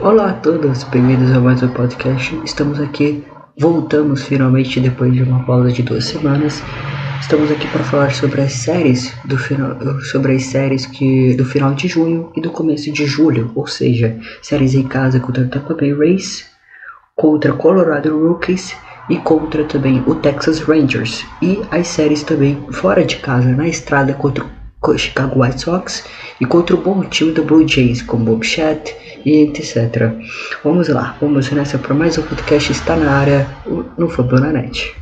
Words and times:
Olá 0.00 0.30
a 0.30 0.32
todos, 0.32 0.84
bem-vindos 0.84 1.32
a 1.32 1.40
mais 1.40 1.60
um 1.60 1.68
podcast. 1.68 2.40
Estamos 2.44 2.80
aqui, 2.80 3.24
voltamos 3.58 4.22
finalmente 4.22 4.78
depois 4.78 5.12
de 5.12 5.24
uma 5.24 5.44
pausa 5.44 5.72
de 5.72 5.82
duas 5.82 6.04
semanas. 6.04 6.62
Estamos 7.20 7.50
aqui 7.50 7.66
para 7.66 7.82
falar 7.82 8.12
sobre 8.12 8.40
as 8.42 8.52
séries 8.52 9.12
do 9.24 9.36
final, 9.36 9.76
sobre 10.02 10.36
as 10.36 10.44
séries 10.44 10.86
que 10.86 11.34
do 11.34 11.44
final 11.44 11.74
de 11.74 11.88
junho 11.88 12.30
e 12.36 12.40
do 12.40 12.48
começo 12.48 12.92
de 12.92 13.06
julho, 13.06 13.50
ou 13.56 13.66
seja, 13.66 14.16
séries 14.40 14.72
em 14.74 14.84
casa 14.86 15.18
contra 15.18 15.42
o 15.42 15.48
Tampa 15.48 15.74
Bay 15.74 15.92
Rays, 15.92 16.46
contra 17.16 17.52
Colorado 17.52 18.24
Rockies 18.24 18.76
e 19.10 19.16
contra 19.16 19.64
também 19.64 20.00
o 20.06 20.14
Texas 20.14 20.60
Rangers 20.60 21.26
e 21.42 21.60
as 21.72 21.88
séries 21.88 22.22
também 22.22 22.56
fora 22.70 23.04
de 23.04 23.16
casa 23.16 23.48
na 23.48 23.66
estrada 23.66 24.14
contra 24.14 24.44
o 24.80 24.96
Chicago 24.96 25.42
White 25.42 25.60
Sox 25.60 26.04
e 26.40 26.46
contra 26.46 26.76
o 26.76 26.80
bom 26.80 27.02
time 27.02 27.32
do 27.32 27.42
Blue 27.42 27.66
Jays 27.66 28.00
como 28.00 28.24
Bob 28.24 28.46
Chat 28.46 28.94
e 29.24 29.42
etc. 29.42 30.12
Vamos 30.64 30.88
lá, 30.88 31.16
vamos 31.20 31.50
nessa 31.50 31.78
para 31.78 31.94
mais 31.94 32.18
um 32.18 32.22
podcast 32.22 32.72
está 32.72 32.96
na 32.96 33.10
área 33.10 33.46
no 33.96 34.08
Fabonanet. 34.08 34.94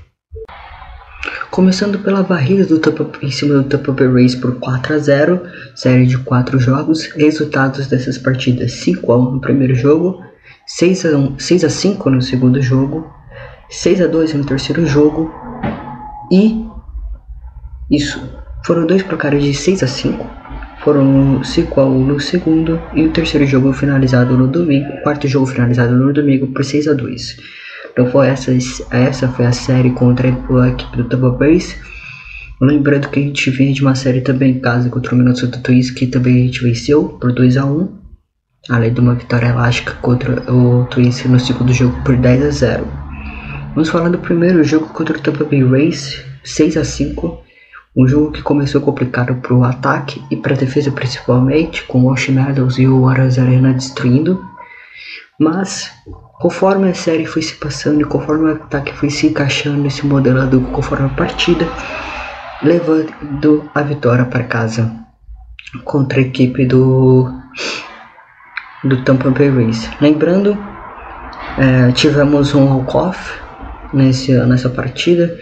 Começando 1.50 1.98
pela 2.00 2.22
varrida 2.22 2.66
do 2.66 2.78
Tampa, 2.78 3.08
em 3.22 3.30
cima 3.30 3.54
do 3.54 3.64
Tampa 3.64 3.92
Bay 3.92 4.12
Rays 4.12 4.34
por 4.34 4.58
4 4.58 4.94
a 4.94 4.98
0, 4.98 5.42
série 5.74 6.06
de 6.06 6.18
4 6.18 6.58
jogos, 6.58 7.06
resultados 7.12 7.86
dessas 7.86 8.18
partidas 8.18 8.72
5 8.72 9.12
a 9.12 9.16
1 9.16 9.30
no 9.32 9.40
primeiro 9.40 9.74
jogo, 9.74 10.22
6 10.66 11.06
a, 11.06 11.16
1, 11.16 11.38
6 11.38 11.64
a 11.64 11.70
5 11.70 12.10
no 12.10 12.20
segundo 12.20 12.60
jogo, 12.60 13.10
6 13.70 14.02
a 14.02 14.06
2 14.06 14.34
no 14.34 14.44
terceiro 14.44 14.86
jogo 14.86 15.32
e 16.30 16.66
isso 17.90 18.20
foram 18.64 18.86
dois 18.86 19.02
placares 19.02 19.42
de 19.42 19.54
6 19.54 19.82
a 19.82 19.86
5 19.86 20.45
foram 20.86 21.42
5 21.42 21.80
a 21.80 21.84
1 21.84 22.06
no 22.06 22.20
segundo 22.20 22.80
e 22.94 23.02
o 23.02 23.10
terceiro 23.10 23.44
jogo 23.44 23.72
finalizado 23.72 24.38
no 24.38 24.46
domingo, 24.46 24.88
o 24.88 25.02
quarto 25.02 25.26
jogo 25.26 25.44
finalizado 25.44 25.96
no 25.96 26.12
domingo 26.12 26.46
por 26.46 26.64
6 26.64 26.86
a 26.86 26.92
2. 26.92 27.38
Então 27.90 28.08
foi 28.08 28.28
essa, 28.28 28.56
essa 28.92 29.26
foi 29.26 29.46
a 29.46 29.52
série 29.52 29.90
contra 29.90 30.28
a 30.28 30.68
equipe 30.68 30.96
do 30.96 31.02
Tampa 31.02 31.30
Bay. 31.30 31.58
Lembrando 32.60 33.08
que 33.08 33.18
a 33.18 33.22
gente 33.24 33.50
vinha 33.50 33.72
de 33.72 33.82
uma 33.82 33.96
série 33.96 34.20
também 34.20 34.52
em 34.52 34.60
casa 34.60 34.88
contra 34.88 35.12
o 35.12 35.18
Minnesota 35.18 35.58
Twins, 35.58 35.90
que 35.90 36.06
também 36.06 36.42
a 36.42 36.46
gente 36.46 36.62
venceu 36.62 37.08
por 37.20 37.32
2 37.32 37.56
a 37.56 37.64
1 37.64 38.06
além 38.68 38.94
de 38.94 39.00
uma 39.00 39.16
vitória 39.16 39.48
elástica 39.48 39.92
contra 39.94 40.40
o 40.52 40.84
Twins 40.84 41.24
no 41.24 41.40
segundo 41.40 41.72
jogo 41.72 42.00
por 42.04 42.16
10 42.16 42.44
a 42.44 42.50
0. 42.50 42.86
Vamos 43.74 43.88
falar 43.88 44.08
do 44.08 44.18
primeiro 44.18 44.62
jogo 44.62 44.86
contra 44.90 45.18
o 45.18 45.20
Tampa 45.20 45.42
Bay 45.42 45.64
Rays, 45.64 46.24
6 46.44 46.76
a 46.76 46.84
5 46.84 47.45
um 47.96 48.06
jogo 48.06 48.32
que 48.32 48.42
começou 48.42 48.80
complicado 48.80 49.34
para 49.36 49.54
o 49.54 49.64
ataque 49.64 50.22
e 50.30 50.36
para 50.36 50.54
a 50.54 50.58
defesa 50.58 50.90
principalmente, 50.92 51.84
com 51.84 52.00
o 52.00 52.06
Wash 52.06 52.28
Meadows 52.28 52.78
e 52.78 52.86
o 52.86 53.08
Aras 53.08 53.38
Arena 53.38 53.72
destruindo. 53.72 54.44
Mas 55.38 55.90
Conforme 56.38 56.90
a 56.90 56.94
série 56.94 57.24
foi 57.24 57.40
se 57.40 57.54
passando 57.54 58.02
e 58.02 58.04
conforme 58.04 58.50
o 58.50 58.52
ataque 58.52 58.92
foi 58.92 59.08
se 59.08 59.26
encaixando 59.26 59.78
nesse 59.78 60.06
modelado 60.06 60.60
conforme 60.72 61.06
a 61.06 61.08
partida, 61.08 61.66
levando 62.62 63.70
a 63.74 63.80
vitória 63.80 64.24
para 64.26 64.44
casa 64.44 64.92
contra 65.82 66.18
a 66.18 66.22
equipe 66.22 66.66
do, 66.66 67.32
do 68.84 69.02
Tampa 69.02 69.30
Bay 69.30 69.48
Rays. 69.48 69.90
Lembrando, 69.98 70.58
é, 71.56 71.90
tivemos 71.92 72.54
um 72.54 72.66
walk-off 72.66 73.32
nessa 73.94 74.68
partida, 74.68 75.38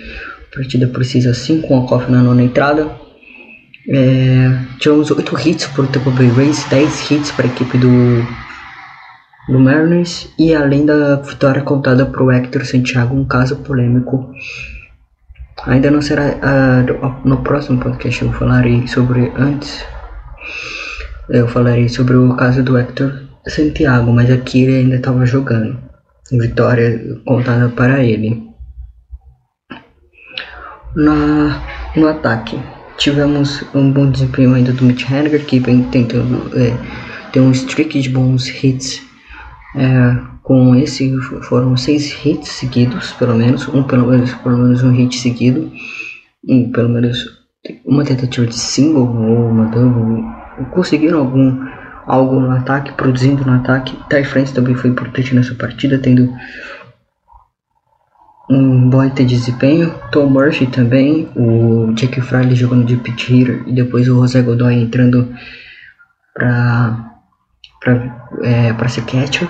partida 0.54 0.86
precisa 0.86 1.34
5, 1.34 1.66
um 1.66 1.78
walk-off 1.78 2.10
na 2.10 2.22
nona 2.22 2.42
entrada. 2.42 2.90
É, 3.88 4.58
tivemos 4.78 5.10
8 5.10 5.48
hits 5.48 5.66
para 5.66 5.82
o 5.84 5.86
Tampa 5.86 6.10
Bay 6.10 6.28
Rays, 6.28 6.64
10 6.70 7.10
hits 7.10 7.30
para 7.32 7.46
a 7.46 7.48
equipe 7.48 7.78
do 7.78 8.44
do 9.46 9.60
Mariners 9.60 10.32
e 10.38 10.54
além 10.54 10.86
da 10.86 11.16
vitória 11.16 11.60
contada 11.60 12.06
para 12.06 12.22
o 12.22 12.32
Hector 12.32 12.64
Santiago, 12.64 13.14
um 13.14 13.26
caso 13.26 13.56
polêmico. 13.56 14.32
Ainda 15.66 15.90
não 15.90 16.00
será 16.00 16.28
uh, 16.28 17.28
no 17.28 17.42
próximo 17.42 17.78
podcast 17.78 18.22
eu 18.22 18.32
falarei 18.32 18.86
sobre 18.86 19.30
antes 19.36 19.84
eu 21.28 21.48
falarei 21.48 21.88
sobre 21.88 22.16
o 22.16 22.34
caso 22.36 22.62
do 22.62 22.76
Hector 22.76 23.22
Santiago, 23.46 24.12
mas 24.12 24.30
aqui 24.30 24.62
ele 24.62 24.76
ainda 24.76 24.96
estava 24.96 25.24
jogando. 25.24 25.78
Vitória 26.30 27.18
contada 27.24 27.68
para 27.70 28.02
ele. 28.02 28.53
Na, 30.96 31.60
no 31.96 32.08
ataque, 32.08 32.58
tivemos 32.96 33.64
um 33.74 33.90
bom 33.90 34.10
desempenho 34.10 34.54
ainda 34.54 34.72
do 34.72 34.84
Mitch 34.84 35.10
Haniger, 35.10 35.44
que 35.44 35.58
vem 35.58 35.82
tentando 35.84 36.50
é, 36.56 36.76
ter 37.32 37.40
um 37.40 37.50
streak 37.50 38.00
de 38.00 38.08
bons 38.08 38.48
hits 38.62 39.02
é, 39.74 40.16
com 40.42 40.76
esse 40.76 41.16
foram 41.42 41.76
seis 41.76 42.24
hits 42.24 42.48
seguidos, 42.48 43.12
pelo 43.12 43.34
menos, 43.34 43.66
um 43.68 43.82
pelo 43.82 44.06
menos, 44.06 44.32
pelo 44.34 44.58
menos 44.58 44.82
um 44.82 44.92
hit 44.92 45.16
seguido, 45.16 45.72
e 46.46 46.64
pelo 46.68 46.88
menos 46.88 47.18
uma 47.84 48.04
tentativa 48.04 48.46
de 48.46 48.54
single 48.54 49.06
ou 49.06 49.48
uma 49.48 49.66
double. 49.66 50.22
Conseguiram 50.70 51.18
algum 51.18 51.66
algo 52.06 52.38
no 52.38 52.50
ataque, 52.50 52.92
produzindo 52.92 53.44
no 53.44 53.54
ataque. 53.54 53.98
Ty 54.08 54.22
France 54.24 54.52
também 54.52 54.74
foi 54.74 54.90
importante 54.90 55.34
nessa 55.34 55.54
partida, 55.54 55.98
tendo 55.98 56.30
um 58.48 58.88
bom 58.88 59.06
de 59.08 59.24
desempenho. 59.24 59.94
Tom 60.12 60.26
Murphy 60.26 60.66
também, 60.66 61.28
o 61.34 61.92
Jack 61.94 62.20
Fry 62.20 62.54
jogando 62.54 62.84
de 62.84 62.96
pitch 62.96 63.30
hitter 63.30 63.62
e 63.66 63.72
depois 63.72 64.08
o 64.08 64.20
José 64.20 64.42
Godoy 64.42 64.74
entrando 64.74 65.34
para 66.34 67.12
para 67.80 68.14
é, 68.42 68.88
ser 68.88 69.02
catcher. 69.02 69.48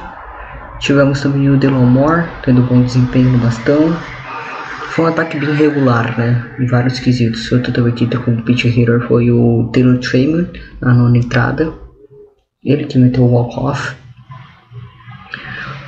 Tivemos 0.81 1.21
também 1.21 1.49
o 1.49 1.57
Delon 1.57 1.87
Moore, 1.87 2.25
tendo 2.45 2.63
bom 2.63 2.83
desempenho 2.83 3.31
no 3.31 3.39
bastão. 3.39 3.97
Foi 4.91 5.05
um 5.05 5.09
ataque 5.09 5.39
bem 5.39 5.55
regular, 5.55 6.19
né? 6.19 6.51
Em 6.59 6.67
vários 6.67 6.99
quesitos. 6.99 7.51
Outro 7.53 7.73
também 7.73 7.95
que 7.95 8.07
como 8.19 8.43
pitch 8.43 8.65
hitter 8.65 9.01
foi 9.07 9.31
o 9.31 9.71
Taylor 9.73 9.99
Trayman, 9.99 10.49
na 10.81 10.93
nona 10.93 11.19
entrada. 11.19 11.73
Ele 12.63 12.85
que 12.85 12.99
meteu 12.99 13.23
o 13.23 13.33
walk-off. 13.33 13.97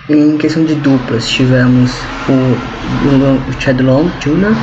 Em 0.09 0.39
questão 0.39 0.65
de 0.65 0.77
duplas, 0.77 1.28
tivemos 1.28 1.91
o, 2.28 3.61
Chad 3.61 3.81
Long 3.81 4.09
Jr. 4.21 4.55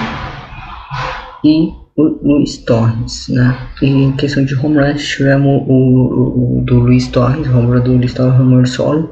e 1.43 1.69
o 1.97 2.03
Luiz 2.23 2.59
Torres, 2.59 3.27
né? 3.27 3.57
E 3.81 3.87
em 3.87 4.13
questão 4.13 4.45
de 4.45 4.55
home 4.55 4.77
runs, 4.77 5.05
tivemos 5.05 5.63
o, 5.67 5.73
o, 5.73 6.59
o 6.59 6.61
do 6.61 6.79
Luiz 6.79 7.09
Torres, 7.09 7.45
home 7.49 7.77
run 7.77 7.81
do 7.81 7.97
Luiz 7.97 8.13
Torres, 8.13 8.39
home 8.39 8.55
run 8.55 8.65
solo 8.65 9.11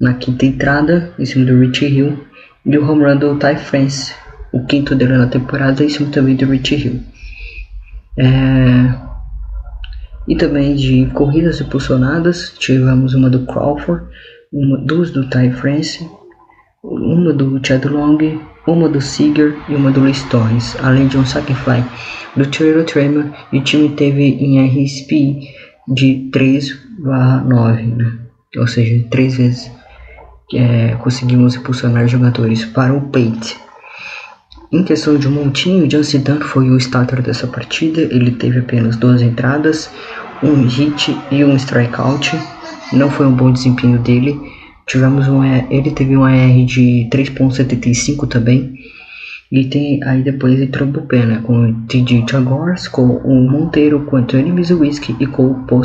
na 0.00 0.14
quinta 0.14 0.44
entrada, 0.44 1.14
em 1.16 1.24
cima 1.24 1.44
do 1.44 1.56
Richie 1.60 1.86
Hill, 1.86 2.18
e 2.66 2.76
o 2.76 2.90
home 2.90 3.04
run 3.04 3.16
do 3.16 3.38
Ty 3.38 3.54
France, 3.54 4.12
o 4.52 4.66
quinto 4.66 4.96
dele 4.96 5.16
na 5.16 5.28
temporada, 5.28 5.84
em 5.84 5.88
cima 5.88 6.10
também 6.10 6.34
do 6.34 6.46
Richie 6.46 6.84
Hill. 6.84 7.00
É... 8.18 9.12
E 10.26 10.34
também 10.34 10.74
de 10.74 11.06
corridas 11.14 11.60
impulsionadas, 11.60 12.54
tivemos 12.58 13.14
uma 13.14 13.30
do 13.30 13.46
Crawford, 13.46 14.04
uma, 14.52 14.78
duas 14.78 15.10
do 15.10 15.28
Ty 15.28 15.50
France, 15.50 16.08
uma 16.82 17.32
do 17.32 17.60
Chad 17.64 17.84
Long, 17.84 18.18
uma 18.66 18.88
do 18.88 19.00
Seager 19.00 19.56
e 19.68 19.74
uma 19.74 19.90
do 19.90 20.00
Luis 20.00 20.22
Torres, 20.24 20.76
além 20.82 21.08
de 21.08 21.16
um 21.16 21.24
fly 21.24 21.84
do 22.36 22.46
Taylor 22.46 22.84
Tremor, 22.84 23.26
e 23.52 23.58
o 23.58 23.62
time 23.62 23.90
teve 23.90 24.22
em 24.22 24.60
RSP 24.66 25.48
de 25.88 26.30
3/9, 26.32 27.96
né? 27.96 28.18
ou 28.56 28.66
seja, 28.66 29.04
três 29.10 29.36
vezes 29.36 29.70
é, 30.54 30.94
conseguimos 30.96 31.54
impulsionar 31.54 32.06
jogadores 32.06 32.64
para 32.64 32.92
o 32.92 33.00
Pate. 33.00 33.56
Em 34.70 34.82
questão 34.82 35.18
de 35.18 35.28
montinho, 35.28 35.90
Jancy 35.90 36.18
Dunn 36.18 36.40
foi 36.40 36.70
o 36.70 36.76
starter 36.78 37.20
dessa 37.20 37.46
partida. 37.46 38.00
Ele 38.00 38.30
teve 38.30 38.60
apenas 38.60 38.96
duas 38.96 39.20
entradas, 39.20 39.90
um 40.42 40.66
hit 40.66 41.14
e 41.30 41.44
um 41.44 41.54
strikeout. 41.56 42.38
Não 42.92 43.10
foi 43.10 43.26
um 43.26 43.32
bom 43.32 43.52
desempenho 43.52 43.98
dele. 43.98 44.40
Tivemos 44.86 45.28
um, 45.28 45.44
ele 45.44 45.90
teve 45.90 46.16
um 46.16 46.24
AR 46.24 46.64
de 46.66 47.08
3.75 47.10 48.28
também. 48.28 48.74
E 49.50 49.66
tem 49.66 50.02
aí 50.04 50.22
depois 50.22 50.60
entrou 50.60 50.88
o 50.88 50.92
bullpen, 50.92 51.26
né, 51.26 51.40
com 51.42 51.68
o 51.68 51.74
TJ 51.86 52.24
Jaguars, 52.28 52.88
com 52.88 53.02
o 53.02 53.50
Monteiro, 53.50 54.00
com 54.04 54.16
o 54.16 54.18
Anthony 54.18 54.50
Mizuwiski 54.50 55.14
e 55.20 55.26
com 55.26 55.50
o 55.50 55.66
Paul 55.66 55.82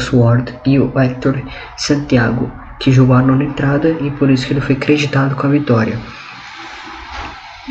e 0.65 0.79
o 0.79 0.97
Hector 0.97 1.41
Santiago 1.75 2.49
que 2.79 2.91
jogou 2.91 3.15
a 3.15 3.21
nona 3.21 3.43
entrada 3.43 3.89
e 3.89 4.11
por 4.11 4.29
isso 4.29 4.45
que 4.45 4.53
ele 4.53 4.61
foi 4.61 4.75
creditado 4.75 5.35
com 5.35 5.47
a 5.47 5.49
vitória. 5.49 5.97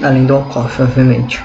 Além 0.02 0.26
do 0.26 0.34
Alcoff, 0.34 0.82
obviamente. 0.82 1.42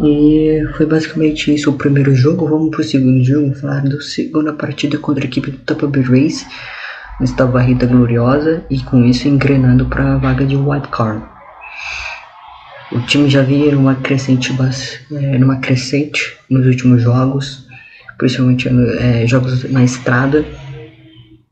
E 0.00 0.66
foi 0.76 0.86
basicamente 0.86 1.54
isso 1.54 1.70
o 1.70 1.74
primeiro 1.74 2.14
jogo. 2.14 2.48
Vamos 2.48 2.70
para 2.70 2.80
o 2.80 2.84
segundo 2.84 3.22
jogo, 3.22 3.54
falar 3.54 3.82
da 3.82 4.00
segunda 4.00 4.52
partida 4.52 4.98
contra 4.98 5.24
a 5.24 5.26
equipe 5.26 5.50
do 5.50 5.58
Tampa 5.58 5.86
Bay 5.86 6.02
Rays. 6.02 6.46
Nesta 7.20 7.46
varrida 7.46 7.86
gloriosa 7.86 8.64
e 8.70 8.80
com 8.80 9.04
isso 9.04 9.28
engrenando 9.28 9.86
para 9.86 10.14
a 10.14 10.18
vaga 10.18 10.44
de 10.44 10.56
wild 10.56 10.88
card. 10.88 11.22
O 12.90 13.00
time 13.00 13.28
já 13.28 13.42
vinha 13.42 13.74
numa 13.74 13.94
crescente, 13.94 14.54
é, 15.12 15.38
numa 15.38 15.56
crescente 15.56 16.36
nos 16.50 16.66
últimos 16.66 17.02
jogos, 17.02 17.66
principalmente 18.18 18.68
é, 18.68 19.26
jogos 19.26 19.70
na 19.70 19.82
estrada 19.84 20.44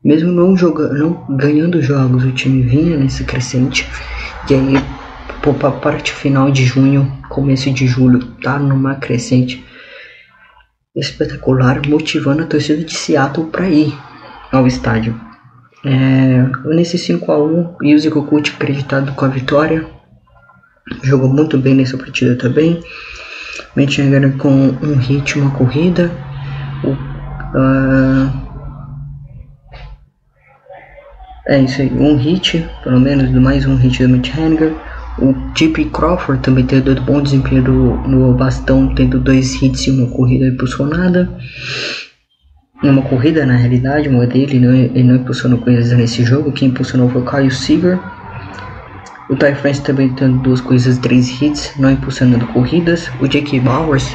mesmo 0.03 0.31
não 0.31 0.57
jogando, 0.57 0.97
não 0.97 1.37
ganhando 1.37 1.81
jogos, 1.81 2.23
o 2.23 2.31
time 2.31 2.63
vinha 2.63 2.97
nesse 2.97 3.23
crescente. 3.23 3.87
E 4.49 4.53
aí, 4.53 4.73
para 5.41 5.69
a 5.69 5.71
parte 5.71 6.11
final 6.11 6.49
de 6.49 6.65
junho, 6.65 7.19
começo 7.29 7.71
de 7.71 7.85
julho, 7.85 8.19
tá 8.41 8.57
numa 8.57 8.95
crescente 8.95 9.63
espetacular, 10.95 11.87
motivando 11.87 12.41
a 12.41 12.47
torcida 12.47 12.83
de 12.83 12.93
Seattle 12.93 13.47
para 13.47 13.69
ir 13.69 13.95
ao 14.51 14.65
estádio. 14.65 15.19
É, 15.83 16.45
nesse 16.65 16.97
5 16.97 17.31
a 17.31 17.43
1 17.43 17.75
Yuzi 17.83 18.11
Kokut 18.11 18.51
acreditado 18.51 19.13
com 19.13 19.25
a 19.25 19.29
vitória, 19.29 19.85
jogou 21.03 21.27
muito 21.27 21.57
bem 21.57 21.73
nessa 21.73 21.97
partida 21.97 22.35
também. 22.35 22.83
Menchengara 23.75 24.29
com 24.31 24.49
um 24.49 24.95
hit, 24.97 25.39
uma 25.39 25.51
corrida. 25.51 26.11
O, 26.83 26.91
uh, 27.57 28.31
é 31.47 31.61
isso 31.61 31.81
aí, 31.81 31.91
um 31.91 32.15
hit, 32.15 32.67
pelo 32.83 32.99
menos 32.99 33.31
mais 33.31 33.65
um 33.65 33.75
hit 33.75 34.03
do 34.03 34.09
Mitch. 34.09 34.31
O 35.19 35.35
Chip 35.55 35.85
Crawford 35.85 36.41
também 36.41 36.65
teve 36.65 36.95
bom 37.01 37.21
desempenho 37.21 37.63
do, 37.63 37.95
no 38.07 38.33
bastão, 38.33 38.93
tendo 38.95 39.19
dois 39.19 39.61
hits 39.61 39.87
e 39.87 39.91
uma 39.91 40.07
corrida 40.07 40.47
impulsionada. 40.47 41.29
Uma 42.83 43.01
corrida 43.03 43.45
na 43.45 43.55
realidade, 43.55 44.09
uma 44.09 44.25
dele, 44.25 44.59
não, 44.59 44.73
ele 44.73 45.03
não 45.03 45.15
impulsionou 45.15 45.59
coisas 45.59 45.95
nesse 45.95 46.23
jogo. 46.23 46.51
Quem 46.51 46.69
impulsionou 46.69 47.09
foi 47.09 47.21
o 47.21 47.25
Kyle 47.25 47.51
Seager. 47.51 47.99
O 49.29 49.35
Ty 49.35 49.55
France 49.55 49.81
também 49.81 50.09
tendo 50.09 50.39
duas 50.39 50.59
coisas, 50.59 50.97
três 50.97 51.41
hits, 51.41 51.73
não 51.77 51.91
impulsionando 51.91 52.45
corridas. 52.47 53.09
O 53.21 53.27
Jake 53.27 53.59
Bowers 53.59 54.13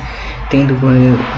tendo 0.50 0.74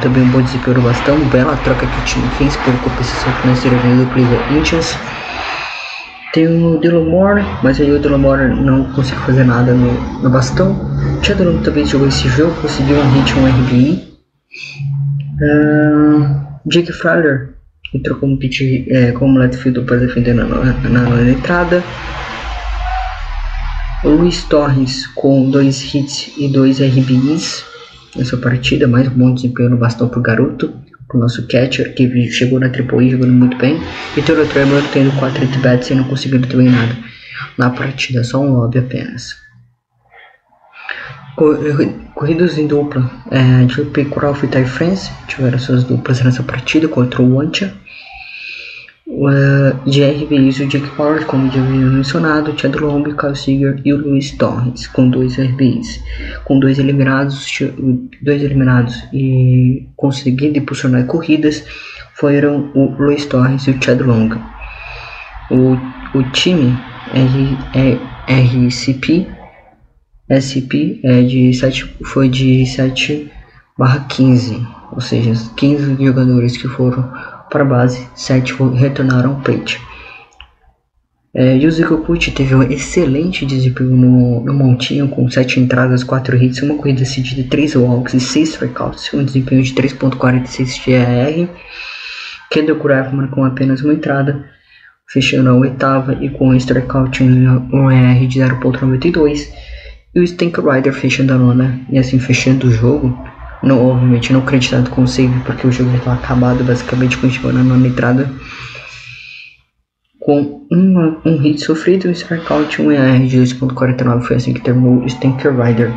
também 0.01 0.25
um 0.25 0.31
bom 0.31 0.43
desempenho 0.43 0.79
no 0.79 0.83
bastão. 0.83 1.19
Bela 1.27 1.57
troca 1.59 1.87
que 1.87 2.01
o 2.01 2.05
time 2.05 2.27
fez 2.31 2.57
por 2.57 2.73
compensação 2.81 3.33
financeira 3.35 3.77
do 3.77 4.07
Cleveland 4.13 4.59
Indians. 4.59 4.99
Tem 6.33 6.47
o 6.47 6.79
Dylan 6.79 7.05
Moore, 7.05 7.45
mas 7.63 7.81
aí 7.81 7.91
o 7.91 7.99
Dylan 7.99 8.19
Moore 8.19 8.49
não 8.49 8.85
conseguiu 8.93 9.23
fazer 9.25 9.45
nada 9.45 9.73
no, 9.73 9.93
no 10.23 10.31
bastão. 10.31 10.77
Chadron 11.23 11.59
também 11.59 11.87
jogou 11.87 12.09
esse 12.09 12.29
jogo, 12.29 12.55
conseguiu 12.61 12.97
um 12.99 13.11
hit, 13.13 13.35
um 13.39 13.47
RBI. 13.47 14.09
Uh, 15.41 16.48
Jake 16.67 16.93
Fowler 16.93 17.55
entrou 17.95 18.19
como, 18.19 18.37
pitch, 18.39 18.61
é, 18.89 19.13
como 19.13 19.39
left 19.39 19.63
fielder 19.63 19.85
para 19.85 19.97
defender 19.97 20.35
na, 20.35 20.45
na, 20.45 20.73
na 20.73 21.31
entrada. 21.31 21.83
O 24.05 24.11
Luiz 24.11 24.45
Torres 24.45 25.07
com 25.09 25.51
dois 25.51 25.95
hits 25.95 26.33
e 26.37 26.49
dois 26.49 26.81
RBIs 26.81 27.65
nessa 28.17 28.37
partida, 28.37 28.87
mais 28.87 29.09
um 29.09 29.11
bom 29.11 29.35
desempenho 29.35 29.71
no 29.71 29.77
bastão 29.77 30.09
para 30.09 30.19
o 30.19 30.23
garoto 30.23 30.73
o 31.17 31.19
nosso 31.19 31.47
catcher, 31.47 31.95
que 31.95 32.31
chegou 32.31 32.61
na 32.61 32.67
AAA 32.67 33.11
jogando 33.11 33.33
muito 33.33 33.57
bem, 33.57 33.81
e 34.17 34.23
Toro 34.23 34.47
Tremor 34.47 34.83
tendo 34.93 35.11
4 35.19 35.43
at-bats 35.43 35.91
e 35.91 35.95
não 35.95 36.05
conseguindo 36.05 36.47
também 36.47 36.69
nada 36.69 36.97
na 37.57 37.71
partida, 37.71 38.23
só 38.23 38.39
um 38.41 38.53
lobby 38.53 38.79
apenas. 38.79 39.37
Corridas 42.19 42.59
em 42.59 42.67
dupla, 42.67 43.09
é, 43.31 43.65
JP 43.67 44.07
Crawford 44.07 44.47
e 44.47 44.49
Ty 44.49 44.69
France 44.69 45.09
tiveram 45.29 45.57
suas 45.57 45.85
duplas 45.85 46.21
nessa 46.21 46.43
partida 46.43 46.89
contra 46.89 47.23
o 47.23 47.37
Wancha. 47.37 47.73
Uh, 49.07 49.71
RBIs, 49.87 50.59
o 50.59 50.67
Jake 50.67 50.91
Power, 50.97 51.25
como 51.27 51.49
já 51.49 51.61
havia 51.61 51.79
mencionado, 51.79 52.59
Chad 52.59 52.75
Long, 52.75 53.05
Kyle 53.05 53.37
Seager 53.37 53.81
e 53.85 53.93
o 53.93 53.99
Luis 53.99 54.33
Torres, 54.33 54.89
com 54.89 55.09
dois 55.09 55.39
RBIs. 55.39 56.03
Com 56.45 56.59
dois 56.59 56.81
eliminados, 56.81 57.47
dois 58.21 58.43
eliminados 58.43 59.01
e 59.13 59.87
conseguindo 59.95 60.59
impulsionar 60.59 61.07
corridas, 61.07 61.65
foram 62.15 62.73
o 62.75 62.97
Luis 62.99 63.27
Torres 63.27 63.63
e 63.69 63.71
o 63.71 63.81
Chad 63.81 64.01
Long. 64.01 64.31
O, 65.53 66.19
o 66.19 66.23
time 66.33 66.77
R, 67.15 67.57
é, 67.77 67.97
RCP, 68.67 69.38
SP 70.29 71.01
é 71.03 71.23
de 71.23 71.53
7, 71.55 71.97
foi 72.05 72.29
de 72.29 72.67
7 72.67 73.31
barra 73.79 74.01
15, 74.09 74.67
ou 74.93 75.01
seja, 75.01 75.33
15 75.57 76.05
jogadores 76.05 76.57
que 76.57 76.69
foram 76.69 77.11
para 77.51 77.63
a 77.63 77.67
base, 77.67 78.07
7 78.15 78.55
retornaram 78.75 79.31
ao 79.31 79.41
plate. 79.41 79.81
É, 81.35 81.57
Yuzi 81.57 81.85
Kokuchi 81.85 82.33
teve 82.33 82.55
um 82.55 82.63
excelente 82.63 83.47
desempenho 83.47 83.97
no, 83.97 84.41
no 84.45 84.55
montinho, 84.55 85.09
com 85.09 85.31
7 85.31 85.61
entradas, 85.61 86.03
4 86.03 86.37
hits, 86.37 86.63
uma 86.63 86.77
corrida 86.77 87.01
decidida, 87.01 87.49
3 87.49 87.77
walks 87.77 88.15
e 88.15 88.21
6 88.21 88.49
strikeouts, 88.49 89.15
um 89.15 89.25
desempenho 89.25 89.63
de 89.63 89.73
3.46 89.75 90.85
de 90.85 90.93
ER. 90.93 91.49
Kendall 92.51 92.79
Graffman 92.79 93.29
com 93.29 93.45
apenas 93.45 93.83
uma 93.83 93.93
entrada, 93.93 94.47
fechando 95.07 95.51
a 95.51 95.55
oitava 95.55 96.15
e 96.15 96.31
com 96.31 96.49
um 96.49 96.55
strikeout 96.55 97.23
um 97.23 97.91
ER 97.91 98.27
de 98.27 98.41
0.92. 98.41 99.49
E 100.19 100.21
o 100.21 100.25
Stank 100.25 100.61
Rider 100.61 100.93
fechando 100.93 101.33
a 101.33 101.39
nona, 101.39 101.81
e 101.89 101.97
assim 101.97 102.19
fechando 102.19 102.67
o 102.67 102.73
jogo 102.73 103.17
não, 103.63 103.87
obviamente 103.87 104.33
não 104.33 104.41
acreditado 104.41 104.91
com 104.91 105.03
o 105.03 105.07
save 105.07 105.39
porque 105.45 105.65
o 105.65 105.71
jogo 105.71 105.93
já 105.93 105.99
estava 105.99 106.17
acabado, 106.17 106.65
basicamente 106.65 107.17
continuando 107.19 107.77
na 107.77 107.87
entrada. 107.87 108.29
Com 110.19 110.67
um 110.73 111.37
hit 111.39 111.61
sofrido, 111.61 112.09
um 112.09 112.11
strikeout, 112.11 112.83
um 112.83 112.91
ER 112.91 113.29
de 113.29 113.39
2.49 113.39 114.23
foi 114.23 114.37
assim 114.37 114.53
que 114.53 114.61
terminou 114.61 115.05
o 115.05 115.09
Stinker 115.09 115.57
Rider. 115.57 115.95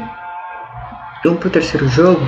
Então 1.19 1.35
pro 1.35 1.49
terceiro 1.49 1.87
jogo, 1.87 2.21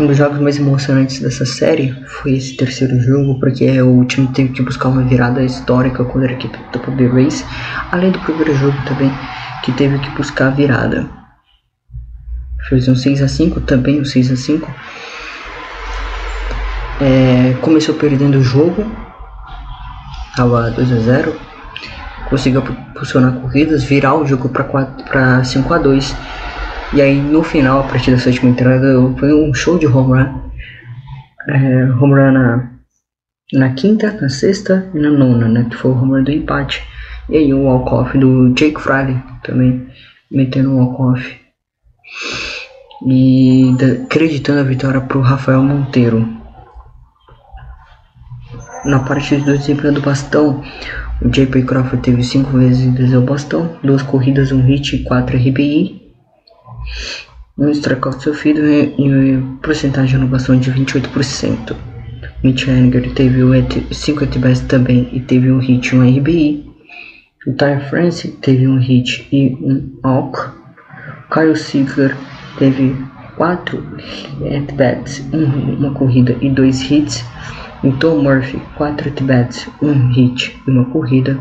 um 0.00 0.06
dos 0.06 0.16
jogos 0.16 0.38
mais 0.38 0.58
emocionantes 0.58 1.20
dessa 1.20 1.44
série 1.44 1.94
foi 2.06 2.32
esse 2.32 2.56
terceiro 2.56 2.98
jogo, 3.00 3.38
porque 3.38 3.80
o 3.82 4.02
time 4.06 4.28
teve 4.28 4.48
que 4.50 4.62
buscar 4.62 4.88
uma 4.88 5.02
virada 5.02 5.42
histórica 5.42 6.02
contra 6.04 6.30
a 6.30 6.32
equipe 6.32 6.56
do 6.56 6.64
Tampa 6.72 6.90
Bay 6.90 7.06
Rays, 7.06 7.44
além 7.92 8.10
do 8.10 8.18
primeiro 8.20 8.54
jogo 8.56 8.76
também, 8.86 9.12
que 9.62 9.72
teve 9.72 9.98
que 9.98 10.10
buscar 10.10 10.46
a 10.46 10.50
virada. 10.50 11.06
Fez 12.68 12.88
um 12.88 12.96
6 12.96 13.22
a 13.22 13.28
5 13.28 13.60
também 13.60 14.00
um 14.00 14.04
6 14.04 14.32
a 14.32 14.36
5 14.36 14.74
é, 17.00 17.56
começou 17.60 17.94
perdendo 17.94 18.38
o 18.38 18.42
jogo 18.42 18.86
estava 20.28 20.70
2 20.70 20.92
a 20.92 21.00
0 21.00 21.40
conseguiu 22.28 22.62
posicionar 22.94 23.32
corridas 23.32 23.82
virar 23.82 24.14
o 24.14 24.26
jogo 24.26 24.50
para 24.50 25.42
5 25.42 25.74
a 25.74 25.78
2 25.78 26.14
e 26.92 27.00
aí 27.00 27.20
no 27.20 27.42
final 27.42 27.80
a 27.80 27.82
partir 27.84 28.10
da 28.10 28.18
sétima 28.18 28.50
entrada 28.50 28.86
foi 29.18 29.32
um 29.32 29.54
show 29.54 29.78
de 29.78 29.86
home 29.86 30.22
run 30.22 30.50
é, 31.48 31.84
home 31.92 32.14
run 32.14 32.32
na, 32.32 32.70
na 33.52 33.70
quinta, 33.70 34.12
na 34.20 34.28
sexta 34.28 34.90
e 34.94 34.98
na 34.98 35.10
nona, 35.10 35.48
né? 35.48 35.66
Que 35.68 35.76
foi 35.76 35.90
o 35.90 35.94
home 35.94 36.12
run 36.12 36.24
do 36.24 36.30
empate. 36.30 36.82
E 37.28 37.36
aí 37.36 37.54
o 37.54 37.64
walk-off 37.64 38.16
do 38.18 38.52
Jake 38.54 38.80
Friday 38.80 39.22
também 39.42 39.86
metendo 40.30 40.70
um 40.70 40.78
walk-off 40.78 41.40
e 43.06 43.74
acreditando 44.04 44.60
a 44.60 44.64
vitória 44.64 45.00
para 45.00 45.18
o 45.18 45.22
Rafael 45.22 45.62
Monteiro. 45.62 46.28
Na 48.84 48.98
parte 49.00 49.36
do 49.36 49.56
desempenho 49.56 49.94
do 49.94 50.00
bastão, 50.00 50.62
o 51.22 51.28
JP 51.28 51.64
Crawford 51.64 52.02
teve 52.02 52.22
5 52.22 52.50
vezes 52.56 53.12
o 53.12 53.20
bastão, 53.20 53.78
2 53.82 54.02
corridas, 54.02 54.52
1 54.52 54.58
um 54.58 54.62
hit 54.62 54.96
e 54.96 55.04
4 55.04 55.36
RBI. 55.36 56.09
Um 57.58 57.70
strikeout 57.70 58.22
sofrido 58.22 58.60
e, 58.66 58.94
e 58.98 59.42
porcentagem 59.62 60.18
no 60.18 60.26
bastão 60.26 60.58
de 60.58 60.72
28%. 60.72 61.76
Mitch 62.42 62.66
Henniger 62.66 63.12
teve 63.12 63.40
5 63.90 64.24
at 64.24 64.60
também 64.66 65.08
e 65.12 65.20
teve 65.20 65.52
um 65.52 65.58
hit 65.58 65.94
e 65.94 65.98
um 65.98 66.18
RBI. 66.18 66.70
O 67.46 67.52
Ty 67.52 67.80
France 67.88 68.28
teve 68.42 68.66
um 68.66 68.78
hit 68.78 69.26
e 69.32 69.54
um 69.62 69.98
walk. 70.04 70.50
Kyle 71.32 71.56
Seeger 71.56 72.16
teve 72.58 72.96
quatro 73.36 73.82
at-bats, 74.54 75.22
uma 75.32 75.92
corrida 75.92 76.36
e 76.40 76.50
dois 76.50 76.90
hits. 76.90 77.24
O 77.82 77.92
Tom 77.92 78.22
Murphy, 78.22 78.60
quatro 78.76 79.08
at-bats, 79.08 79.68
um 79.80 80.10
hit 80.12 80.54
e 80.66 80.70
uma 80.70 80.84
corrida. 80.86 81.38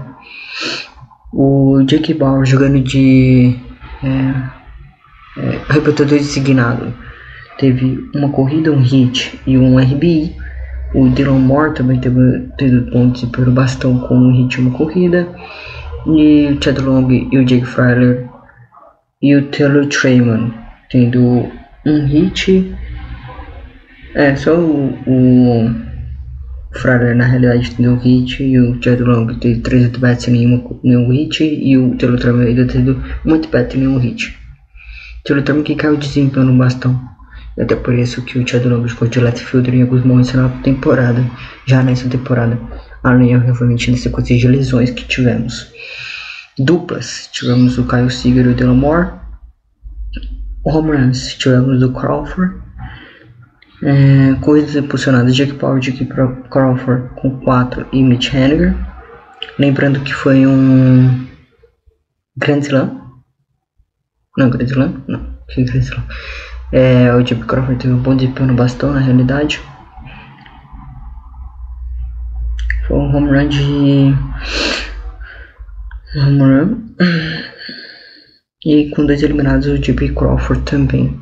O 1.34 1.82
Jake 1.84 2.13
Bauer 2.13 2.46
jogando 2.46 2.79
de 2.82 3.58
é, 4.03 4.59
é, 5.39 5.60
repetidor 5.69 6.17
designado, 6.17 6.93
teve 7.58 8.10
uma 8.13 8.29
corrida, 8.29 8.72
um 8.72 8.81
hit 8.81 9.39
e 9.48 9.58
um 9.58 9.77
RBI. 9.77 10.36
O 10.93 11.08
Dylan 11.10 11.39
Moore 11.39 11.74
também 11.74 12.00
teve, 12.00 12.50
teve 12.58 12.91
pontos 12.91 13.24
pelo 13.25 13.51
bastão 13.51 14.00
com 14.00 14.15
um 14.15 14.34
hit 14.34 14.55
e 14.55 14.62
uma 14.62 14.77
corrida. 14.77 15.27
E 16.08 16.48
o 16.48 16.63
Chad 16.63 16.79
Long 16.79 17.10
e 17.12 17.38
o 17.38 17.46
Jake 17.46 17.65
Fryer 17.65 18.27
e 19.22 19.36
o 19.36 19.48
Taylor 19.50 19.86
Trayman 19.88 20.53
tendo 20.89 21.46
um 21.86 22.05
hit. 22.05 22.74
É, 24.15 24.36
só 24.36 24.55
o, 24.55 24.98
o 25.05 25.89
na 27.15 27.25
realidade 27.25 27.75
tendo 27.75 27.91
um 27.91 27.98
hit 27.98 28.41
e 28.41 28.60
o 28.60 28.81
Chad 28.81 29.00
Long 29.01 29.27
teve 29.39 29.60
3 29.60 29.86
at-bats 29.88 30.27
e 30.27 30.31
nenhum, 30.31 30.79
nenhum 30.84 31.12
hit 31.12 31.43
e 31.43 31.77
o 31.77 31.96
Taylor 31.98 32.19
Trammell 32.19 32.48
ainda 32.48 32.65
tendo 32.65 33.01
um 33.25 33.34
at-bat 33.36 33.75
e 33.75 33.79
nenhum 33.79 33.98
hit. 33.98 34.38
Trammell 35.23 35.63
que 35.63 35.75
caiu 35.75 35.97
de 35.97 36.07
desempenho 36.07 36.45
no 36.45 36.57
bastão 36.57 36.99
Até 37.59 37.75
por 37.75 37.93
isso 37.93 38.21
que 38.21 38.39
o 38.39 38.69
Lobos 38.69 38.91
foi 38.93 39.09
de 39.09 39.19
left 39.19 39.45
fielder 39.45 39.75
em 39.75 39.81
alguns 39.81 40.03
momentos 40.03 40.33
na 40.33 40.49
temporada, 40.63 41.23
já 41.65 41.83
nessa 41.83 42.07
temporada, 42.07 42.57
além, 43.03 43.35
obviamente, 43.35 43.91
da 43.91 43.97
sequência 43.97 44.38
de 44.38 44.47
lesões 44.47 44.91
que 44.91 45.05
tivemos. 45.05 45.71
Duplas, 46.57 47.29
tivemos 47.31 47.77
o 47.77 47.85
Kyle 47.85 48.09
Seager 48.09 48.45
e 48.45 48.49
o 48.49 48.55
Delamore. 48.55 49.09
Home 50.65 51.11
tivemos 51.11 51.81
o 51.81 51.91
Crawford. 51.93 52.55
É, 53.81 54.35
corridas 54.41 54.75
impulsionadas, 54.75 55.35
Jake 55.35 55.53
Power, 55.53 55.79
Jake 55.79 56.05
Crawford 56.49 57.09
com 57.15 57.39
4 57.39 57.88
e 57.93 58.03
Mitch 58.03 58.33
Haniger. 58.33 58.75
Lembrando 59.57 60.01
que 60.01 60.13
foi 60.13 60.45
um 60.45 61.27
Grand 62.35 62.59
Slam. 62.59 62.99
Não, 64.39 64.50
Grand 64.50 64.67
Slam? 64.67 65.03
Não, 65.05 65.19
que 65.50 65.65
Grand 65.65 65.81
Slam. 65.81 66.01
É, 66.72 67.13
o 67.13 67.22
Jake 67.22 67.43
Crawford 67.43 67.77
teve 67.77 67.93
um 67.93 68.01
bom 68.01 68.15
desempenho 68.15 68.48
no 68.48 68.53
bastão, 68.53 68.93
na 68.93 69.01
realidade. 69.01 69.62
Foi 72.88 72.98
um 72.98 73.13
home 73.13 73.29
run 73.29 73.50
de. 73.50 74.15
Home 76.15 76.39
run. 76.39 76.77
E 78.65 78.89
com 78.91 79.05
dois 79.05 79.22
eliminados, 79.24 79.67
o 79.67 79.77
J.P. 79.77 80.13
Crawford 80.13 80.63
também. 80.63 81.19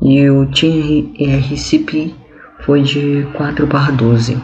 E 0.00 0.30
o 0.30 0.46
Team 0.46 1.12
RCP 1.18 2.14
foi 2.60 2.82
de 2.82 3.26
4 3.34 3.66
barra 3.66 3.92
12. 3.92 4.42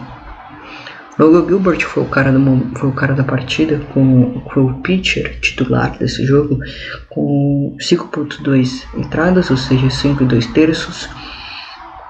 Logan 1.18 1.46
Gilbert 1.46 1.80
foi 1.80 2.02
o 2.02 2.06
cara, 2.06 2.30
do, 2.30 2.78
foi 2.78 2.90
o 2.90 2.92
cara 2.92 3.14
da 3.14 3.24
partida, 3.24 3.80
com, 3.94 4.42
foi 4.52 4.62
o 4.62 4.74
pitcher 4.82 5.40
titular 5.40 5.96
desse 5.98 6.26
jogo, 6.26 6.58
com 7.08 7.74
5.2 7.80 8.84
entradas, 8.94 9.50
ou 9.50 9.56
seja, 9.56 9.88
5 9.88 10.22
e 10.22 10.26
2 10.26 10.46
terços, 10.48 11.08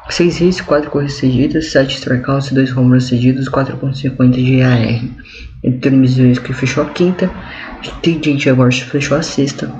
6 0.09 0.41
hits, 0.41 0.61
4 0.61 0.91
corridas 0.91 1.15
cedidas, 1.15 1.71
7 1.71 1.95
strikeouts, 1.95 2.51
2 2.51 2.77
home 2.77 2.91
runs 2.91 3.07
cedidos, 3.07 3.49
4.50 3.49 4.31
de 4.33 4.63
AR. 4.63 5.05
Em 5.63 5.79
termos 5.79 6.15
de 6.15 6.41
que 6.41 6.53
fechou 6.53 6.83
a 6.83 6.91
quinta, 6.91 7.31
TJ 8.03 8.39
Jaguars 8.39 8.81
fechou 8.81 9.17
a 9.17 9.23
sexta, 9.23 9.73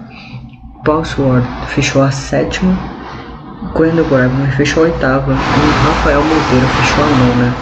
Paul 0.85 1.05
Sword 1.05 1.47
fechou 1.67 2.03
a 2.03 2.13
sétima, 2.13 2.77
Quando 3.75 4.09
Grabman 4.09 4.51
fechou 4.53 4.85
a 4.85 4.87
oitava 4.87 5.33
e 5.33 5.85
Rafael 5.85 6.23
Monteiro 6.23 6.67
fechou 6.69 7.05
a 7.05 7.09
nona 7.09 7.57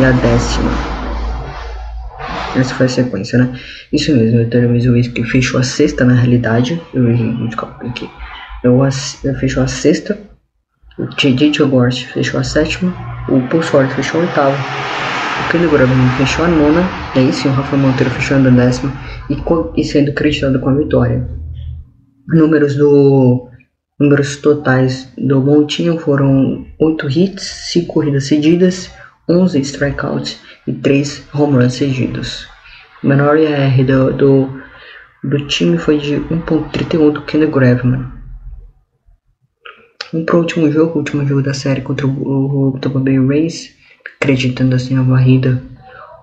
e 0.00 0.04
a 0.04 0.10
décima. 0.10 0.93
Essa 2.56 2.74
foi 2.74 2.86
a 2.86 2.88
sequência, 2.88 3.38
né? 3.38 3.58
Isso 3.92 4.14
mesmo, 4.14 4.42
o 4.42 4.46
Teremiz 4.46 4.86
Whisky 4.86 5.24
fechou 5.24 5.58
a 5.58 5.62
sexta 5.62 6.04
na 6.04 6.14
realidade. 6.14 6.80
Eu, 6.92 7.12
desculpa 7.46 7.84
aqui. 7.86 8.08
Eu, 8.62 8.80
fechou 9.40 9.62
a 9.62 9.66
sexta. 9.66 10.18
O 10.96 11.06
JJ 11.06 11.52
Jogort 11.52 12.06
fechou 12.06 12.38
a 12.38 12.44
sétima. 12.44 12.94
O 13.28 13.40
Pulsford 13.48 13.92
fechou 13.94 14.20
a 14.20 14.24
oitava. 14.24 14.56
O 14.56 15.50
Kenny 15.50 15.66
Grabman 15.66 16.08
fechou 16.16 16.44
a 16.44 16.48
nona. 16.48 16.82
E 17.16 17.18
aí 17.18 17.32
sim 17.32 17.48
o 17.48 17.52
Rafa 17.52 17.76
Monteiro 17.76 18.10
fechou 18.10 18.36
a 18.36 18.40
décima. 18.40 18.92
E, 19.28 19.36
e 19.80 19.84
sendo 19.84 20.10
acreditado 20.10 20.60
com 20.60 20.68
a 20.68 20.74
vitória. 20.74 21.28
Números 22.28 22.76
do 22.76 23.48
números 23.98 24.36
totais 24.36 25.12
do 25.16 25.40
Montinho 25.40 25.98
foram 25.98 26.66
8 26.80 27.08
hits, 27.08 27.42
5 27.72 27.92
corridas 27.92 28.24
cedidas, 28.24 28.90
11 29.28 29.60
strikeouts 29.60 30.38
e 30.66 30.72
3 30.72 31.28
home 31.34 31.56
runs 31.56 31.74
seguidos. 31.74 32.48
O 33.02 33.08
menor 33.08 33.36
IR 33.36 33.84
do, 33.84 34.12
do, 34.12 34.62
do 35.22 35.46
time 35.46 35.78
foi 35.78 35.98
de 35.98 36.16
1.31 36.16 37.12
do 37.12 37.22
Kenny 37.22 37.46
Graveman. 37.46 38.12
Vamos 40.12 40.26
para 40.26 40.36
último 40.36 40.70
jogo, 40.70 40.94
o 40.94 40.98
último 40.98 41.26
jogo 41.26 41.42
da 41.42 41.52
série 41.52 41.80
contra 41.80 42.06
o, 42.06 42.68
o 42.68 42.78
Tampa 42.78 43.00
Bay 43.00 43.18
Rays, 43.18 43.74
acreditando 44.20 44.76
assim 44.76 44.96
a 44.96 45.02
varrida 45.02 45.60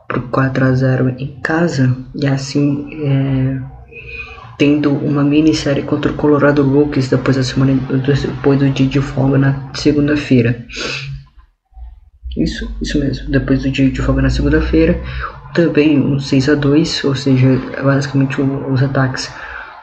por 0.07 0.29
4 0.29 0.65
a 0.65 0.73
0 0.73 1.09
em 1.19 1.39
casa 1.41 1.95
e 2.15 2.25
assim 2.25 2.87
é, 3.05 3.61
tendo 4.57 4.91
uma 4.91 5.23
minissérie 5.23 5.83
contra 5.83 6.11
o 6.11 6.15
Colorado 6.15 6.63
Rockies 6.63 7.09
depois 7.09 7.37
da 7.37 7.43
semana 7.43 7.73
depois 7.73 8.59
do 8.59 8.69
dia 8.69 8.87
de 8.87 9.01
folga 9.01 9.37
na 9.37 9.71
segunda-feira. 9.73 10.65
Isso, 12.37 12.73
isso 12.81 12.99
mesmo. 12.99 13.29
Depois 13.29 13.61
do 13.61 13.69
dia 13.69 13.89
de 13.89 14.01
folga 14.01 14.21
na 14.21 14.29
segunda-feira, 14.29 15.01
também 15.53 15.99
um 15.99 16.19
6 16.19 16.49
a 16.49 16.55
2 16.55 17.03
ou 17.03 17.15
seja, 17.15 17.47
basicamente 17.83 18.41
os 18.41 18.81
ataques 18.81 19.29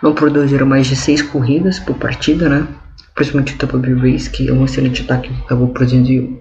não 0.02 0.14
produziram 0.14 0.66
mais 0.66 0.86
de 0.86 0.96
6 0.96 1.22
corridas 1.22 1.78
por 1.78 1.96
partida, 1.96 2.48
né? 2.48 2.66
Principalmente 3.14 3.54
o 3.54 3.58
Tampa 3.58 3.78
Bay 3.78 3.94
Rays, 3.94 4.28
que 4.28 4.48
é 4.48 4.52
um 4.52 4.64
excelente 4.64 5.02
ataque, 5.02 5.30
acabou 5.44 5.68
produzindo 5.68 6.40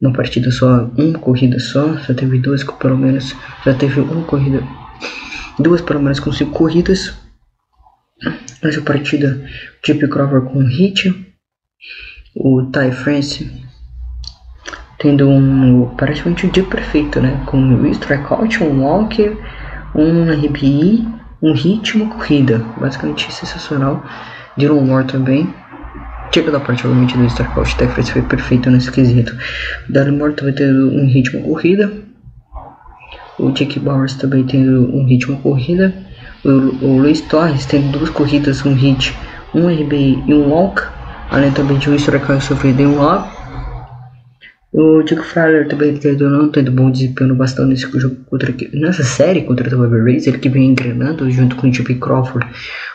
uma 0.00 0.12
partida 0.12 0.50
só, 0.50 0.90
uma 0.96 1.18
corrida 1.18 1.58
só, 1.58 1.94
já 1.98 2.14
teve 2.14 2.38
duas 2.38 2.64
pelo 2.64 2.96
menos, 2.96 3.36
já 3.64 3.74
teve 3.74 4.00
uma 4.00 4.24
corrida, 4.24 4.62
duas 5.58 5.80
pelo 5.82 6.00
menos 6.00 6.18
com 6.18 6.32
5 6.32 6.50
corridas. 6.50 7.14
Nessa 8.62 8.82
partida, 8.82 9.46
Chip 9.84 10.06
Crawford 10.08 10.52
com 10.52 10.60
hit, 10.64 11.14
o 12.34 12.62
Ty 12.64 12.92
France 12.92 13.50
tendo 15.00 15.28
um 15.28 15.86
praticamente 15.96 16.46
um 16.46 16.50
dia 16.50 16.62
perfeito, 16.62 17.20
né? 17.20 17.42
Com 17.46 17.56
um 17.56 17.86
strikeout, 17.86 18.62
um 18.62 18.82
walk, 18.82 19.36
um 19.94 20.30
RBI, 20.30 21.08
um 21.42 21.54
uma 21.94 22.14
corrida. 22.14 22.64
Basicamente 22.78 23.32
sensacional. 23.32 24.04
Dylan 24.56 24.82
Moore 24.82 25.06
também. 25.06 25.52
Chega 26.32 26.52
da 26.52 26.60
parte, 26.60 26.86
obviamente, 26.86 27.16
do 27.16 27.24
strikeout. 27.24 27.74
Até 27.74 27.88
foi 27.88 28.22
perfeito 28.22 28.70
nesse 28.70 28.92
quesito. 28.92 29.36
Dylan 29.88 30.12
Moore 30.12 30.34
também 30.34 30.54
tendo 30.54 30.90
um 30.90 31.06
uma 31.06 31.42
corrida. 31.42 31.92
O 33.38 33.50
Jake 33.52 33.80
Bowers 33.80 34.14
também 34.14 34.44
tendo 34.44 34.94
um 34.94 35.06
uma 35.06 35.40
corrida. 35.40 35.94
O, 36.44 36.48
o 36.84 36.98
Luiz 36.98 37.22
Torres 37.22 37.64
tendo 37.64 37.90
duas 37.90 38.10
corridas, 38.10 38.64
um 38.66 38.74
hit, 38.74 39.16
um 39.54 39.66
RBI 39.66 40.22
e 40.26 40.34
um 40.34 40.50
walk. 40.50 40.82
Além 41.30 41.50
também 41.52 41.78
de 41.78 41.88
um 41.88 41.94
strikeout 41.94 42.44
sofrido 42.44 42.80
em 42.82 42.86
um 42.86 42.98
walk. 42.98 43.39
O 44.72 45.02
Diego 45.02 45.24
Fryer 45.24 45.66
também 45.66 45.96
tendo 45.96 46.30
não 46.30 46.48
tendo 46.48 46.70
bom 46.70 46.92
desempenho 46.92 47.34
bastante 47.34 47.70
nesse 47.70 47.98
jogo 47.98 48.16
contra 48.26 48.54
nessa 48.72 49.02
série 49.02 49.42
contra 49.42 49.76
o 49.76 49.88
Bay 49.88 50.00
Rays, 50.00 50.28
ele 50.28 50.38
que 50.38 50.48
vem 50.48 50.70
engrenando 50.70 51.28
junto 51.28 51.56
com 51.56 51.66
o 51.66 51.70
J.P. 51.72 51.96
Crawford, 51.96 52.46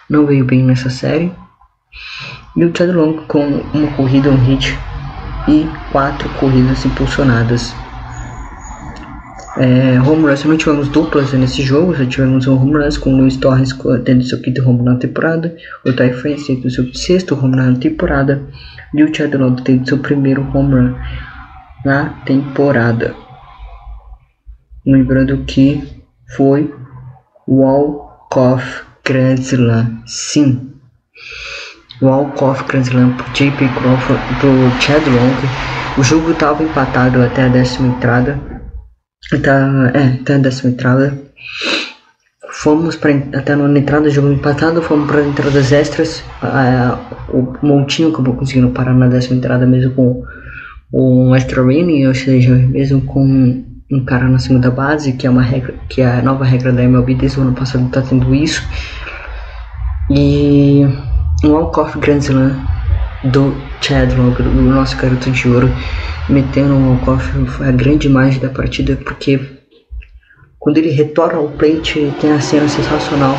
não 0.09 0.25
veio 0.25 0.45
bem 0.45 0.63
nessa 0.63 0.89
série. 0.89 1.29
E 2.55 2.63
o 2.63 2.71
Chad 2.73 2.91
Long 2.91 3.17
com 3.27 3.45
uma 3.73 3.91
corrida, 3.97 4.29
um 4.29 4.37
hit 4.45 4.73
e 5.49 5.67
quatro 5.91 6.29
corridas 6.39 6.85
impulsionadas. 6.85 7.75
É, 9.57 9.99
home 9.99 10.23
runs, 10.23 10.45
não 10.45 10.55
tivemos 10.55 10.87
duplas 10.87 11.33
nesse 11.33 11.61
jogo, 11.61 11.93
só 11.95 12.05
tivemos 12.05 12.47
um 12.47 12.55
home 12.55 12.77
runs 12.77 12.97
com 12.97 13.13
o 13.13 13.17
Luiz 13.17 13.35
Torres 13.35 13.77
tendo 14.05 14.23
seu 14.23 14.41
quinto 14.41 14.67
home 14.67 14.81
na 14.81 14.95
temporada, 14.95 15.53
o 15.85 15.91
Ty 15.91 16.13
France 16.13 16.55
tendo 16.55 16.69
seu 16.69 16.93
sexto 16.93 17.35
home 17.35 17.57
na 17.57 17.73
temporada 17.73 18.41
e 18.93 19.03
o 19.03 19.13
Chad 19.13 19.33
Long 19.33 19.55
tendo 19.55 19.85
seu 19.87 19.97
primeiro 19.97 20.41
home 20.53 20.73
run 20.73 20.95
na 21.85 22.09
temporada. 22.25 23.15
Lembrando 24.85 25.37
que 25.45 26.03
foi 26.35 26.73
Walk-Off 27.47 28.83
Grand 29.05 29.35
Slam, 29.35 30.01
sim. 30.05 30.73
Walk-Off 32.01 32.65
Grand 32.67 32.81
Slam 32.81 33.13
pro 33.15 33.31
JP 33.31 33.69
Crawford, 33.69 34.21
pro 34.39 34.81
Chad 34.81 35.05
Long. 35.07 35.99
O 35.99 36.03
jogo 36.03 36.31
estava 36.31 36.63
empatado 36.63 37.21
até 37.21 37.43
a 37.43 37.47
décima 37.47 37.95
entrada. 37.95 38.39
Tá, 39.43 39.91
é, 39.93 40.19
até 40.21 40.35
a 40.35 40.37
décima 40.39 40.71
entrada. 40.71 41.17
Fomos 42.51 42.95
para 42.95 43.11
até 43.11 43.55
na 43.55 43.79
entrada 43.79 44.05
do 44.05 44.09
jogo 44.09 44.31
empatado, 44.31 44.81
fomos 44.81 45.07
para 45.07 45.21
entradas 45.21 45.71
extras. 45.71 46.23
Ah, 46.41 46.97
o 47.29 47.53
Montinho 47.65 48.09
acabou 48.09 48.35
conseguindo 48.35 48.69
parar 48.71 48.93
na 48.93 49.07
décima 49.07 49.37
entrada 49.37 49.65
mesmo 49.65 49.93
com 49.93 50.23
um 50.97 51.35
extra 51.35 51.61
inning, 51.73 52.07
ou 52.07 52.15
seja, 52.15 52.55
mesmo 52.55 53.01
com 53.01 53.65
um 53.91 54.05
cara 54.05 54.29
na 54.29 54.39
segunda 54.39 54.71
base, 54.71 55.11
que 55.11 55.27
é 55.27 55.29
uma 55.29 55.41
regra, 55.41 55.75
que 55.89 56.01
é 56.01 56.05
a 56.05 56.21
nova 56.21 56.45
regra 56.45 56.71
da 56.71 56.83
MLB 56.83 57.15
desde 57.15 57.37
o 57.37 57.41
ano 57.41 57.53
passado 57.53 57.85
está 57.85 58.01
tendo 58.01 58.33
isso. 58.33 58.63
E 60.09 60.85
um 61.43 61.49
walk-off 61.49 61.99
Grand 61.99 62.19
Slam 62.19 62.55
do 63.25 63.53
Chad 63.81 64.13
Logan, 64.13 64.45
o 64.45 64.61
nosso 64.61 64.95
garoto 64.95 65.29
de 65.31 65.49
ouro, 65.49 65.69
metendo 66.29 66.73
um 66.73 66.91
walk-off 66.91 67.29
foi 67.47 67.67
a 67.67 67.71
grande 67.71 68.07
imagem 68.07 68.39
da 68.39 68.49
partida, 68.49 68.95
porque 68.95 69.37
quando 70.57 70.77
ele 70.77 70.91
retorna 70.91 71.39
ao 71.39 71.49
plate 71.49 72.13
tem 72.21 72.31
a 72.31 72.39
cena 72.39 72.69
sensacional 72.69 73.35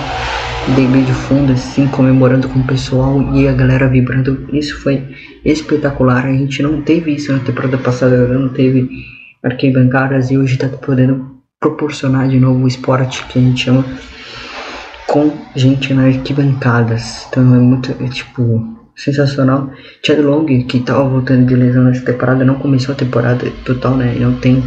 dele 0.75 1.03
de 1.03 1.13
fundo, 1.13 1.53
assim, 1.53 1.87
comemorando 1.89 2.49
com 2.49 2.59
o 2.59 2.67
pessoal 2.67 3.23
e 3.35 3.47
a 3.47 3.53
galera 3.53 3.89
vibrando. 3.89 4.49
Isso 4.53 4.81
foi 4.81 5.03
espetacular. 5.45 6.27
A 6.27 6.33
gente 6.33 6.63
não 6.63 6.83
teve 6.83 7.13
isso 7.13 7.33
na 7.33 7.39
temporada 7.39 7.79
passada, 7.79 8.27
não 8.27 8.49
teve 8.49 8.89
arquibancadas 9.43 10.31
e 10.31 10.39
hoje 10.39 10.55
está 10.55 10.69
podendo 10.69 11.37
proporcionar 11.61 12.29
de 12.29 12.39
novo 12.41 12.65
o 12.65 12.69
esporte 12.69 13.25
que 13.27 13.39
a 13.39 13.43
gente 13.43 13.65
chama 13.65 13.85
com 15.07 15.33
gente 15.55 15.95
nas 15.95 16.17
arquibancadas. 16.17 17.27
Então 17.29 17.55
é 17.55 17.59
muito, 17.59 17.93
é, 18.03 18.09
tipo, 18.09 18.77
sensacional. 18.97 19.71
Chad 20.05 20.19
Long, 20.19 20.47
que 20.47 20.79
estava 20.79 21.09
voltando 21.09 21.47
de 21.47 21.55
lesão 21.55 21.85
nessa 21.85 22.05
temporada, 22.05 22.45
não 22.45 22.57
começou 22.57 22.93
a 22.95 22.99
temporada 22.99 23.51
total, 23.65 23.97
né? 23.97 24.15
Não 24.19 24.35
tem. 24.41 24.63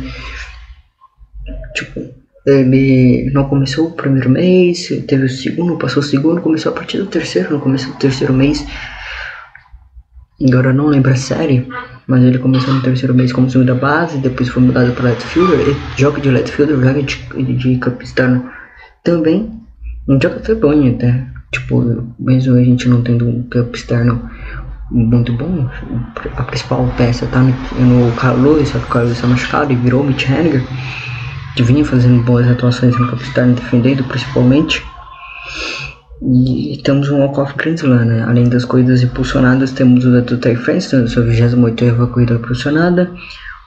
Tipo, 1.74 2.18
ele 2.46 3.29
não 3.34 3.46
começou 3.46 3.88
o 3.88 3.91
primeiro 3.91 4.29
mês, 4.29 4.88
teve 5.08 5.25
o 5.25 5.29
segundo, 5.29 5.77
passou 5.77 6.01
o 6.01 6.05
segundo, 6.05 6.41
começou 6.41 6.72
a 6.72 6.75
partir 6.75 6.98
do 6.98 7.05
terceiro, 7.05 7.53
no 7.53 7.60
começo 7.60 7.88
do 7.88 7.98
terceiro 7.98 8.34
mês. 8.34 8.65
Agora 10.48 10.72
não 10.72 10.88
lembro 10.88 11.12
a 11.12 11.15
série, 11.15 11.67
mas 12.08 12.24
ele 12.24 12.39
começou 12.39 12.74
no 12.74 12.81
terceiro 12.81 13.13
mês 13.13 13.34
como 13.34 13.50
segunda 13.50 13.75
base, 13.75 14.17
depois 14.19 14.48
foi 14.48 14.63
mudado 14.63 14.93
para 14.93 15.10
left 15.10 15.24
fielder, 15.25 15.75
joga 15.98 16.22
de 16.22 16.31
left 16.31 16.51
fielder, 16.51 16.77
joga 16.77 17.03
de, 17.03 17.53
de 17.55 17.77
capistano 17.77 18.50
também. 19.03 19.51
Um 20.08 20.19
joga 20.22 20.39
foi 20.43 20.55
bom 20.55 20.88
até, 20.88 21.25
tipo, 21.51 22.15
mesmo 22.17 22.55
a 22.55 22.63
gente 22.63 22.88
não 22.88 23.01
tendo 23.01 23.27
um 23.27 23.43
campo 23.43 23.75
externo 23.75 24.29
muito 24.89 25.34
bom, 25.34 25.69
a 26.36 26.43
principal 26.43 26.91
peça 26.98 27.27
tá 27.27 27.41
no, 27.41 27.51
no 28.08 28.12
Carlos, 28.13 28.69
só 28.69 28.79
que 28.79 28.86
o 28.86 28.88
Carlos 28.88 29.12
está 29.12 29.27
machucado 29.27 29.72
e 29.72 29.75
virou 29.75 30.03
Mitch 30.03 30.27
Henniger 30.27 30.63
que 31.56 31.63
vinha 31.63 31.84
fazendo 31.84 32.22
boas 32.24 32.48
atuações 32.48 32.98
no 32.98 33.13
externo, 33.15 33.56
defendendo 33.56 34.03
principalmente. 34.03 34.84
E 36.22 36.82
temos 36.84 37.10
um 37.10 37.20
walk-off 37.20 37.53
Grand 37.56 38.06
né? 38.06 38.24
Além 38.27 38.50
das 38.50 38.65
corridas 38.65 39.01
impulsionadas, 39.01 39.72
temos 39.72 40.03
o 40.03 40.12
da 40.12 40.22
Ty 40.22 40.56
France, 40.56 40.94
na 40.96 41.08
sua 41.08 41.24
28 41.24 42.08
corrida 42.08 42.34
impulsionada. 42.34 43.10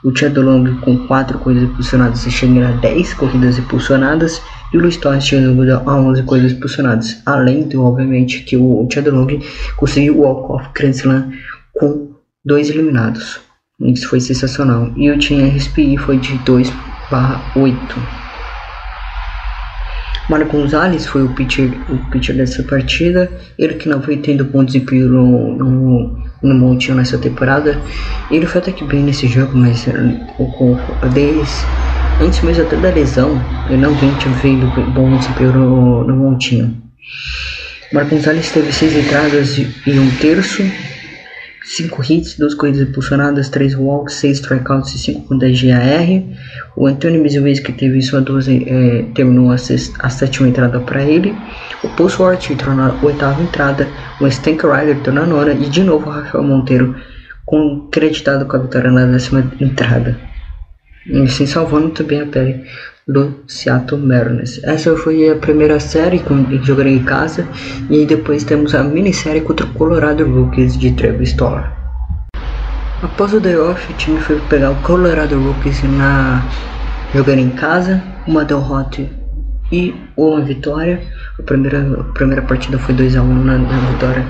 O 0.05 0.15
Chad 0.15 0.37
Long 0.37 0.79
com 0.81 0.99
4 1.07 1.39
corridas 1.39 1.71
impulsionadas 1.71 2.21
chega 2.23 2.69
a 2.69 2.73
10 2.73 3.15
corridas 3.15 3.59
impulsionadas. 3.59 4.43
E 4.73 4.77
o 4.77 4.81
Luiz 4.81 4.97
Torres 4.97 5.25
chegando 5.25 5.63
a 5.73 5.97
11 5.97 6.23
corridas 6.25 6.53
impulsionadas. 6.53 7.23
Além 7.25 7.69
de, 7.69 7.77
obviamente, 7.77 8.43
que 8.43 8.57
o 8.57 8.87
Chad 8.93 9.07
Long 9.07 9.29
conseguiu 9.77 10.19
o 10.19 10.23
walk-off 10.23 10.69
Grand 10.75 11.31
com 11.73 12.11
dois 12.45 12.69
eliminados. 12.69 13.41
Isso 13.81 14.09
foi 14.09 14.21
sensacional. 14.21 14.93
E 14.97 15.11
o 15.11 15.19
Team 15.19 15.49
RSPI 15.57 15.97
foi 15.97 16.19
de 16.19 16.37
2 16.39 16.71
barra 17.13 17.43
8. 17.55 18.03
Mário 20.31 20.47
Gonzalez 20.47 21.07
foi 21.07 21.23
o 21.23 21.29
pitcher, 21.35 21.71
o 21.91 21.99
pitcher 22.11 22.35
dessa 22.35 22.63
partida. 22.63 23.31
Ele 23.59 23.75
que 23.75 23.87
não 23.87 24.01
foi 24.01 24.17
tendo 24.17 24.47
bom 24.47 24.65
desempenho 24.65 25.09
no, 25.11 25.55
no, 25.55 26.19
no 26.43 26.55
Montinho 26.55 26.97
nessa 26.97 27.19
temporada. 27.19 27.79
Ele 28.31 28.47
foi 28.47 28.63
até 28.63 28.73
que 28.73 28.83
bem 28.83 29.03
nesse 29.03 29.29
jogo, 29.29 29.55
mas 29.55 29.87
o, 30.39 30.79
desde, 31.13 31.53
antes 32.19 32.41
mesmo 32.43 32.65
até 32.65 32.77
da 32.77 32.89
lesão, 32.89 33.39
ele 33.69 33.77
não 33.77 33.93
vem 33.95 34.11
tendo 34.43 34.67
bom 34.93 35.15
desempenho 35.19 35.53
no, 35.53 36.05
no 36.05 36.17
Montinho. 36.17 36.81
Mário 37.93 38.09
Gonzalez 38.09 38.51
teve 38.51 38.73
seis 38.73 38.97
entradas 38.97 39.59
e 39.59 39.99
um 39.99 40.11
terço 40.13 40.63
5 41.65 42.03
hits, 42.03 42.37
2 42.37 42.55
corridas 42.55 42.89
impulsionadas, 42.89 43.49
3 43.49 43.77
walks, 43.77 44.15
6 44.15 44.39
strikeouts 44.39 44.95
e 44.95 44.99
5 44.99 45.29
com 45.29 45.39
10 45.39 45.63
GAR. 45.63 46.23
O 46.77 46.87
Antônio 46.87 47.23
Mizuiski 47.23 47.73
teve 47.73 48.03
sua 48.03 48.21
12, 48.21 48.65
é, 48.69 49.03
terminou 49.15 49.51
a, 49.51 49.55
a 49.55 50.11
sétima 50.11 50.49
entrada 50.49 50.81
para 50.81 51.03
ele. 51.03 51.35
O 51.85 51.89
Paul 51.91 52.09
Swart 52.09 52.51
entrou 52.51 52.75
na 52.75 52.93
oitava 53.03 53.41
entrada. 53.43 53.89
O 54.21 54.27
Stank 54.27 54.67
Rider 54.67 54.97
entrou 54.97 55.15
na 55.15 55.25
nona. 55.25 55.53
E 55.53 55.69
de 55.69 55.83
novo 55.83 56.09
o 56.09 56.13
Rafael 56.13 56.43
Monteiro 56.43 56.97
com, 57.45 57.89
creditado 57.91 58.47
com 58.47 58.57
a 58.57 58.61
vitória 58.61 58.91
na 58.91 59.07
décima 59.07 59.51
entrada. 59.61 60.19
E 61.07 61.23
assim 61.23 61.47
salvando 61.47 61.91
também 61.91 62.21
a 62.21 62.27
pele 62.27 62.65
do 63.07 63.35
Seattle 63.47 64.01
Mariners. 64.01 64.63
Essa 64.63 64.97
foi 64.97 65.29
a 65.29 65.37
primeira 65.37 65.81
série 65.81 66.21
que 66.21 66.65
jogarei 66.65 66.95
em 66.95 67.05
casa 67.05 67.47
e 67.91 68.07
depois 68.07 68.45
temos 68.45 68.75
a 68.75 68.83
minissérie 68.83 69.41
contra 69.41 69.67
o 69.67 69.73
Colorado 69.73 70.25
Rockies 70.25 70.79
de 70.79 70.93
Trevor 70.93 71.23
Stoller. 71.23 71.71
Após 73.03 73.35
o 73.35 73.41
day 73.41 73.57
off, 73.57 73.93
o 73.93 73.97
time 73.97 74.21
foi 74.21 74.41
pegar 74.49 74.71
o 74.71 74.83
Colorado 74.83 75.37
Rockies 75.41 75.83
na 75.83 76.43
jogando 77.13 77.41
em 77.41 77.51
casa, 77.51 78.03
uma 78.27 78.45
derrota 78.45 79.03
e 79.73 79.95
uma 80.17 80.41
vitória. 80.41 81.03
A 81.39 81.43
primeira, 81.43 82.01
a 82.01 82.05
primeira 82.13 82.43
partida 82.43 82.79
foi 82.79 82.95
2 82.95 83.17
a 83.17 83.23
1 83.23 83.45
na, 83.45 83.59
na 83.59 83.79
vitória 83.91 84.25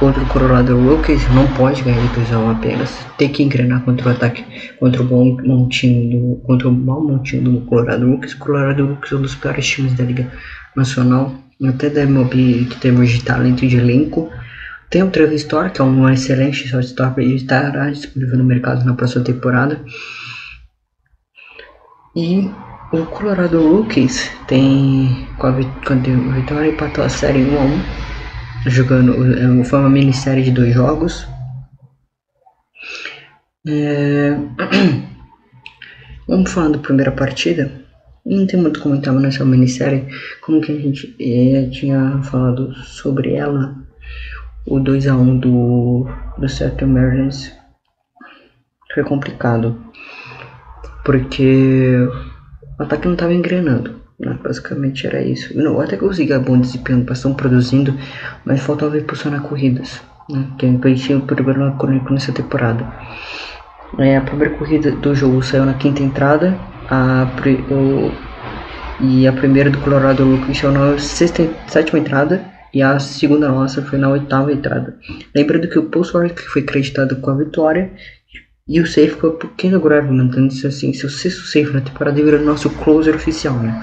contra 0.00 0.22
o 0.22 0.26
Colorado 0.26 0.80
Rockies, 0.80 1.28
não 1.34 1.46
pode 1.48 1.82
ganhar 1.82 2.00
de 2.00 2.20
2x1 2.20 2.50
apenas. 2.50 3.06
Tem 3.18 3.28
que 3.28 3.42
engrenar 3.42 3.82
contra 3.82 4.08
o 4.08 4.12
ataque, 4.12 4.42
contra 4.78 5.02
o 5.02 5.04
bom 5.04 5.36
montinho 5.44 6.10
do. 6.10 6.36
contra 6.36 6.68
o 6.68 6.72
mau 6.72 7.04
montinho 7.04 7.42
do 7.44 7.60
Colorado 7.66 8.10
Rockies. 8.10 8.32
O 8.32 8.38
Colorado 8.38 8.86
Rockies 8.86 9.12
é 9.12 9.16
um 9.16 9.22
dos 9.22 9.34
piores 9.34 9.66
times 9.66 9.92
da 9.92 10.02
Liga 10.02 10.32
Nacional, 10.74 11.34
até 11.68 11.90
da 11.90 12.02
MLB 12.02 12.64
que 12.70 12.80
temos 12.80 13.10
de 13.10 13.22
talento 13.22 13.62
e 13.62 13.68
de 13.68 13.76
elenco. 13.76 14.32
Tem 14.88 15.02
o 15.02 15.10
Trevor 15.10 15.34
Store, 15.34 15.70
que 15.70 15.82
é 15.82 15.84
um 15.84 16.08
excelente 16.08 16.66
shortstop 16.66 17.20
e 17.20 17.36
estará 17.36 17.90
disponível 17.90 18.38
no 18.38 18.44
mercado 18.44 18.84
na 18.86 18.94
próxima 18.94 19.22
temporada. 19.22 19.84
E 22.16 22.50
o 22.90 23.04
Colorado 23.04 23.60
Rockies 23.60 24.30
tem 24.48 25.28
com 25.38 25.46
a, 25.46 25.50
vitória 25.50 26.70
empatou 26.70 27.04
a 27.04 27.08
série 27.08 27.44
1 27.44 27.58
a 27.58 27.60
1 27.60 28.09
jogando. 28.66 29.14
É, 29.60 29.64
foi 29.64 29.78
uma 29.78 29.90
minissérie 29.90 30.44
de 30.44 30.50
dois 30.50 30.74
jogos. 30.74 31.26
É... 33.66 34.36
Vamos 36.28 36.52
falar 36.52 36.70
da 36.70 36.78
primeira 36.78 37.12
partida. 37.12 37.72
Não 38.24 38.46
tem 38.46 38.60
muito 38.60 38.80
comentário 38.80 39.18
nessa 39.18 39.44
minissérie. 39.44 40.06
Como 40.42 40.60
que 40.60 40.72
a 40.72 40.78
gente 40.78 41.16
é, 41.18 41.68
tinha 41.70 42.22
falado 42.22 42.72
sobre 42.84 43.34
ela. 43.34 43.74
O 44.66 44.78
2x1 44.78 45.40
do, 45.40 46.06
do 46.38 46.48
Seattle 46.48 46.90
Mariners 46.90 47.52
foi 48.94 49.02
complicado. 49.02 49.82
Porque 51.04 51.96
o 52.78 52.82
ataque 52.82 53.06
não 53.06 53.14
estava 53.14 53.32
engrenando. 53.32 53.99
Né? 54.20 54.38
Basicamente 54.42 55.06
era 55.06 55.22
isso. 55.22 55.58
Eu 55.58 55.80
até 55.80 55.96
consegui 55.96 56.38
bom 56.38 56.60
desempenho, 56.60 57.06
estão 57.10 57.34
produzindo, 57.34 57.98
mas 58.44 58.60
faltava 58.60 58.98
impulsionar 58.98 59.40
corridas. 59.42 60.00
Né? 60.28 60.46
Que 60.58 60.94
tinha 60.94 61.18
o 61.18 61.22
problema 61.22 61.74
crônico 61.78 62.12
nessa 62.12 62.30
temporada. 62.30 62.86
É, 63.98 64.16
a 64.16 64.20
primeira 64.20 64.54
corrida 64.54 64.92
do 64.92 65.14
jogo 65.14 65.42
saiu 65.42 65.64
na 65.64 65.74
quinta 65.74 66.02
entrada. 66.02 66.56
A, 66.88 67.26
o, 67.70 68.12
e 69.02 69.26
a 69.26 69.32
primeira 69.32 69.70
do 69.70 69.78
Colorado 69.78 70.24
Rookies 70.24 70.58
saiu 70.58 70.72
na 70.72 70.98
sexta, 70.98 71.48
sétima 71.66 71.98
entrada. 71.98 72.44
E 72.72 72.82
a 72.82 73.00
segunda 73.00 73.48
nossa 73.48 73.82
foi 73.82 73.98
na 73.98 74.08
oitava 74.08 74.52
entrada. 74.52 74.96
Lembrando 75.34 75.66
que 75.66 75.78
o 75.78 75.86
Pulsar 75.86 76.32
que 76.32 76.42
foi 76.42 76.62
creditado 76.62 77.16
com 77.16 77.30
a 77.30 77.36
vitória 77.36 77.90
e 78.70 78.80
o 78.80 78.86
safe 78.86 79.10
foi 79.10 79.30
um 79.30 79.36
pouquinho 79.36 79.80
grave, 79.80 80.12
mantendo 80.12 80.52
se 80.52 80.64
assim, 80.64 80.92
seu 80.92 81.10
sexto 81.10 81.42
safe 81.42 81.72
na 81.72 81.80
temporada 81.80 82.22
virou 82.22 82.40
nosso 82.40 82.70
closer 82.70 83.16
oficial, 83.16 83.56
né? 83.56 83.82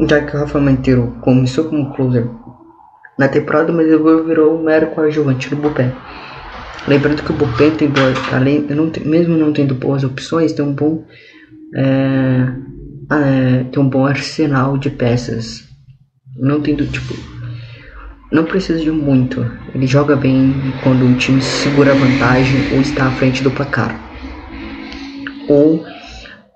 Já 0.00 0.20
que 0.20 0.36
o 0.36 0.40
Rafa 0.40 0.60
Monteiro 0.60 1.16
começou 1.22 1.64
como 1.64 1.94
closer 1.94 2.28
na 3.18 3.28
temporada, 3.28 3.72
mas 3.72 3.90
agora 3.90 4.22
virou 4.22 4.58
um 4.58 4.62
mero 4.62 4.88
coadjuvante 4.88 5.48
do 5.48 5.56
bullpen. 5.56 5.90
Lembrando 6.86 7.22
que 7.22 7.30
o 7.30 7.34
bullpen 7.34 7.70
tem 7.72 7.88
boas, 7.88 8.18
além, 8.32 8.60
não 8.60 8.90
tem, 8.90 9.04
mesmo 9.04 9.36
não 9.36 9.52
tendo 9.52 9.74
boas 9.74 10.04
opções, 10.04 10.52
tem 10.52 10.64
um 10.64 10.72
bom 10.72 11.04
é, 11.74 12.46
é, 13.10 13.64
tem 13.64 13.82
um 13.82 13.88
bom 13.88 14.06
arsenal 14.06 14.76
de 14.76 14.90
peças. 14.90 15.64
Não 16.36 16.60
tendo 16.60 16.86
tipo, 16.86 17.14
não 18.30 18.44
precisa 18.44 18.78
de 18.78 18.90
muito. 18.90 19.40
Ele 19.74 19.86
joga 19.86 20.14
bem 20.14 20.54
quando 20.82 21.06
o 21.06 21.14
time 21.16 21.40
segura 21.40 21.92
a 21.92 21.94
vantagem 21.94 22.74
ou 22.74 22.80
está 22.80 23.06
à 23.06 23.10
frente 23.12 23.42
do 23.42 23.50
placar. 23.50 23.98
Ou 25.48 25.84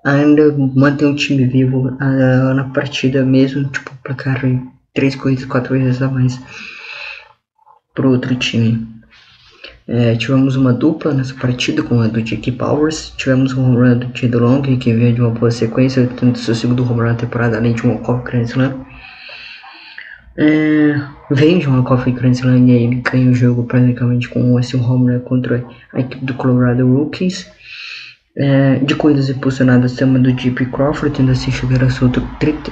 ainda 0.03 0.51
manter 0.75 1.05
o 1.05 1.15
time 1.15 1.45
vivo 1.45 1.89
uh, 1.89 2.53
na 2.53 2.63
partida 2.73 3.23
mesmo, 3.25 3.65
tipo, 3.69 3.91
placar 4.03 4.41
três 4.93 5.15
corridas, 5.15 5.45
quatro 5.45 5.73
vezes 5.73 6.01
a 6.01 6.09
mais 6.09 6.39
pro 7.93 8.11
outro 8.11 8.35
time. 8.35 8.87
É, 9.87 10.15
tivemos 10.15 10.55
uma 10.55 10.71
dupla 10.71 11.13
nessa 11.13 11.33
partida 11.33 11.83
com 11.83 11.99
a 11.99 12.07
do 12.07 12.21
Jake 12.21 12.51
Powers, 12.51 13.13
tivemos 13.17 13.53
um 13.53 13.65
home 13.65 13.77
run 13.77 13.97
do 13.97 14.07
Tido 14.07 14.39
Long, 14.39 14.61
que 14.61 14.93
veio 14.93 15.13
de 15.13 15.21
uma 15.21 15.31
boa 15.31 15.51
sequência, 15.51 16.07
tendo 16.17 16.37
seu 16.37 16.55
segundo 16.55 16.83
home 16.83 17.01
run 17.01 17.07
na 17.07 17.15
temporada, 17.15 17.57
além 17.57 17.73
de 17.73 17.85
um 17.85 17.91
walk-off 17.91 18.23
Grand 18.23 18.43
Slam. 18.43 18.85
É, 20.37 21.01
vejam 21.29 21.77
a 21.77 21.83
Coffee 21.83 22.13
Grand 22.13 22.31
Slam 22.31 22.67
e 22.67 22.71
ele 22.71 22.95
ganha 22.95 23.29
o 23.29 23.33
jogo 23.33 23.63
praticamente 23.65 24.29
com 24.29 24.57
esse 24.59 24.77
home 24.77 25.11
run 25.11 25.19
contra 25.19 25.65
a 25.93 25.99
equipe 25.99 26.23
do 26.23 26.33
Colorado 26.35 26.87
Rookies. 26.87 27.51
É, 28.33 28.75
de 28.75 28.95
corridas 28.95 29.29
impulsionadas, 29.29 29.93
temos 29.93 30.21
do 30.21 30.29
Jeep 30.29 30.65
Crawford, 30.67 31.17
tendo 31.17 31.31
assim 31.31 31.51
chegar 31.51 31.83
a 31.83 31.89
sua 31.89 32.09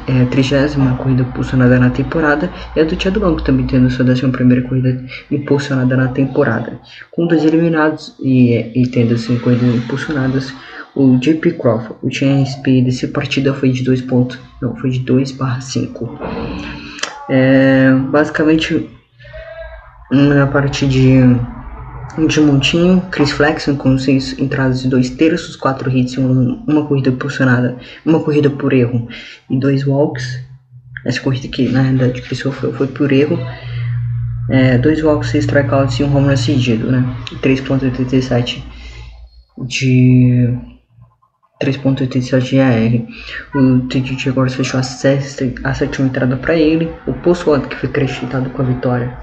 é, 0.07 0.25
trigésima 0.25 0.95
corrida 0.95 1.23
impulsionada 1.23 1.77
na 1.77 1.89
temporada, 1.89 2.49
e 2.75 2.79
a 2.79 2.85
do 2.85 3.01
Chad 3.01 3.17
Long 3.17 3.35
também 3.35 3.67
tendo 3.67 3.89
sua 3.89 4.05
décima 4.05 4.31
primeira 4.31 4.65
corrida 4.65 5.03
impulsionada 5.29 5.97
na 5.97 6.07
temporada. 6.07 6.79
Com 7.11 7.27
dois 7.27 7.43
eliminados 7.43 8.15
e, 8.21 8.71
e 8.73 8.87
tendo 8.87 9.15
assim 9.15 9.37
corridas 9.37 9.75
impulsionadas, 9.75 10.53
o 10.95 11.17
JP 11.17 11.51
Crawford, 11.53 11.95
o 12.01 12.09
TNSP 12.09 12.81
desse 12.81 13.07
partida 13.09 13.53
foi 13.53 13.71
de 13.71 13.83
2 13.83 14.01
pontos, 14.03 14.39
não, 14.61 14.75
foi 14.77 14.91
de 14.91 14.99
2 14.99 15.33
barra 15.33 15.59
5. 15.59 16.19
É, 17.29 17.91
basicamente 18.09 18.89
Na 20.11 20.47
parte 20.47 20.87
de, 20.87 21.19
de 22.27 22.41
montinho, 22.41 23.01
Chris 23.11 23.31
Flexon 23.31 23.75
com 23.75 23.97
seis 23.97 24.37
entradas 24.39 24.81
de 24.81 24.89
dois 24.89 25.09
terços, 25.09 25.55
quatro 25.55 25.89
hits, 25.89 26.17
um, 26.17 26.63
uma 26.67 26.85
corrida 26.85 27.11
posicionada, 27.11 27.77
uma 28.05 28.19
corrida 28.19 28.49
por 28.49 28.73
erro 28.73 29.07
e 29.49 29.57
dois 29.57 29.85
walks. 29.85 30.39
Essa 31.05 31.21
corrida 31.21 31.47
que 31.47 31.69
na 31.69 31.81
realidade 31.81 32.21
que 32.21 32.35
sofreu 32.35 32.73
foi 32.73 32.87
por 32.87 33.11
erro. 33.11 33.37
É, 34.49 34.77
dois 34.77 35.01
walks, 35.03 35.29
seis 35.29 35.45
strikeouts 35.45 35.99
e 35.99 36.03
um 36.03 36.15
home 36.15 36.27
run 36.27 36.35
cedido, 36.35 36.91
né? 36.91 37.05
3.87 37.41 38.63
de 39.65 40.57
3.87 41.61 42.41
de 42.41 42.59
AR. 42.59 43.07
O 43.55 43.87
TJ 43.87 44.29
agora 44.29 44.49
fechou 44.49 44.79
a, 44.79 44.83
sexta, 44.83 45.45
a 45.63 45.73
sétima 45.73 46.07
entrada 46.07 46.35
para 46.37 46.55
ele. 46.55 46.91
O 47.05 47.13
Poço 47.13 47.59
que 47.61 47.75
foi 47.75 47.89
acrescentado 47.89 48.49
com 48.49 48.61
a 48.61 48.65
vitória, 48.65 49.17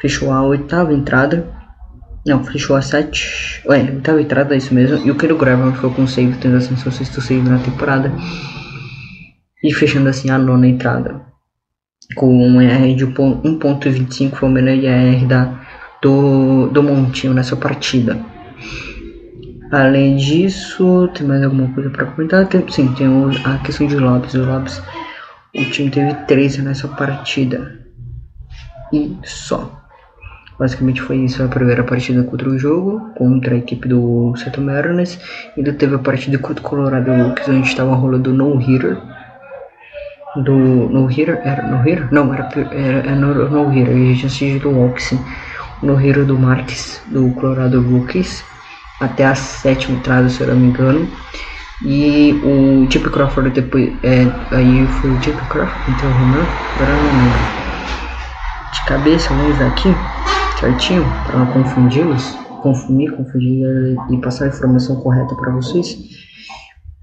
fechou 0.00 0.30
a 0.30 0.42
oitava 0.42 0.92
entrada. 0.92 1.61
Não, 2.24 2.44
fechou 2.44 2.76
a 2.76 2.82
sete. 2.82 3.60
Ué, 3.66 3.90
oitava 3.92 4.22
entrada, 4.22 4.54
é 4.54 4.58
isso 4.58 4.72
mesmo. 4.72 5.04
E 5.04 5.10
o 5.10 5.16
Kero 5.16 5.36
Graveman 5.36 5.74
ficou 5.74 5.90
com 5.92 6.06
save, 6.06 6.36
tendo 6.38 6.56
assim 6.56 6.76
seu 6.76 6.92
sexto 6.92 7.20
save 7.20 7.48
na 7.48 7.58
temporada. 7.58 8.12
E 9.62 9.72
fechando 9.72 10.08
assim 10.08 10.30
a 10.30 10.38
nona 10.38 10.68
entrada. 10.68 11.20
Com 12.14 12.46
um 12.46 12.58
AR 12.60 12.94
de 12.94 13.06
1.25, 13.06 14.36
foi 14.36 14.48
o 14.48 14.52
melhor 14.52 14.92
AR 14.92 15.26
da, 15.26 15.60
do, 16.00 16.68
do 16.68 16.82
Montinho 16.82 17.34
nessa 17.34 17.56
partida. 17.56 18.20
Além 19.72 20.16
disso, 20.16 21.08
tem 21.14 21.26
mais 21.26 21.42
alguma 21.42 21.72
coisa 21.72 21.90
para 21.90 22.06
comentar? 22.06 22.46
Tem, 22.46 22.62
sim, 22.68 22.92
tem 22.92 23.08
o, 23.08 23.30
a 23.44 23.58
questão 23.58 23.86
de 23.86 23.96
Lopes. 23.96 24.34
O 24.34 24.44
Lopes, 24.44 24.80
o 25.56 25.64
time 25.70 25.90
teve 25.90 26.14
13 26.26 26.62
nessa 26.62 26.86
partida. 26.86 27.80
E 28.92 29.16
só. 29.24 29.81
Basicamente 30.58 31.00
foi 31.00 31.16
isso 31.18 31.42
a 31.42 31.48
primeira 31.48 31.82
partida 31.82 32.22
contra 32.22 32.48
o 32.48 32.58
jogo, 32.58 33.10
contra 33.16 33.54
a 33.54 33.58
equipe 33.58 33.88
do 33.88 34.34
Seattle 34.36 34.64
Mariners. 34.64 35.18
Ainda 35.56 35.72
teve 35.72 35.94
a 35.94 35.98
partida 35.98 36.38
contra 36.38 36.64
o 36.64 36.68
Colorado 36.68 37.10
Rockies, 37.10 37.48
onde 37.48 37.68
estava 37.68 37.94
rolando 37.94 38.32
no-hitter. 38.32 38.96
Do 40.36 40.54
no-hitter? 40.54 41.40
Era 41.44 41.66
no-hitter? 41.66 42.12
Não, 42.12 42.32
era, 42.32 42.48
era, 42.70 42.98
era 42.98 43.16
no-hitter. 43.16 43.94
A 43.94 43.96
gente 43.96 44.26
assistiu 44.26 44.70
o 44.70 44.86
Oxy. 44.86 45.18
No-hitter 45.82 46.24
do 46.24 46.38
Marques, 46.38 47.02
do 47.10 47.30
Colorado 47.30 47.80
Rockies 47.80 48.44
até 49.02 49.24
a 49.24 49.34
sétima 49.34 49.98
entrada, 49.98 50.28
se 50.28 50.40
eu 50.40 50.48
não 50.48 50.56
me 50.56 50.68
engano. 50.68 51.08
E 51.84 52.32
o 52.44 52.90
Chip 52.90 53.10
Crawford 53.10 53.50
depois. 53.50 53.92
É, 54.04 54.22
aí 54.54 54.86
foi 54.86 55.10
o 55.10 55.22
Chip 55.22 55.36
Crawford, 55.48 55.90
então 55.90 56.08
né? 56.08 56.46
agora 56.76 56.94
não 56.94 57.10
lembro. 57.10 57.62
De 58.72 58.84
cabeça, 58.86 59.34
vamos 59.34 59.60
aqui, 59.60 59.94
certinho, 60.62 61.04
para 61.26 61.40
não 61.40 61.46
confundi-los, 61.46 62.38
confundir, 62.62 63.10
confundir 63.16 63.96
e 64.10 64.16
passar 64.18 64.44
a 64.44 64.48
informação 64.48 64.94
correta 64.96 65.34
para 65.34 65.50
vocês. 65.50 65.98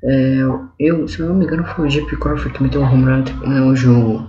É, 0.01 0.37
eu, 0.79 1.05
se 1.09 1.19
eu 1.19 1.27
não 1.27 1.35
me 1.35 1.43
engano, 1.45 1.65
foi 1.65 1.87
o 1.87 1.91
Chip 1.91 2.15
Crawford 2.17 2.53
que 2.53 2.63
meteu 2.63 2.81
o 2.81 2.85
home 2.85 3.03
run 3.03 3.23
no 3.45 3.75
jogo. 3.75 4.25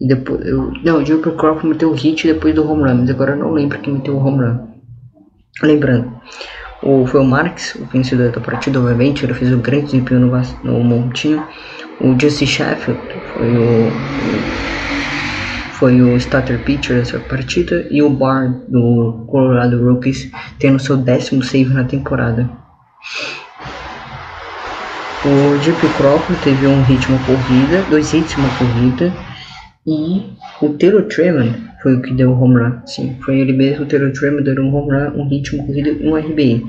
E 0.00 0.06
depois, 0.06 0.46
eu, 0.46 0.72
não, 0.84 1.02
o 1.02 1.06
Chip 1.06 1.28
Crawford 1.32 1.66
meteu 1.66 1.90
o 1.90 1.94
hit 1.94 2.24
depois 2.24 2.54
do 2.54 2.70
home 2.70 2.84
run, 2.84 2.94
mas 3.00 3.10
agora 3.10 3.32
eu 3.32 3.36
não 3.36 3.50
lembro 3.50 3.80
quem 3.80 3.94
meteu 3.94 4.14
o 4.14 4.24
home 4.24 4.44
run. 4.44 4.58
Lembrando, 5.62 6.12
o, 6.84 7.04
foi 7.04 7.20
o 7.20 7.24
Marx, 7.24 7.74
o 7.74 7.84
vencedor 7.86 8.30
da 8.30 8.40
partida, 8.40 8.78
obviamente, 8.78 9.24
ele 9.24 9.34
fez 9.34 9.52
um 9.52 9.60
grande 9.60 9.86
desempenho 9.86 10.20
no, 10.20 10.40
no 10.62 10.84
montinho. 10.84 11.44
O 12.00 12.16
Justin 12.20 12.46
Sheffield 12.46 13.00
foi 13.34 13.56
o, 13.56 13.90
foi 15.78 16.00
o 16.00 16.16
starter 16.16 16.58
pitcher 16.64 16.96
dessa 16.96 17.18
partida. 17.18 17.86
E 17.90 18.02
o 18.02 18.10
Barn, 18.10 18.62
do 18.68 19.24
Colorado 19.28 19.82
Rockies, 19.82 20.30
tendo 20.58 20.78
seu 20.78 20.96
décimo 20.96 21.42
save 21.42 21.72
na 21.72 21.84
temporada. 21.84 22.48
O 25.24 25.58
Deep 25.58 25.80
Crawford 25.96 26.40
teve 26.42 26.66
um 26.66 26.82
hit 26.82 27.08
uma 27.08 27.18
corrida, 27.24 27.82
dois 27.90 28.12
hits 28.12 28.36
uma 28.36 28.48
corrida. 28.56 29.12
E 29.86 30.22
o 30.62 30.70
Taylor 30.70 31.02
Tremont 31.04 31.54
foi 31.82 31.96
o 31.96 32.02
que 32.02 32.12
deu 32.14 32.30
o 32.30 32.40
home 32.40 32.60
run. 32.60 32.86
Sim, 32.86 33.16
foi 33.24 33.38
ele 33.38 33.52
mesmo, 33.52 33.84
o 33.84 33.86
Taylor 33.86 34.12
Tremont 34.12 34.44
deu 34.44 34.62
um 34.62 34.74
home 34.74 34.92
run, 34.92 35.20
um 35.20 35.28
hit, 35.28 35.54
uma 35.54 35.66
corrida 35.66 35.90
e 35.90 36.08
um 36.08 36.16
RBI. 36.16 36.64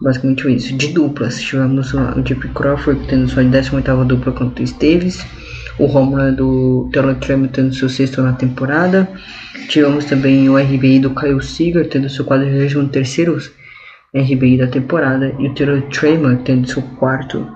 Basicamente 0.00 0.54
isso. 0.54 0.76
De 0.76 0.88
duplas, 0.88 1.40
tivemos 1.40 1.94
o 1.94 2.22
Jeep 2.24 2.48
Crawford 2.48 3.06
tendo 3.08 3.28
sua 3.28 3.44
18 3.44 4.04
dupla 4.04 4.32
contra 4.32 4.60
o 4.60 4.64
Esteves. 4.64 5.24
O 5.78 5.84
home 5.84 6.14
run 6.14 6.34
do 6.34 6.88
Taylor 6.92 7.14
Tremont 7.16 7.52
tendo 7.52 7.74
seu 7.74 7.88
sexto 7.88 8.22
na 8.22 8.32
temporada. 8.32 9.08
Tivemos 9.68 10.06
também 10.06 10.48
o 10.48 10.56
RBI 10.56 11.00
do 11.00 11.14
Kyle 11.14 11.42
Seager 11.42 11.88
tendo 11.88 12.08
seu 12.08 12.24
43 12.24 13.52
RBI 14.14 14.58
da 14.58 14.66
temporada. 14.66 15.34
E 15.38 15.48
o 15.48 15.54
Taylor 15.54 15.82
Tremont 15.82 16.42
tendo 16.44 16.66
seu 16.66 16.82
quarto 16.98 17.46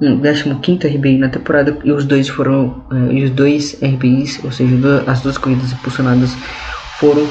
15 0.00 0.86
RBI 0.86 1.18
na 1.18 1.28
temporada 1.28 1.76
e 1.82 1.90
os 1.90 2.04
dois 2.04 2.28
foram 2.28 2.84
uh, 2.92 3.10
e 3.10 3.24
os 3.24 3.30
dois 3.30 3.76
RBIs, 3.82 4.42
ou 4.44 4.52
seja, 4.52 4.76
as 5.06 5.22
duas 5.22 5.36
corridas 5.36 5.72
impulsionadas 5.72 6.36
foram 7.00 7.26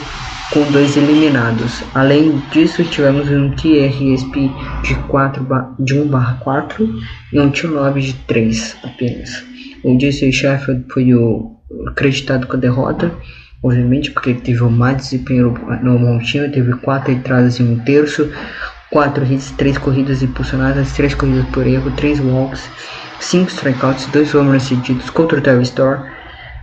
com 0.51 0.69
dois 0.71 0.97
eliminados. 0.97 1.83
Além 1.93 2.41
disso, 2.51 2.83
tivemos 2.83 3.29
um 3.29 3.51
TRSP 3.51 4.51
de 4.83 4.95
4 5.07 5.45
de 5.79 5.95
1/4 5.95 6.89
e 7.31 7.39
um 7.39 7.49
T-Lob 7.49 8.01
de 8.01 8.13
3 8.13 8.77
apenas. 8.83 9.56
O 9.87 9.97
Jason 9.97 10.33
Sheffield 10.33 10.83
foi 10.91 11.13
o 11.13 11.55
acreditado 11.87 12.45
com 12.45 12.57
a 12.57 12.59
derrota, 12.59 13.09
obviamente 13.63 14.11
porque 14.11 14.31
ele 14.31 14.41
teve 14.41 14.61
o 14.61 14.69
mais 14.69 14.97
desempenho 14.97 15.53
no 15.81 15.97
montinho, 15.97 16.51
teve 16.51 16.73
4 16.73 17.09
entradas 17.09 17.55
e 17.55 17.63
um 17.63 17.79
terço, 17.79 18.29
4 18.91 19.23
hits, 19.23 19.51
3 19.51 19.77
corridas 19.77 20.21
impulsionadas, 20.21 20.91
3 20.91 21.15
corridas 21.15 21.45
por 21.53 21.65
erro, 21.65 21.89
3 21.95 22.19
walks, 22.19 22.69
5 23.21 23.49
strikeouts, 23.49 24.07
2 24.07 24.35
homens 24.35 24.63
cedidos 24.63 25.09
contra 25.09 25.37
o 25.37 25.41
Terry 25.41 25.63
Store, 25.63 26.01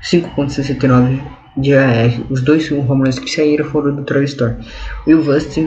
5.69 0.02 1.22
de 1.56 1.74
AR. 1.74 2.10
Os 2.28 2.42
dois 2.42 2.70
home 2.70 3.10
que 3.10 3.30
saíram 3.30 3.64
foram 3.64 3.96
do 3.96 4.02
Terry 4.02 4.26
Store. 4.26 4.54
E 5.06 5.14
o 5.14 5.22
Vust, 5.22 5.66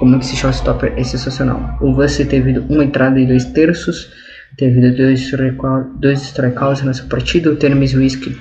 como 0.00 0.18
que 0.18 0.26
se 0.26 0.34
chama 0.34 0.52
stopper, 0.52 0.94
é 0.96 1.04
sensacional. 1.04 1.78
O 1.80 1.94
Vust 1.94 2.24
teve 2.24 2.58
uma 2.58 2.82
entrada 2.82 3.20
e 3.20 3.26
dois 3.26 3.44
terços, 3.44 4.10
teve 4.58 4.90
dois, 4.90 5.20
strikeouts, 5.20 6.00
dois 6.00 6.20
strikeouts 6.20 6.82
nessa 6.82 7.04
partida. 7.04 7.50
O 7.50 7.56
Termes 7.56 7.94
Whisky 7.94 8.36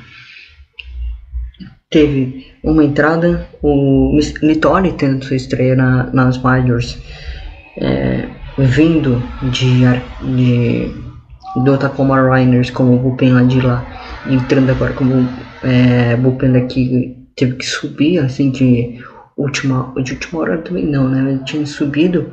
teve 1.90 2.48
uma 2.64 2.84
entrada. 2.84 3.48
O 3.62 4.18
Nittoli 4.42 4.94
tendo 4.94 5.24
sua 5.24 5.38
estreia 5.38 5.76
na, 5.76 6.12
nas 6.12 6.38
Majors 6.40 6.98
é, 7.78 8.28
vindo 8.58 9.22
de, 9.52 9.84
de 10.36 11.08
do 11.64 11.78
Tacoma 11.78 12.20
Rainers 12.20 12.70
como 12.72 12.98
bullpen 12.98 13.34
lá 13.34 13.44
de 13.44 13.62
lá, 13.62 13.86
entrando 14.30 14.72
agora 14.72 14.94
como 14.94 15.28
é, 15.64 16.16
bullpen 16.16 16.52
daqui, 16.52 17.16
teve 17.36 17.56
que 17.56 17.66
subir 17.66 18.20
assim 18.20 18.52
de 18.52 19.00
última, 19.36 19.94
de 20.04 20.14
última 20.14 20.42
hora 20.42 20.58
também 20.58 20.86
não, 20.86 21.08
né? 21.08 21.32
Ele 21.32 21.44
tinha 21.44 21.66
subido 21.66 22.32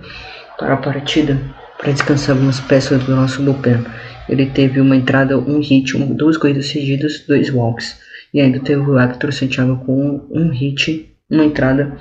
para 0.58 0.74
a 0.74 0.76
partida 0.78 1.38
para 1.78 1.92
descansar 1.92 2.34
algumas 2.34 2.60
peças 2.60 3.02
do 3.04 3.14
nosso 3.14 3.42
bullpen. 3.42 3.84
Ele 4.28 4.46
teve 4.46 4.80
uma 4.80 4.96
entrada, 4.96 5.38
um 5.38 5.60
hit, 5.60 5.96
um, 5.96 6.14
duas 6.14 6.36
corridas 6.36 6.68
seguidas, 6.68 7.24
dois 7.26 7.50
walks. 7.50 7.98
E 8.32 8.40
ainda 8.40 8.58
teve 8.60 8.80
o 8.80 8.98
Hector 8.98 9.32
Santiago 9.32 9.84
com 9.84 10.26
um 10.30 10.48
hit, 10.50 11.14
uma 11.30 11.44
entrada 11.44 11.96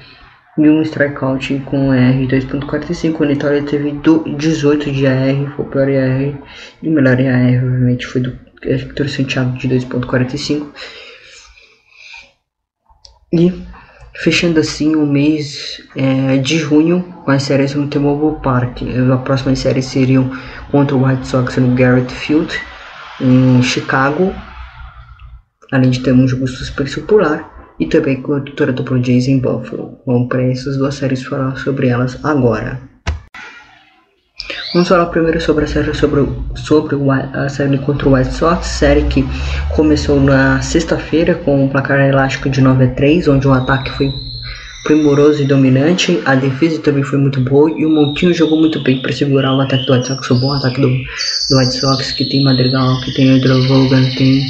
e 0.57 0.69
um 0.69 0.81
strikeout 0.81 1.59
com 1.65 1.93
R 1.93 2.27
2.45. 2.27 3.19
O 3.19 3.25
Nitória 3.25 3.63
teve 3.63 3.99
18 4.37 4.91
de 4.91 5.07
AR, 5.07 5.55
foi 5.55 5.65
o 5.65 5.69
pior 5.69 5.87
AR. 5.87 6.43
E 6.81 6.87
o 6.87 6.91
melhor 6.91 7.19
AR, 7.19 7.63
obviamente, 7.63 8.05
foi 8.07 8.21
do 8.21 8.37
Hector 8.63 9.09
Santiago 9.09 9.57
de 9.57 9.67
2.45. 9.67 10.67
E 13.33 13.51
fechando 14.15 14.59
assim 14.59 14.95
o 14.95 15.05
mês 15.05 15.81
é, 15.95 16.37
de 16.37 16.57
junho 16.57 17.03
com 17.23 17.31
as 17.31 17.43
séries 17.43 17.73
no 17.73 17.87
T-Mobile 17.87 18.41
Park. 18.41 18.81
As 18.81 19.21
próximas 19.21 19.59
séries 19.59 19.85
seriam 19.85 20.31
contra 20.71 20.95
o 20.95 21.05
White 21.05 21.27
Sox 21.27 21.57
no 21.57 21.75
Garrett 21.75 22.13
Field, 22.13 22.53
em 23.19 23.61
Chicago. 23.61 24.33
Além 25.71 25.89
de 25.89 26.01
ter 26.01 26.13
um 26.13 26.27
jogo 26.27 26.47
suspenso 26.47 27.01
polar 27.01 27.73
e 27.79 27.87
também 27.87 28.21
com 28.21 28.39
tutora 28.39 28.71
do 28.71 28.83
Blue 28.83 29.03
Jays 29.03 29.27
em 29.27 29.39
Buffalo. 29.39 29.97
Vamos 30.05 30.27
para 30.27 30.43
essas 30.43 30.77
duas 30.77 30.95
séries 30.95 31.23
falar 31.23 31.55
sobre 31.57 31.87
elas 31.87 32.23
agora. 32.23 32.92
Vamos 34.73 34.89
falar 34.89 35.05
primeiro 35.05 35.39
sobre 35.39 35.65
a 35.65 35.67
série 35.67 35.93
sobre, 35.93 36.27
sobre 36.55 36.95
a 37.33 37.47
série 37.47 37.77
contra 37.77 38.09
o 38.09 38.15
White 38.15 38.33
Sox, 38.33 38.65
série 38.65 39.03
que 39.03 39.23
começou 39.75 40.19
na 40.19 40.63
sexta-feira 40.63 41.35
com 41.35 41.65
um 41.65 41.69
placar 41.69 41.99
elástico 41.99 42.49
de 42.49 42.59
9 42.59 42.85
a 42.85 42.87
3, 42.87 43.27
onde 43.27 43.47
o 43.47 43.53
ataque 43.53 43.91
foi 43.91 44.11
primoroso 44.83 45.43
e 45.43 45.45
dominante, 45.45 46.19
a 46.25 46.33
defesa 46.33 46.81
também 46.81 47.03
foi 47.03 47.19
muito 47.19 47.39
boa 47.39 47.69
e 47.69 47.85
o 47.85 47.89
Montinho 47.89 48.33
jogou 48.33 48.59
muito 48.59 48.81
bem 48.81 48.99
para 48.99 49.13
segurar 49.13 49.53
o 49.53 49.61
ataque 49.61 49.85
do 49.85 49.93
White 49.93 50.07
Sox, 50.07 50.31
o 50.31 50.39
bom 50.39 50.51
ataque 50.51 50.81
do, 50.81 50.89
do 50.89 51.59
White 51.59 51.73
Sox, 51.73 52.11
que 52.11 52.25
tem 52.25 52.43
Madrigal, 52.43 52.99
que 53.01 53.13
tem 53.13 53.29
Andrew 53.29 53.61
Vogan, 53.67 54.03
tem 54.17 54.41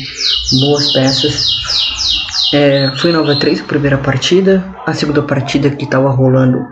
boas 0.62 0.94
peças 0.94 1.52
É, 2.54 2.90
foi 2.96 3.12
9 3.12 3.30
a 3.30 3.36
3 3.36 3.60
a 3.60 3.64
primeira 3.64 3.98
partida. 3.98 4.64
A 4.86 4.94
segunda 4.94 5.22
partida 5.24 5.70
que 5.72 5.84
estava 5.84 6.10
rolando 6.10 6.66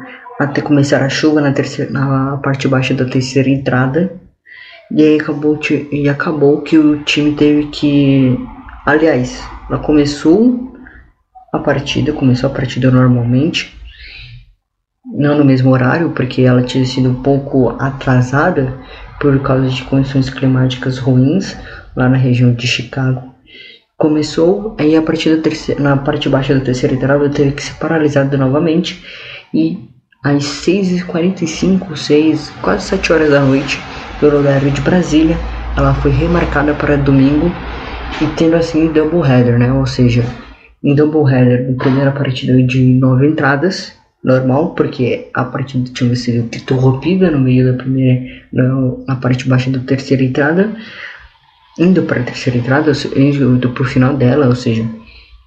até 0.44 0.62
começar 0.62 1.02
a 1.02 1.10
chuva 1.10 1.42
na, 1.42 1.52
terceira, 1.52 1.92
na 1.92 2.38
parte 2.38 2.68
baixa 2.68 2.94
da 2.94 3.06
terceira 3.06 3.50
entrada. 3.50 4.12
E 4.92 5.02
aí 5.02 5.20
acabou, 5.20 5.60
e 5.92 6.10
acabou 6.10 6.62
que 6.62 6.78
o 6.78 7.04
time 7.04 7.34
teve 7.34 7.68
que. 7.68 8.38
Aliás, 8.86 9.42
ela 9.70 9.80
começou 9.80 10.74
a 11.54 11.60
partida, 11.60 12.12
começou 12.12 12.50
a 12.50 12.54
partida 12.54 12.92
normalmente. 12.92 13.78
Não 15.14 15.38
no 15.38 15.46
mesmo 15.46 15.72
horário, 15.72 16.12
porque 16.12 16.42
ela 16.42 16.64
tinha 16.64 16.86
sido 16.86 17.10
um 17.10 17.22
pouco 17.22 17.70
atrasada 17.80 18.74
por 19.20 19.40
causa 19.42 19.70
de 19.70 19.84
condições 19.84 20.30
climáticas 20.30 20.98
ruins 20.98 21.58
lá 21.96 22.08
na 22.08 22.18
região 22.18 22.54
de 22.54 22.68
Chicago 22.68 23.32
começou, 24.02 24.76
aí 24.80 24.96
a 24.96 25.02
partir 25.04 25.36
da 25.36 25.44
terceira, 25.44 25.80
na 25.80 25.96
parte 25.96 26.28
baixa 26.28 26.56
da 26.56 26.66
terceira 26.66 26.96
entrada 26.96 27.30
teve 27.30 27.52
que 27.52 27.62
ser 27.62 27.76
paralisada 27.76 28.36
novamente 28.36 29.06
e 29.54 29.78
às 30.24 30.44
6h45, 30.44 31.96
6, 31.96 32.50
quase 32.62 32.88
7 32.88 33.14
horas 33.14 33.30
da 33.32 33.42
noite, 33.42 33.80
pelo 34.20 34.38
horário 34.38 34.70
de 34.70 34.82
Brasília, 34.82 35.38
ela 35.76 35.94
foi 35.96 36.12
remarcada 36.12 36.74
para 36.74 36.96
domingo 36.96 37.52
e 38.22 38.28
tendo 38.38 38.56
assim 38.56 38.88
double 38.88 39.22
header, 39.22 39.58
né? 39.58 39.74
Ou 39.74 39.86
seja, 39.86 40.24
em 40.84 40.94
double 40.94 41.32
header, 41.32 41.72
na 41.72 41.78
primeira 41.78 42.12
partida 42.12 42.62
de 42.62 42.82
nove 42.82 43.28
entradas, 43.28 43.94
normal, 44.24 44.76
porque 44.76 45.30
a 45.34 45.44
partida 45.44 45.90
tinha 45.92 46.16
sido 46.16 46.46
interrompida 46.56 47.32
no 47.32 47.40
meio 47.40 47.72
da 47.72 47.78
primeira, 47.78 48.22
na 49.08 49.16
parte 49.16 49.48
baixa 49.50 49.72
da 49.72 49.80
terceira 49.80 50.24
entrada 50.24 50.76
indo 51.80 52.04
para 52.04 52.20
a 52.20 52.24
terceira 52.24 52.60
entrada, 52.60 52.92
indo 53.16 53.70
para 53.70 53.84
o 53.84 53.86
final 53.86 54.16
dela, 54.16 54.48
ou 54.48 54.56
seja, 54.56 54.86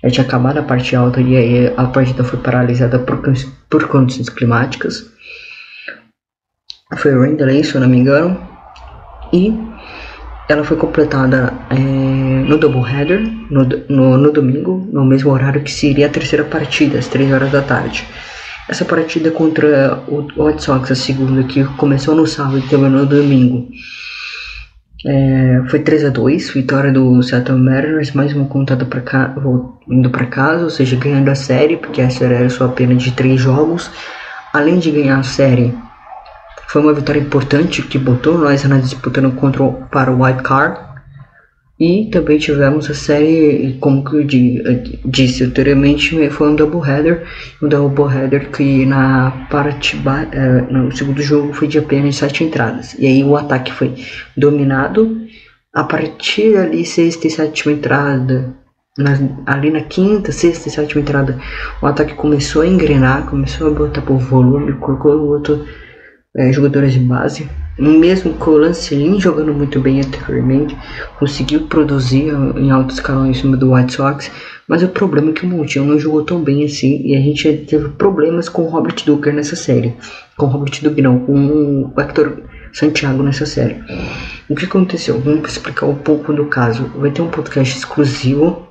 já 0.05 0.11
tinha 0.11 0.27
acabado 0.27 0.59
a 0.59 0.63
parte 0.63 0.95
alta 0.95 1.21
e 1.21 1.37
aí 1.37 1.73
a 1.77 1.87
partida 1.87 2.23
foi 2.23 2.39
paralisada 2.39 2.99
por, 2.99 3.23
por 3.71 3.89
condições 3.89 4.29
climáticas. 4.29 5.11
Foi 6.97 7.19
rain 7.19 7.37
delay, 7.37 7.65
se 7.65 7.75
eu 7.75 7.81
não 7.81 7.89
me 7.89 7.97
engano, 7.97 8.39
e 9.33 9.59
ela 10.49 10.63
foi 10.63 10.77
completada 10.77 11.53
é, 11.71 11.75
no 11.75 12.59
doubleheader, 12.59 13.21
no, 13.51 13.65
no, 13.89 14.19
no 14.19 14.31
domingo, 14.31 14.87
no 14.93 15.05
mesmo 15.05 15.33
horário 15.33 15.63
que 15.63 15.73
seria 15.73 16.07
a 16.07 16.11
terceira 16.11 16.45
partida, 16.45 16.99
às 16.99 17.09
3 17.09 17.33
horas 17.33 17.51
da 17.51 17.63
tarde. 17.63 18.07
Essa 18.69 18.85
partida 18.85 19.31
contra 19.31 20.03
o 20.07 20.27
White 20.37 20.63
Sox, 20.63 20.91
a 20.91 20.95
segunda, 20.95 21.43
que 21.45 21.65
começou 21.77 22.15
no 22.15 22.27
sábado 22.27 22.59
e 22.59 22.69
terminou 22.69 23.01
no 23.01 23.07
domingo, 23.07 23.69
é, 25.07 25.63
foi 25.69 25.81
3 25.81 26.07
a 26.07 26.09
2 26.09 26.51
vitória 26.51 26.91
do 26.91 27.23
Seattle 27.23 27.59
Mariners, 27.59 28.13
mais 28.13 28.33
uma 28.33 28.47
contada 28.47 28.87
indo 29.89 30.11
para 30.11 30.27
casa, 30.27 30.65
ou 30.65 30.71
seja, 30.71 30.97
ganhando 30.97 31.29
a 31.29 31.35
série, 31.35 31.77
porque 31.77 32.01
a 32.01 32.09
série 32.09 32.35
era 32.35 32.49
só 32.49 32.65
apenas 32.67 33.03
de 33.03 33.13
3 33.13 33.39
jogos. 33.41 33.91
Além 34.53 34.79
de 34.79 34.91
ganhar 34.91 35.19
a 35.19 35.23
série, 35.23 35.75
foi 36.69 36.81
uma 36.81 36.95
vitória 36.95 37.21
importante 37.21 37.83
que 37.83 37.99
botou 37.99 38.39
nós 38.39 38.65
na 38.65 38.79
disputa 38.79 39.21
contra 39.33 39.65
para 39.91 40.11
o 40.11 40.25
White 40.25 40.43
Card. 40.43 40.94
E 41.79 42.07
também 42.07 42.39
tivemos 42.39 42.89
a 42.89 42.95
série, 42.95 43.77
como 43.81 44.05
que 44.05 44.17
eu 44.17 44.25
disse 45.05 45.43
anteriormente, 45.43 46.31
foi 46.31 46.51
um 46.51 46.55
doubleheader. 46.55 47.25
Um 47.61 47.69
doubleheader 47.69 48.51
que 48.51 48.87
na 48.87 49.47
parte 49.51 50.01
é, 50.33 50.61
no 50.73 50.95
segundo 50.95 51.21
jogo 51.21 51.53
foi 51.53 51.67
de 51.67 51.79
apenas 51.79 52.17
7 52.17 52.45
entradas. 52.45 52.95
E 52.99 53.07
aí 53.07 53.25
o 53.25 53.37
ataque 53.37 53.73
foi 53.73 53.93
dominado. 54.37 55.21
A 55.73 55.83
partir 55.83 56.57
ali, 56.57 56.87
sexta 56.87 57.27
e 57.27 57.31
sétima 57.31 57.73
entrada, 57.73 58.55
na, 58.97 59.19
ali 59.45 59.73
na 59.73 59.81
quinta, 59.81 60.31
sexta 60.31 60.69
e 60.69 60.71
sétima 60.71 61.01
entrada, 61.01 61.41
o 61.83 61.87
ataque 61.87 62.15
começou 62.15 62.63
a 62.63 62.67
engrenar, 62.69 63.27
começou 63.27 63.67
a 63.67 63.71
botar 63.71 64.03
por 64.03 64.19
volume, 64.19 64.75
colocou 64.75 65.27
outro 65.27 65.67
é, 66.37 66.53
jogadores 66.53 66.93
de 66.93 67.01
base 67.01 67.49
mesmo 67.79 68.35
com 68.35 68.53
o 68.53 68.59
Lancelin 68.59 69.21
jogando 69.21 69.53
muito 69.53 69.81
bem 69.81 70.01
anteriormente, 70.01 70.77
conseguiu 71.19 71.67
produzir 71.67 72.33
em 72.57 72.71
alto 72.71 72.95
escalão 72.95 73.27
em 73.27 73.35
cima 73.35 73.57
do 73.57 73.73
White 73.73 73.95
Sox, 73.95 74.31
mas 74.69 74.83
o 74.83 74.89
problema 74.89 75.31
é 75.31 75.33
que 75.33 75.45
o 75.45 75.49
Montiel 75.49 75.85
não 75.85 75.99
jogou 75.99 76.23
tão 76.25 76.43
bem 76.43 76.65
assim 76.65 77.03
e 77.05 77.17
a 77.17 77.21
gente 77.21 77.53
teve 77.69 77.89
problemas 77.91 78.49
com 78.49 78.63
o 78.63 78.69
Robert 78.69 78.97
Duker 79.05 79.35
nessa 79.35 79.57
série. 79.57 79.95
Com 80.37 80.47
o 80.47 80.49
Robert 80.49 80.81
Duker 80.81 81.03
não, 81.03 81.19
com 81.19 81.93
o 81.95 82.01
Hector 82.01 82.39
Santiago 82.73 83.23
nessa 83.23 83.45
série. 83.45 83.83
O 84.49 84.55
que 84.55 84.65
aconteceu? 84.65 85.21
Vamos 85.21 85.51
explicar 85.51 85.87
um 85.87 85.97
pouco 85.97 86.33
do 86.33 86.47
caso. 86.47 86.91
Vai 86.97 87.11
ter 87.11 87.23
um 87.23 87.29
podcast 87.29 87.77
exclusivo 87.77 88.69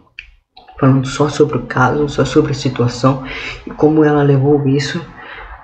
falando 0.79 1.07
só 1.07 1.29
sobre 1.29 1.57
o 1.57 1.61
caso, 1.61 2.09
só 2.09 2.25
sobre 2.25 2.51
a 2.51 2.55
situação 2.55 3.23
e 3.67 3.69
como 3.69 4.03
ela 4.03 4.23
levou 4.23 4.67
isso 4.67 5.01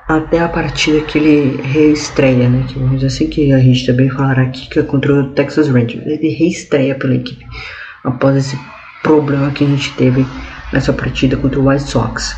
até 0.09 0.39
a 0.39 0.49
partida 0.49 1.01
que 1.01 1.19
ele 1.19 1.61
reestreia, 1.61 2.49
né? 2.49 2.65
Que 2.67 2.79
vamos 2.79 2.95
dizer 2.95 3.07
assim 3.07 3.29
que 3.29 3.53
a 3.53 3.59
gente 3.59 3.85
também 3.85 4.09
falará 4.09 4.41
aqui 4.41 4.67
que 4.67 4.79
é 4.79 4.83
contra 4.83 5.13
o 5.13 5.29
Texas 5.29 5.69
Rangers. 5.69 6.03
Ele 6.03 6.29
reestreia 6.29 6.95
pela 6.95 7.13
equipe 7.13 7.45
após 8.03 8.35
esse 8.35 8.59
problema 9.03 9.51
que 9.51 9.63
a 9.63 9.67
gente 9.67 9.93
teve 9.93 10.25
nessa 10.73 10.91
partida 10.91 11.37
contra 11.37 11.59
o 11.59 11.69
White 11.69 11.83
Sox. 11.83 12.35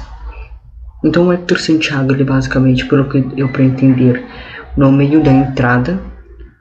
Então 1.03 1.27
o 1.27 1.33
Hector 1.33 1.57
Santiago, 1.59 2.11
ele 2.11 2.25
basicamente, 2.25 2.85
pelo 2.85 3.05
que 3.05 3.25
eu 3.37 3.47
para 3.47 3.63
entender, 3.63 4.21
no 4.75 4.91
meio 4.91 5.23
da 5.23 5.31
entrada, 5.31 5.97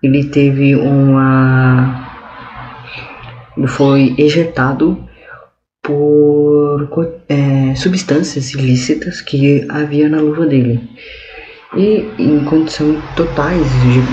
ele 0.01 0.25
teve 0.25 0.77
uma. 0.77 2.09
Ele 3.57 3.67
foi 3.67 4.15
ejetado 4.17 5.10
por 5.91 6.89
é, 7.29 7.75
substâncias 7.75 8.53
ilícitas 8.53 9.21
que 9.21 9.67
havia 9.69 10.09
na 10.09 10.21
luva 10.21 10.47
dele. 10.47 10.81
E 11.77 12.05
em 12.19 12.45
condições 12.45 12.99
totais 13.15 13.65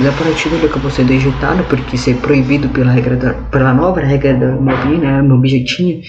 da 0.04 0.12
partida 0.12 0.56
ele 0.56 0.68
acabou 0.68 0.92
sendo 0.92 1.12
ejetado 1.12 1.64
porque 1.64 1.96
isso 1.96 2.10
é 2.12 2.14
proibido 2.14 2.70
pela 2.70 2.92
regra 2.92 3.16
da, 3.16 3.34
pela 3.34 3.74
nova 3.74 4.00
regra 4.00 4.36
da 4.36 4.56
MLB, 4.56 4.98
né? 4.98 5.20
MLB 5.20 5.48
já 5.48 5.66
tinha 5.66 6.02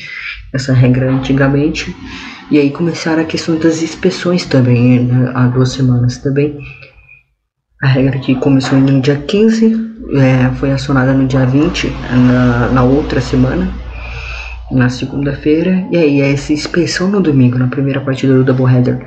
essa 0.53 0.75
regra 0.75 1.11
antigamente. 1.11 1.95
E 2.51 2.59
aí 2.59 2.71
começaram 2.71 3.23
a 3.23 3.27
questão 3.27 3.57
das 3.57 3.83
inspeções 3.83 4.45
também, 4.45 5.01
né? 5.01 5.33
há 5.35 5.47
duas 5.47 5.73
semanas 5.73 6.19
também. 6.19 6.59
A 7.83 7.87
regra 7.87 8.19
que 8.19 8.35
começou 8.35 8.79
no 8.79 9.01
dia 9.01 9.17
15 9.17 9.89
é, 10.15 10.55
foi 10.57 10.71
acionada 10.71 11.13
no 11.13 11.27
dia 11.27 11.47
20, 11.47 11.91
na, 12.11 12.69
na 12.69 12.83
outra 12.83 13.21
semana 13.21 13.73
na 14.71 14.89
segunda-feira. 14.89 15.87
E 15.91 15.97
aí, 15.97 16.21
essa 16.21 16.53
inspeção 16.53 17.09
no 17.09 17.21
domingo, 17.21 17.59
na 17.59 17.69
primeira 17.69 18.01
partida 18.01 18.35
do 18.35 18.45
Doubleheader. 18.45 18.99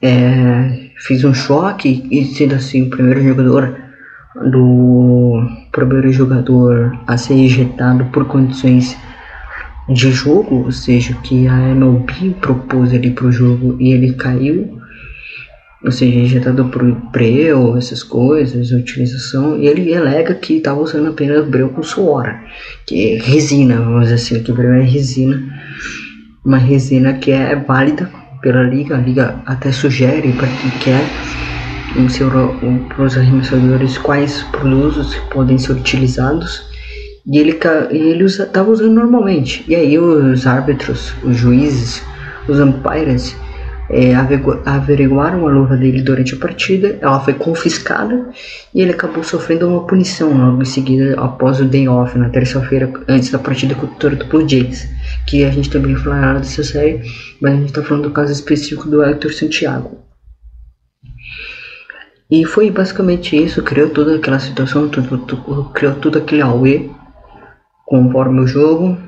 É, 0.00 0.90
fiz 0.98 1.24
um 1.24 1.34
choque 1.34 2.06
e 2.10 2.24
sendo 2.24 2.54
assim 2.54 2.82
o 2.82 2.90
primeiro 2.90 3.22
jogador 3.22 3.76
do 4.52 5.42
primeiro 5.72 6.12
jogador 6.12 6.96
a 7.06 7.16
ser 7.16 7.34
ejetado 7.34 8.04
por 8.06 8.24
condições 8.26 8.96
de 9.88 10.12
jogo, 10.12 10.64
ou 10.64 10.70
seja, 10.72 11.14
que 11.22 11.48
a 11.48 11.70
MLB 11.70 12.34
propôs 12.40 12.92
ali 12.92 13.10
pro 13.10 13.32
jogo 13.32 13.76
e 13.80 13.92
ele 13.92 14.12
caiu 14.12 14.78
ou 15.84 15.92
seja, 15.92 16.18
injetado 16.18 16.64
por 16.66 16.82
breu, 17.12 17.76
essas 17.76 18.02
coisas, 18.02 18.72
utilização, 18.72 19.56
e 19.58 19.68
ele 19.68 19.94
alega 19.94 20.34
que 20.34 20.54
estava 20.54 20.80
usando 20.80 21.08
apenas 21.08 21.46
breu 21.46 21.68
com 21.68 21.82
suor, 21.82 22.34
que 22.86 23.14
é 23.14 23.18
resina, 23.20 23.76
vamos 23.76 24.08
dizer 24.08 24.14
assim, 24.14 24.42
que 24.42 24.52
breu 24.52 24.72
é 24.72 24.82
resina, 24.82 25.40
uma 26.44 26.58
resina 26.58 27.14
que 27.14 27.30
é 27.30 27.54
válida 27.54 28.10
pela 28.40 28.62
liga, 28.62 28.96
a 28.96 29.00
liga 29.00 29.40
até 29.46 29.70
sugere 29.70 30.32
para 30.32 30.48
quem 30.48 30.70
quer 30.80 31.04
para 32.88 33.04
os 33.04 33.16
arremessadores 33.16 33.98
quais 33.98 34.42
produtos 34.52 35.14
podem 35.30 35.58
ser 35.58 35.72
utilizados 35.72 36.62
e 37.26 37.38
ele 37.38 37.58
ele 37.90 38.24
estava 38.24 38.70
usando 38.70 38.94
normalmente. 38.94 39.64
E 39.66 39.74
aí 39.74 39.98
os 39.98 40.46
árbitros 40.46 41.14
os 41.22 41.36
juízes 41.36 42.02
os 42.48 42.58
umpires 42.60 43.36
é, 43.90 44.14
averiguaram 44.14 45.46
a 45.46 45.50
luva 45.50 45.76
dele 45.76 46.02
durante 46.02 46.34
a 46.34 46.38
partida, 46.38 46.98
ela 47.00 47.20
foi 47.20 47.34
confiscada 47.34 48.28
e 48.74 48.82
ele 48.82 48.92
acabou 48.92 49.24
sofrendo 49.24 49.68
uma 49.68 49.86
punição 49.86 50.36
logo 50.36 50.62
em 50.62 50.66
seguida 50.66 51.18
após 51.18 51.60
o 51.60 51.64
day 51.64 51.88
off, 51.88 52.16
na 52.18 52.28
terça-feira, 52.28 52.92
antes 53.08 53.30
da 53.30 53.38
partida 53.38 53.74
contra 53.74 54.14
o 54.14 54.26
Blue 54.26 54.46
Jays, 54.46 54.88
que 55.26 55.44
a 55.44 55.50
gente 55.50 55.70
também 55.70 55.96
falará 55.96 56.34
dessa 56.34 56.62
série, 56.62 57.00
mas 57.40 57.54
a 57.54 57.56
gente 57.56 57.66
está 57.66 57.82
falando 57.82 58.04
do 58.04 58.10
caso 58.10 58.32
específico 58.32 58.88
do 58.88 59.02
Hector 59.02 59.32
Santiago. 59.32 59.98
E 62.30 62.44
foi 62.44 62.70
basicamente 62.70 63.42
isso, 63.42 63.62
criou 63.62 63.88
toda 63.88 64.16
aquela 64.16 64.38
situação, 64.38 64.86
tudo, 64.88 65.16
tudo, 65.16 65.70
criou 65.70 65.94
tudo 65.94 66.18
aquele 66.18 66.42
AUE 66.42 66.90
conforme 67.86 68.40
o 68.40 68.46
jogo. 68.46 68.98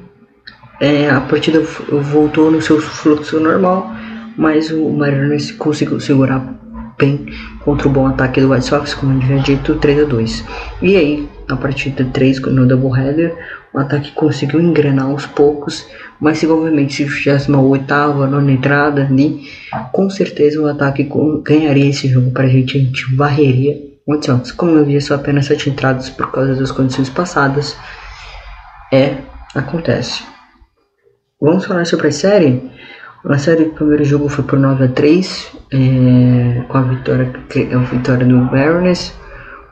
É, 0.80 1.10
a 1.10 1.20
partida 1.20 1.60
voltou 1.60 2.50
no 2.50 2.62
seu 2.62 2.80
fluxo 2.80 3.38
normal 3.38 3.94
mas 4.36 4.70
o 4.70 4.88
Mariners 4.90 5.52
conseguiu 5.52 6.00
segurar 6.00 6.60
bem 6.98 7.26
contra 7.60 7.88
o 7.88 7.90
bom 7.90 8.06
ataque 8.06 8.40
do 8.40 8.50
White 8.52 8.66
Sox, 8.66 8.94
como 8.94 9.20
eu 9.22 9.26
já 9.26 9.42
dito, 9.42 9.76
3 9.76 10.02
a 10.02 10.04
2 10.04 10.44
E 10.82 10.96
aí, 10.96 11.28
a 11.48 11.56
partir 11.56 11.90
de 11.90 12.04
3 12.04 12.40
no 12.42 12.66
doubleheader, 12.66 13.34
O 13.72 13.78
ataque 13.78 14.10
conseguiu 14.12 14.60
engrenar 14.60 15.06
aos 15.06 15.26
poucos, 15.26 15.86
mas 16.20 16.42
obviamente 16.42 16.94
se 16.94 17.08
fizesse 17.08 17.48
uma 17.48 17.60
oitava, 17.60 18.26
nona 18.26 18.50
entrada 18.50 19.02
ali, 19.02 19.48
com 19.92 20.10
certeza 20.10 20.60
o 20.60 20.66
ataque 20.66 21.08
ganharia 21.44 21.88
esse 21.88 22.08
jogo 22.08 22.32
para 22.32 22.44
a 22.44 22.48
gente, 22.48 22.76
a 22.76 22.80
gente 22.80 23.14
varreria 23.14 23.76
o 24.04 24.20
Santos. 24.20 24.50
Como 24.50 24.72
eu 24.72 24.84
vi 24.84 25.00
só 25.00 25.14
apenas 25.14 25.46
sete 25.46 25.70
entradas 25.70 26.10
por 26.10 26.32
causa 26.32 26.56
das 26.56 26.72
condições 26.72 27.08
passadas, 27.08 27.76
é, 28.92 29.18
acontece. 29.54 30.24
Vamos 31.40 31.64
falar 31.64 31.86
sobre 31.86 32.08
a 32.08 32.12
série? 32.12 32.70
A 33.24 33.38
série 33.38 33.64
do 33.64 33.70
primeiro 33.70 34.04
jogo 34.04 34.28
foi 34.28 34.44
por 34.44 34.58
9 34.58 34.84
a 34.84 34.88
3 34.88 35.56
é, 35.72 36.62
com 36.68 36.78
a 36.78 36.82
vitória, 36.82 37.32
a 37.74 37.78
vitória 37.78 38.26
do 38.26 38.38
Baroness 38.46 39.14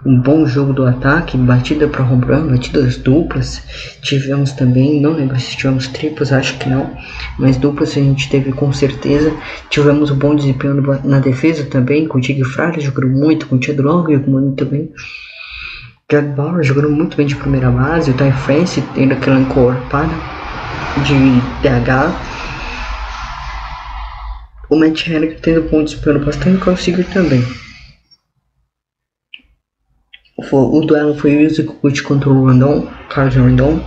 um 0.05 0.19
bom 0.19 0.47
jogo 0.47 0.73
do 0.73 0.87
ataque, 0.87 1.37
batida 1.37 1.89
para 1.89 2.05
home 2.05 2.25
run, 2.25 2.49
batidas 2.49 2.97
duplas. 2.97 3.63
Tivemos 4.01 4.53
também, 4.53 5.01
não 5.01 5.13
lembro 5.13 5.39
se 5.39 5.57
tivemos 5.57 5.89
triplas, 5.89 6.33
acho 6.33 6.57
que 6.59 6.69
não, 6.69 6.91
mas 7.39 7.57
duplas 7.57 7.91
a 7.91 8.01
gente 8.01 8.29
teve 8.31 8.53
com 8.53 8.73
certeza. 8.73 9.33
Tivemos 9.69 10.11
um 10.11 10.17
bom 10.17 10.35
desempenho 10.35 10.83
na 11.05 11.19
defesa 11.19 11.65
também, 11.65 12.07
com 12.07 12.19
o 12.19 12.21
Tig 12.21 12.45
Fraley 12.45 12.81
jogando 12.81 13.09
muito, 13.09 13.47
com 13.47 13.57
o 13.57 13.63
Chad 13.63 13.79
Long 13.79 14.05
jogando 14.09 14.55
também. 14.55 14.91
Jack 16.11 16.29
Bauer 16.29 16.63
jogando 16.63 16.89
muito 16.91 17.17
bem 17.17 17.27
de 17.27 17.37
primeira 17.37 17.71
base, 17.71 18.11
o 18.11 18.15
Ty 18.15 18.33
France 18.33 18.83
tendo 18.95 19.13
aquela 19.13 19.41
encorpada 19.41 20.13
de 21.05 21.15
DH. 21.61 22.28
O 24.71 24.77
Matt 24.77 25.09
Henry 25.09 25.37
tendo 25.41 25.63
bom 25.71 25.83
desempenho 25.83 26.25
bastante 26.25 26.63
conseguiu 26.63 27.05
também. 27.13 27.43
O 30.53 30.81
duelo 30.83 31.17
foi 31.17 31.33
Music 31.33 31.69
Kut 31.69 32.03
contra 32.03 32.31
o 32.31 32.47
Randon, 32.47 32.87
Carlos 33.09 33.35
Randon. 33.35 33.81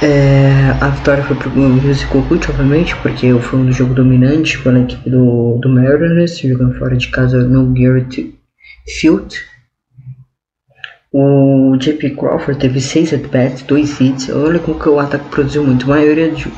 É, 0.00 0.76
a 0.80 0.88
vitória 0.88 1.24
foi 1.24 1.36
o 1.36 1.68
Music 1.68 2.10
Kut, 2.10 2.50
obviamente, 2.50 2.96
porque 2.96 3.32
foi 3.40 3.58
um 3.58 3.72
jogo 3.72 3.94
dominante 3.94 4.58
pela 4.62 4.80
equipe 4.80 5.10
do, 5.10 5.58
do 5.60 5.68
Mariners, 5.68 6.38
jogando 6.38 6.78
fora 6.78 6.96
de 6.96 7.08
casa 7.08 7.44
no 7.44 7.72
Garrett 7.74 8.34
Field. 8.86 9.36
O 11.12 11.76
JP 11.76 12.16
Crawford 12.16 12.60
teve 12.60 12.80
6 12.80 13.14
at-bats, 13.14 13.62
2 13.62 14.00
hits. 14.00 14.28
Olha 14.30 14.58
como 14.58 14.78
que 14.78 14.88
o 14.88 14.98
ataque 15.00 15.28
produziu 15.30 15.64
muito. 15.64 15.84
A 15.84 15.96
maioria 15.96 16.30
de, 16.30 16.50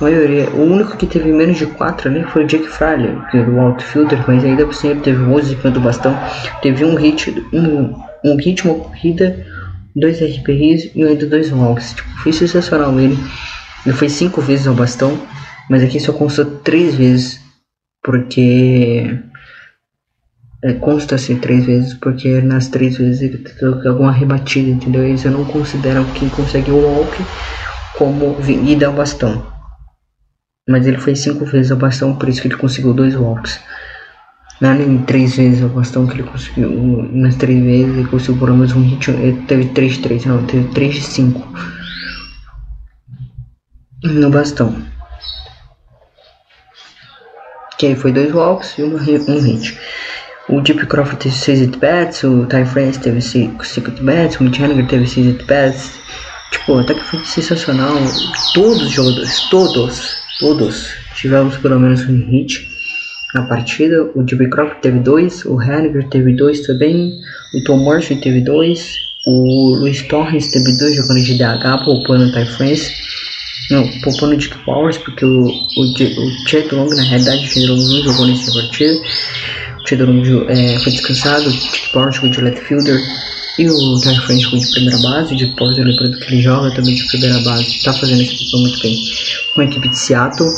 maioria. 0.00 0.48
O 0.50 0.62
único 0.62 0.96
que 0.96 1.06
teve 1.06 1.32
menos 1.32 1.56
de 1.56 1.66
4 1.66 2.08
ali 2.08 2.24
foi 2.24 2.44
o 2.44 2.46
Jake 2.46 2.68
Fraley, 2.68 3.16
que 3.30 3.38
era 3.38 3.50
o 3.50 3.60
outfielder, 3.60 4.22
mas 4.26 4.44
ainda 4.44 4.70
cima 4.72 4.92
ele 4.92 5.00
teve 5.00 5.22
11 5.22 5.54
do 5.56 5.80
bastão. 5.80 6.16
Teve 6.62 6.84
um 6.84 6.94
hit, 6.94 7.30
um, 7.52 7.94
um 8.24 8.36
hit, 8.36 8.64
uma 8.64 8.74
corrida, 8.74 9.44
dois 9.94 10.20
RPIs 10.20 10.90
e 10.94 11.04
ainda 11.04 11.26
dois 11.26 11.52
walks. 11.52 11.94
Tipo, 11.94 12.08
foi 12.22 12.32
sensacional 12.32 12.98
ele. 12.98 13.18
Ele 13.84 13.94
foi 13.94 14.08
5 14.08 14.40
vezes 14.40 14.66
ao 14.66 14.74
bastão, 14.74 15.18
mas 15.68 15.82
aqui 15.82 15.98
só 16.00 16.12
consta 16.12 16.44
3 16.44 16.94
vezes, 16.94 17.40
porque. 18.02 19.18
É, 20.60 20.72
consta-se 20.72 21.36
três 21.36 21.66
vezes, 21.66 21.94
porque 21.94 22.40
nas 22.40 22.66
três 22.66 22.98
vezes 22.98 23.22
ele 23.22 23.38
teve 23.38 23.86
alguma 23.86 24.10
rebatida, 24.10 24.68
entendeu? 24.68 25.04
Eles 25.04 25.22
não 25.22 25.44
consideram 25.44 26.04
quem 26.14 26.28
consegue 26.28 26.72
o 26.72 26.78
walk 26.78 27.16
como 27.96 28.36
ida 28.48 28.88
ao 28.88 28.92
bastão. 28.92 29.57
Mas 30.68 30.86
ele 30.86 30.98
foi 30.98 31.16
cinco 31.16 31.46
vezes 31.46 31.72
ao 31.72 31.78
bastão, 31.78 32.14
por 32.14 32.28
isso 32.28 32.42
que 32.42 32.48
ele 32.48 32.56
conseguiu 32.56 32.92
dois 32.92 33.16
walks. 33.16 33.58
Não 34.60 34.72
é 34.72 34.74
nem 34.74 34.98
três 34.98 35.34
vezes 35.36 35.62
ao 35.62 35.70
bastão 35.70 36.06
que 36.06 36.14
ele 36.14 36.24
conseguiu. 36.24 37.08
Nas 37.10 37.36
três 37.36 37.62
vezes 37.62 37.96
ele 37.96 38.08
conseguiu 38.08 38.38
pelo 38.38 38.54
menos 38.54 38.74
um 38.74 38.82
hit. 38.82 39.10
Ele 39.10 39.42
teve 39.46 39.66
3 39.68 39.94
de 39.94 40.02
3, 40.02 40.26
não, 40.26 40.44
teve 40.44 40.68
3 40.74 40.94
de 40.94 41.00
5 41.00 41.48
no 44.02 44.30
bastão. 44.30 44.76
Que 47.78 47.86
aí 47.86 47.96
foi 47.96 48.12
dois 48.12 48.34
walks 48.34 48.76
e 48.76 48.82
uma, 48.82 48.98
um 48.98 49.40
hit. 49.40 49.78
O 50.50 50.60
Deep 50.60 50.86
Crawford 50.86 51.20
teve 51.20 51.34
6 51.34 51.62
at-bats, 51.68 52.24
o 52.24 52.44
Ty 52.46 52.64
France 52.66 52.98
teve 52.98 53.22
5 53.22 53.62
at-bats, 53.86 54.40
o 54.40 54.44
Mitch 54.44 54.60
Haniger 54.60 54.86
teve 54.86 55.06
6 55.06 55.36
at-bats. 55.36 55.92
Tipo, 56.50 56.78
até 56.78 56.94
que 56.94 57.04
foi 57.04 57.24
sensacional. 57.24 57.94
Todos 58.54 58.82
os 58.82 58.90
jogadores, 58.90 59.40
todos 59.50 60.17
todos 60.38 60.88
tivemos 61.14 61.56
pelo 61.56 61.78
menos 61.78 62.02
um 62.08 62.26
hit 62.30 62.68
na 63.34 63.42
partida. 63.42 64.10
O 64.14 64.26
Jimmy 64.26 64.48
Crawford 64.48 64.80
teve 64.80 64.98
dois, 65.00 65.44
o 65.44 65.60
Henniger 65.60 66.08
teve 66.08 66.34
dois 66.34 66.60
também, 66.60 67.20
o 67.54 67.64
Tom 67.64 67.78
Murphy 67.78 68.16
teve 68.16 68.40
dois, 68.40 68.96
o 69.26 69.76
Luis 69.80 70.02
Torres 70.02 70.48
teve 70.48 70.76
dois 70.76 70.94
jogando 70.94 71.22
de 71.22 71.36
DH, 71.36 71.84
poupando 71.84 72.24
o 72.24 72.32
Ty. 72.32 72.46
Não, 73.70 73.86
poupando 74.00 74.32
o 74.32 74.36
Dick 74.36 74.56
Powers, 74.64 74.96
porque 74.96 75.24
o, 75.26 75.44
o, 75.44 75.82
o 75.82 76.48
Chad 76.48 76.72
Long, 76.72 76.88
na 76.88 77.02
realidade, 77.02 77.44
o 77.44 77.48
Chad 77.48 77.68
Long 77.68 77.76
não 77.76 78.02
jogou 78.02 78.26
nessa 78.26 78.52
partida. 78.52 78.94
O 78.94 79.86
Chad 79.86 80.00
Long 80.00 80.22
é, 80.48 80.78
foi 80.78 80.92
descansado, 80.92 81.48
o 81.48 81.52
Dick 81.52 81.92
Powers 81.92 82.14
jogou 82.16 82.30
de 82.30 82.40
left 82.40 82.64
fielder. 82.64 82.98
E 83.58 83.68
o 83.68 84.00
Ty 84.00 84.14
France 84.20 84.40
jogou 84.42 84.60
de 84.60 84.70
primeira 84.70 84.98
base, 84.98 85.34
o 85.34 85.36
Dick 85.36 85.56
Powers, 85.56 85.78
lembrando 85.78 86.16
que 86.16 86.32
ele 86.32 86.40
joga 86.40 86.70
também 86.76 86.94
de 86.94 87.04
primeira 87.08 87.40
base, 87.40 87.64
está 87.64 87.92
fazendo 87.92 88.22
esse 88.22 88.44
papel 88.44 88.60
muito 88.60 88.80
bem 88.80 88.96
com 89.52 89.60
a 89.60 89.64
equipe 89.64 89.88
de 89.88 89.98
Seattle. 89.98 90.48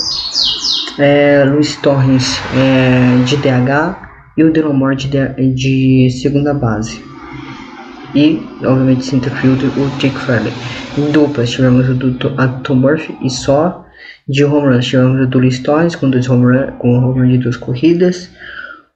É, 0.99 1.45
Luiz 1.47 1.77
Torres 1.77 2.39
é, 2.55 3.25
de 3.25 3.37
DH 3.39 4.11
e 4.37 4.45
o 4.45 4.53
Delomore 4.53 4.97
de, 4.97 5.09
de 5.55 6.11
segunda 6.11 6.53
base. 6.53 7.03
E, 8.15 8.43
obviamente, 8.65 9.07
centerfield, 9.07 9.65
o 9.65 9.99
Jake 9.99 10.19
Farley. 10.19 10.53
Em 10.99 11.11
duplas, 11.11 11.51
tivemos 11.51 11.89
o 11.89 11.95
do 11.95 12.13
Tom 12.63 12.75
Murphy 12.75 13.17
e 13.23 13.31
só. 13.31 13.87
De 14.29 14.45
home 14.45 14.75
runs, 14.75 14.87
tivemos 14.87 15.23
o 15.23 15.27
do 15.27 15.39
Luiz 15.39 15.59
Torres 15.61 15.97
com 15.97 16.11
dois 16.11 16.29
home 16.29 16.45
run, 16.45 16.73
com 16.79 16.99
home 16.99 17.21
run 17.21 17.29
de 17.29 17.39
duas 17.39 17.57
corridas. 17.57 18.29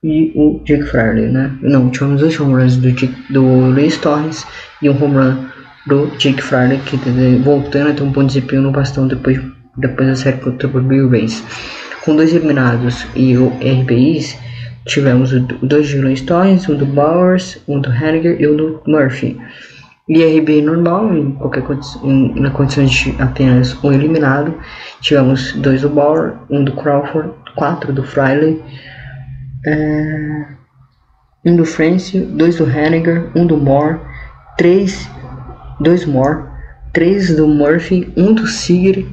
E 0.04 0.32
o 0.34 0.60
Jake 0.66 0.84
Farley, 0.84 1.28
né? 1.28 1.50
Não, 1.62 1.88
tivemos 1.88 2.20
dois 2.20 2.38
home 2.38 2.52
runs 2.52 2.76
do, 2.76 2.92
do 3.30 3.42
Luiz 3.42 3.96
Torres 3.96 4.46
e 4.82 4.90
um 4.90 5.02
home 5.02 5.16
run 5.16 5.46
do 5.86 6.06
Jake 6.18 6.42
Farley, 6.42 6.78
que 6.84 6.96
voltando 7.42 7.90
a 7.90 7.94
ter 7.94 8.02
um 8.02 8.12
bom 8.12 8.24
desempenho 8.24 8.60
no 8.60 8.70
bastão 8.70 9.08
depois 9.08 9.40
depois 9.76 10.08
da 10.08 10.14
série 10.14 10.36
contra 10.38 10.68
o 10.68 10.82
Bill 10.82 11.08
Race. 11.08 11.42
Com 12.04 12.16
dois 12.16 12.34
eliminados 12.34 13.06
e 13.16 13.36
o 13.36 13.48
RBIs, 13.48 14.38
tivemos 14.84 15.32
o, 15.32 15.40
dois 15.40 15.88
de 15.88 16.16
Stones, 16.16 16.68
um 16.68 16.76
do 16.76 16.86
Bowers, 16.86 17.58
um 17.66 17.80
do 17.80 17.90
Henniger 17.90 18.40
e 18.40 18.46
um 18.46 18.56
do 18.56 18.82
Murphy. 18.86 19.38
E 20.06 20.22
RB 20.22 20.60
normal, 20.60 21.14
em 21.14 21.32
qualquer 21.32 21.64
em, 22.02 22.38
na 22.38 22.50
condição 22.50 22.84
de 22.84 23.14
apenas 23.18 23.74
um 23.82 23.90
eliminado, 23.90 24.54
tivemos 25.00 25.54
dois 25.54 25.80
do 25.80 25.88
Bauer, 25.88 26.34
um 26.50 26.62
do 26.62 26.72
Crawford, 26.72 27.30
quatro 27.56 27.90
do 27.90 28.02
Friley, 28.02 28.62
é, 29.66 30.46
um 31.44 31.57
do 31.57 31.64
France, 31.64 32.18
dois 32.18 32.57
do 32.57 32.68
Henniger, 32.68 33.31
um 33.35 33.46
do 33.46 33.57
Moore, 33.57 34.00
três, 34.57 35.09
dois 35.81 36.05
Moore, 36.05 36.44
três 36.92 37.35
do 37.37 37.46
Murphy, 37.46 38.12
um 38.16 38.33
do 38.33 38.46
Seager 38.46 39.07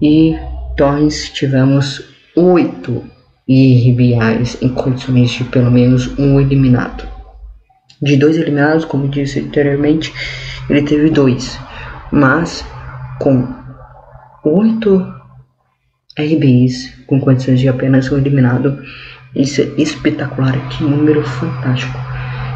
e 0.00 0.36
Torres 0.76 1.30
tivemos 1.30 2.02
oito 2.36 3.04
irribiais 3.48 4.58
em 4.60 4.68
condições 4.68 5.30
de 5.30 5.44
pelo 5.44 5.70
menos 5.70 6.18
um 6.18 6.40
eliminado. 6.40 7.06
De 8.02 8.16
dois 8.16 8.36
eliminados, 8.36 8.84
como 8.84 9.08
disse 9.08 9.40
anteriormente, 9.40 10.12
ele 10.68 10.82
teve 10.82 11.10
dois, 11.10 11.58
mas 12.10 12.64
com 13.18 13.46
oito 14.44 15.14
RBIs 16.18 16.94
com 17.06 17.20
condições 17.20 17.60
de 17.60 17.68
apenas 17.68 18.10
um 18.10 18.18
eliminado, 18.18 18.82
isso 19.36 19.60
é 19.60 19.64
espetacular, 19.76 20.56
que 20.70 20.82
número 20.82 21.22
fantástico. 21.22 21.98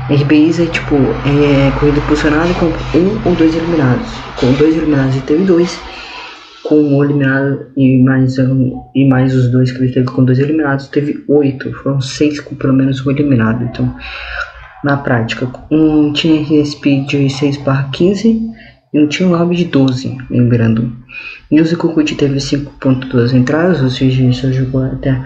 RBIs 0.09 0.59
é 0.59 0.67
tipo 0.67 0.97
é 0.97 1.71
corrida 1.79 2.01
posicionada 2.09 2.53
com 2.55 2.67
um 2.67 3.29
ou 3.29 3.35
dois 3.37 3.55
eliminados. 3.55 4.09
Com 4.37 4.53
dois 4.55 4.77
eliminados 4.77 5.15
ele 5.15 5.25
teve 5.25 5.45
dois 5.45 5.79
com 6.65 6.81
um 6.81 7.05
eliminado 7.05 7.67
e 7.77 8.03
mais, 8.03 8.39
um, 8.39 8.83
e 8.95 9.09
mais 9.09 9.35
os 9.35 9.49
dois 9.49 9.73
que 9.73 9.79
ele 9.79 9.93
teve 9.93 10.07
com 10.07 10.25
dois 10.25 10.39
eliminados, 10.39 10.89
teve 10.89 11.25
oito. 11.29 11.73
Foram 11.75 12.01
seis 12.01 12.41
com 12.41 12.55
pelo 12.55 12.73
menos 12.73 13.05
um 13.05 13.11
eliminado. 13.11 13.65
Então, 13.65 13.95
na 14.83 14.97
prática, 14.97 15.49
um 15.71 16.13
tinha 16.13 16.43
RSP 16.43 17.07
de 17.07 17.29
6 17.29 17.59
barra 17.59 17.91
15 17.93 18.51
e 18.93 18.99
um 18.99 19.07
tinha 19.07 19.29
lobby 19.29 19.57
de 19.57 19.65
12, 19.67 20.17
lembrando. 20.31 20.93
E 21.51 21.61
o 21.61 21.65
Zikukuchi 21.65 22.15
teve 22.15 22.39
5.2 22.39 23.35
entradas, 23.35 23.83
ou 23.83 23.91
seja, 23.91 24.33
só 24.33 24.51
jogou 24.51 24.85
até 24.85 25.21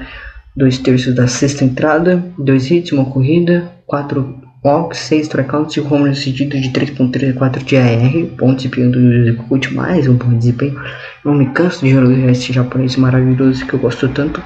dois 0.56 0.78
terços 0.78 1.14
da 1.14 1.26
sexta 1.26 1.64
entrada, 1.64 2.22
dois 2.38 2.70
hits, 2.70 2.92
uma 2.92 3.04
corrida, 3.04 3.70
quatro 3.86 4.42
walks, 4.64 4.98
6 4.98 5.26
strikeouts 5.26 5.76
e 5.76 5.80
o 5.80 5.92
home 5.92 6.16
cedido 6.16 6.58
de 6.58 6.70
3.34 6.70 7.62
de 7.62 7.76
AR, 7.76 8.26
bom 8.38 8.54
desempenho 8.54 8.90
do 8.90 9.24
Zikukuchi, 9.24 9.74
mais 9.74 10.08
um 10.08 10.14
bom 10.14 10.32
desempenho. 10.38 10.80
Não 11.22 11.34
me 11.34 11.46
canso 11.50 11.84
de 11.84 11.90
jogar 11.90 12.30
esse 12.30 12.50
japonês 12.50 12.96
maravilhoso 12.96 13.66
que 13.66 13.74
eu 13.74 13.78
gosto 13.78 14.08
tanto, 14.08 14.42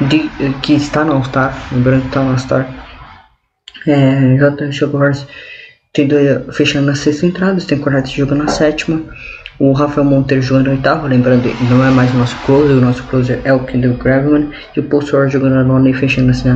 de, 0.00 0.28
que 0.62 0.72
está 0.72 1.04
no 1.04 1.12
All-Star, 1.12 1.56
lembrando 1.70 2.02
que 2.02 2.08
está 2.08 2.22
no 2.24 2.30
All-Star. 2.30 2.68
É, 3.86 4.36
J. 4.36 4.72
Shogors 4.72 5.26
tendo, 5.92 6.16
fechando 6.52 6.86
na 6.86 6.96
sexta 6.96 7.26
entrada, 7.26 7.60
tem 7.60 7.78
Correto 7.78 8.10
jogando 8.10 8.44
na 8.44 8.48
sétima. 8.48 9.00
O 9.58 9.72
Rafael 9.72 10.04
Monteiro 10.04 10.42
jogando 10.42 10.66
na 10.66 10.72
oitava, 10.72 11.06
lembrando, 11.06 11.48
não 11.70 11.84
é 11.84 11.90
mais 11.90 12.12
o 12.14 12.18
nosso 12.18 12.36
closer, 12.44 12.76
o 12.76 12.80
nosso 12.80 13.02
closer 13.04 13.40
é 13.44 13.52
o 13.52 13.64
Kendall 13.64 13.94
Graveman. 13.94 14.50
E 14.76 14.80
o 14.80 14.82
Paul 14.84 15.02
Sawyer 15.02 15.30
jogando 15.30 15.54
na 15.54 15.64
nona 15.64 15.90
e 15.90 15.94
fechando 15.94 16.30
assim 16.30 16.48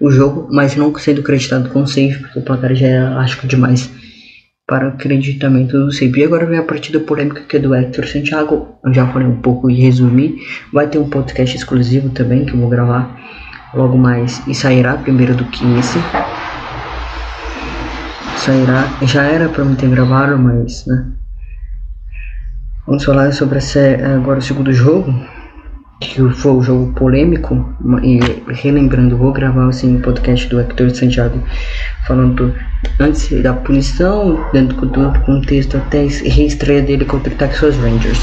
o 0.00 0.10
jogo, 0.10 0.48
mas 0.50 0.74
não 0.74 0.92
sendo 0.98 1.22
creditado 1.22 1.70
com 1.70 1.86
save, 1.86 2.18
porque 2.18 2.38
o 2.38 2.42
placar 2.42 2.74
já 2.74 2.86
é 2.86 2.96
elástico 2.96 3.46
demais 3.46 3.88
para 4.66 4.86
o 4.86 4.88
acreditamento 4.88 5.78
do 5.78 5.92
save. 5.92 6.20
E 6.20 6.24
agora 6.24 6.46
vem 6.46 6.58
a 6.58 6.62
partida 6.62 6.98
polêmica 6.98 7.42
que 7.42 7.56
é 7.56 7.60
do 7.60 7.74
Hector 7.74 8.06
Santiago. 8.06 8.78
Eu 8.84 8.92
já 8.92 9.06
falei 9.06 9.28
um 9.28 9.40
pouco 9.40 9.70
e 9.70 9.74
resumi. 9.74 10.36
Vai 10.72 10.88
ter 10.88 10.98
um 10.98 11.08
podcast 11.08 11.56
exclusivo 11.56 12.10
também 12.10 12.44
que 12.44 12.54
eu 12.54 12.60
vou 12.60 12.68
gravar 12.68 13.16
logo 13.74 13.96
mais 13.96 14.42
e 14.46 14.54
sairá 14.54 14.94
primeiro 14.94 15.34
do 15.34 15.44
que 15.44 15.64
esse. 15.78 15.98
Sairá, 18.36 18.88
já 19.02 19.22
era 19.22 19.48
para 19.48 19.64
mim 19.64 19.76
ter 19.76 19.88
gravado, 19.88 20.36
mas 20.38 20.84
né. 20.86 21.21
Vamos 22.86 23.04
falar 23.04 23.32
sobre 23.32 23.58
esse, 23.58 23.78
agora 23.78 24.38
o 24.38 24.42
segundo 24.42 24.72
jogo 24.72 25.14
que 26.02 26.20
foi 26.34 26.52
o 26.52 26.62
jogo 26.62 26.92
polêmico, 26.94 27.74
e 28.02 28.18
relembrando, 28.52 29.16
vou 29.16 29.32
gravar 29.32 29.68
assim, 29.68 29.96
um 29.96 30.00
podcast 30.00 30.48
do 30.48 30.60
Hector 30.60 30.90
Santiago 30.90 31.40
falando 32.06 32.54
antes 32.98 33.30
da 33.42 33.52
punição, 33.52 34.44
dentro 34.52 34.84
do 34.86 35.20
contexto 35.20 35.76
até 35.76 36.00
a 36.00 36.28
reestreia 36.28 36.82
dele 36.82 37.04
contra 37.04 37.32
o 37.32 37.36
Texas 37.36 37.76
Rangers. 37.76 38.20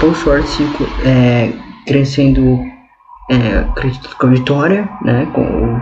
Paul 0.00 0.14
Schwartz 0.14 0.58
é, 1.04 1.52
crescendo 1.86 2.58
é, 3.30 3.64
com 4.18 4.26
a 4.26 4.30
vitória, 4.30 4.88
né, 5.04 5.28
com 5.32 5.80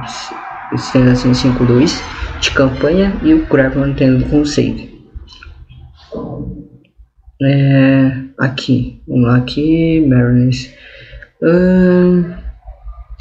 os 0.74 0.82
sendo 0.90 1.10
assim 1.10 1.32
5-2 1.32 2.00
de 2.40 2.50
campanha 2.52 3.12
e 3.22 3.34
o 3.34 3.46
Graveman 3.46 3.94
tendo 3.94 4.24
com 4.26 4.44
save. 4.44 4.89
É, 7.42 8.12
aqui, 8.38 9.00
vamos 9.08 9.26
lá 9.26 9.36
aqui, 9.36 10.04
Mariners 10.06 10.70
um, 11.42 12.24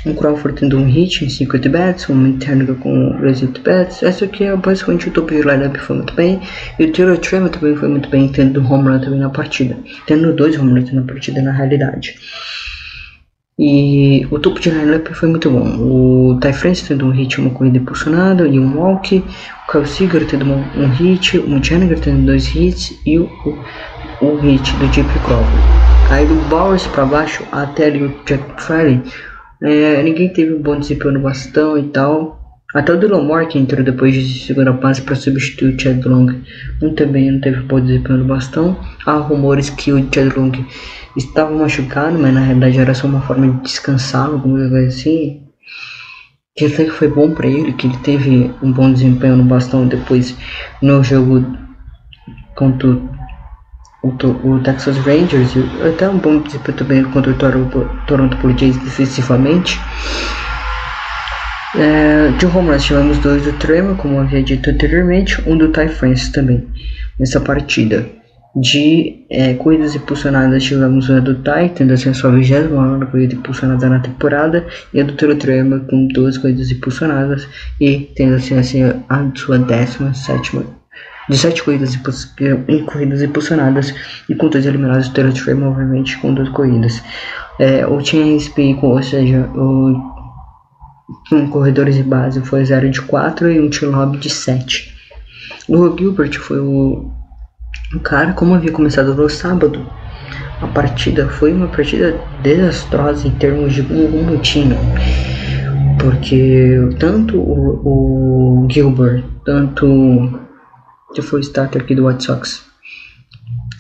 um 0.06 0.14
Crawford 0.14 0.60
tendo 0.60 0.78
um 0.78 0.86
hit 0.86 1.24
em 1.24 1.30
50 1.30 1.70
bats, 1.70 2.10
uma 2.10 2.28
interna 2.28 2.74
com 2.76 3.18
18 3.22 3.62
bats. 3.62 4.04
Essa 4.04 4.26
aqui 4.26 4.44
é 4.44 4.56
basicamente 4.56 5.08
o 5.08 5.12
topo 5.12 5.32
de 5.34 5.42
lineup 5.42 5.78
foi 5.78 5.98
muito 5.98 6.14
bem. 6.14 6.42
E 6.78 6.86
o 6.86 6.92
Taylor 6.92 7.18
Tremor 7.18 7.50
também 7.50 7.76
foi 7.76 7.88
muito 7.88 8.10
bem, 8.10 8.28
tendo 8.28 8.62
um 8.62 8.72
home 8.72 8.90
run 8.90 9.00
também 9.00 9.20
na 9.20 9.30
partida. 9.30 9.78
Tendo 10.06 10.34
dois 10.34 10.58
home 10.58 10.80
runs 10.80 10.92
na 10.92 11.02
partida 11.02 11.42
na 11.42 11.52
realidade. 11.52 12.16
E 13.62 14.26
o 14.32 14.40
topo 14.40 14.58
de 14.58 14.70
lineup 14.70 15.10
foi 15.10 15.28
muito 15.28 15.50
bom. 15.52 15.66
O 15.78 16.40
Ty 16.40 16.54
France 16.54 16.86
tendo 16.88 17.06
um 17.06 17.12
hit, 17.12 17.42
uma 17.42 17.50
corrida 17.50 17.78
impulsionada 17.78 18.48
e 18.48 18.58
um 18.58 18.78
walk. 18.78 19.18
O 19.18 19.72
Kyle 19.72 19.86
Seager 19.86 20.26
tendo 20.26 20.46
um, 20.46 20.64
um 20.78 20.88
hit. 20.88 21.38
O 21.38 21.62
Janiger 21.62 22.00
tendo 22.00 22.26
dois 22.26 22.56
hits. 22.56 22.98
E 23.06 23.20
o, 23.20 23.26
o, 23.26 23.60
o 24.22 24.36
hit 24.36 24.76
do 24.78 24.92
Jeep 24.94 25.10
Crawford. 25.20 25.80
Aí 26.10 26.26
do 26.26 26.36
Bowers 26.50 26.86
para 26.88 27.06
baixo 27.06 27.44
até 27.52 27.86
ali 27.86 28.04
o 28.04 28.16
Jack 28.26 28.62
Farley, 28.62 29.02
é, 29.62 30.02
ninguém 30.02 30.32
teve 30.34 30.54
um 30.54 30.62
bom 30.62 30.80
desempenho 30.80 31.14
no 31.14 31.20
bastão 31.22 31.78
e 31.78 31.84
tal. 31.84 32.40
Até 32.74 32.94
o 32.94 33.00
Dylan 33.00 33.46
que 33.48 33.58
entrou 33.58 33.84
depois 33.84 34.14
de 34.14 34.46
segunda 34.46 34.74
passe 34.74 35.02
para 35.02 35.16
substituir 35.16 35.76
o 35.76 35.80
Chad 35.80 36.06
Long, 36.06 36.28
não 36.82 36.94
também 36.94 37.32
não 37.32 37.42
teve 37.42 37.62
bom 37.62 37.80
desempenho 37.80 38.20
no 38.20 38.26
bastão. 38.26 38.80
Há 39.06 39.14
rumores 39.18 39.70
que 39.70 39.92
o 39.92 40.08
Chad 40.14 40.36
Long 40.38 40.52
estava 41.18 41.52
machucado, 41.52 42.18
mas 42.20 42.34
na 42.34 42.42
realidade 42.42 42.80
era 42.80 42.94
só 42.94 43.08
uma 43.08 43.22
forma 43.22 43.48
de 43.48 43.62
descansar, 43.64 44.28
alguma 44.28 44.70
coisa 44.70 44.88
assim. 44.88 45.44
Que 46.56 46.66
até 46.66 46.86
que 46.86 46.92
foi 46.92 47.08
bom 47.08 47.32
para 47.34 47.48
ele, 47.48 47.74
que 47.74 47.88
ele 47.88 47.98
teve 47.98 48.52
um 48.62 48.72
bom 48.72 48.92
desempenho 48.92 49.38
no 49.38 49.46
bastão 49.46 49.88
depois 49.88 50.36
no 50.82 51.04
jogo 51.04 51.46
contra 52.56 52.88
o, 52.88 53.10
o 54.02 54.60
Texas 54.60 54.98
Rangers, 55.00 55.54
até 55.86 56.10
um 56.10 56.18
bom 56.18 56.40
desempenho 56.40 56.78
também 56.78 57.04
contra 57.06 57.32
o 57.32 57.36
Toronto, 57.36 57.90
Toronto 58.08 58.38
Blue 58.38 58.58
Jays 58.58 58.78
defensivamente. 58.78 59.80
É, 61.76 62.32
de 62.38 62.46
home 62.48 62.70
runs 62.70 62.84
tivemos 62.84 63.18
dois 63.20 63.44
do 63.44 63.54
Tremor, 63.54 63.96
como 63.98 64.20
havia 64.20 64.42
dito 64.42 64.70
anteriormente, 64.70 65.42
um 65.48 65.58
do 65.58 65.68
Ty 65.68 65.88
France 65.90 66.32
também 66.32 66.66
nessa 67.20 67.40
partida. 67.40 68.08
De 68.56 69.28
é, 69.30 69.54
corridas 69.54 69.96
impulsionadas 69.96 70.64
tivemos 70.64 71.12
a 71.12 71.20
do 71.20 71.36
Ty, 71.36 71.70
tendo 71.76 71.94
assim 71.94 72.10
a 72.10 72.14
sua 72.14 72.32
vigésima 72.32 73.06
corrida 73.06 73.36
impulsionada 73.36 73.88
na 73.88 74.00
temporada, 74.00 74.66
e 74.94 75.00
a 75.00 75.04
do 75.04 75.14
Toro 75.14 75.36
Tremor 75.36 75.82
com 75.82 76.08
duas 76.08 76.38
corridas 76.38 76.72
impulsionadas 76.72 77.48
e 77.80 78.10
tendo 78.16 78.36
assim 78.36 78.58
a 79.08 79.32
sua 79.36 79.60
décima 79.60 80.14
sétima 80.16 80.79
de 81.30 81.38
sete 81.38 81.64
corridas 81.64 81.96
em 82.68 82.86
corridas 82.86 83.22
impulsionadas 83.22 83.94
e 84.28 84.36
com 84.36 84.50
dois 84.50 84.66
eliminados 84.66 85.08
o 85.08 85.14
Taylor 85.14 85.36
Frame 85.36 85.64
obviamente 85.64 86.18
com 86.18 86.34
duas 86.34 86.50
corridas. 86.50 87.02
É, 87.60 87.86
o 87.86 88.02
TNSP, 88.02 88.80
ou 88.82 89.04
seja, 89.04 89.48
o 89.56 90.20
corredores 91.52 91.96
de 91.96 92.04
base 92.04 92.42
foi 92.42 92.64
0 92.64 92.90
de 92.90 93.02
4 93.02 93.52
e 93.52 93.60
um 93.60 93.70
T-Lob 93.70 94.18
de 94.18 94.30
7. 94.30 94.94
O 95.68 95.96
Gilbert 95.98 96.40
foi 96.40 96.60
o, 96.60 97.12
o 97.96 98.00
cara, 98.00 98.34
como 98.34 98.56
havia 98.56 98.72
começado 98.72 99.14
no 99.14 99.30
sábado, 99.30 99.86
a 100.62 100.68
partida 100.68 101.28
foi 101.28 101.54
uma 101.54 101.68
partida 101.68 102.20
desastrosa 102.42 103.28
em 103.28 103.32
termos 103.32 103.74
de 103.74 103.82
um 103.82 104.38
time. 104.40 104.76
Porque 106.00 106.96
tanto 106.98 107.38
o, 107.38 108.64
o 108.64 108.68
Gilbert, 108.70 109.24
tanto 109.46 110.40
que 111.14 111.22
foi 111.22 111.40
o 111.40 111.44
starter 111.44 111.82
aqui 111.82 111.96
do 111.96 112.08
White 112.08 112.24
Sox. 112.24 112.66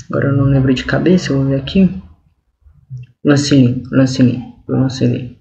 Agora 0.09 0.29
eu 0.29 0.33
não 0.33 0.45
lembro 0.45 0.73
de 0.73 0.83
cabeça, 0.83 1.33
vou 1.33 1.45
ver 1.45 1.55
aqui. 1.59 2.01
Lancini, 3.23 3.83
Lancini, 3.91 4.43
Lancini. 4.67 5.37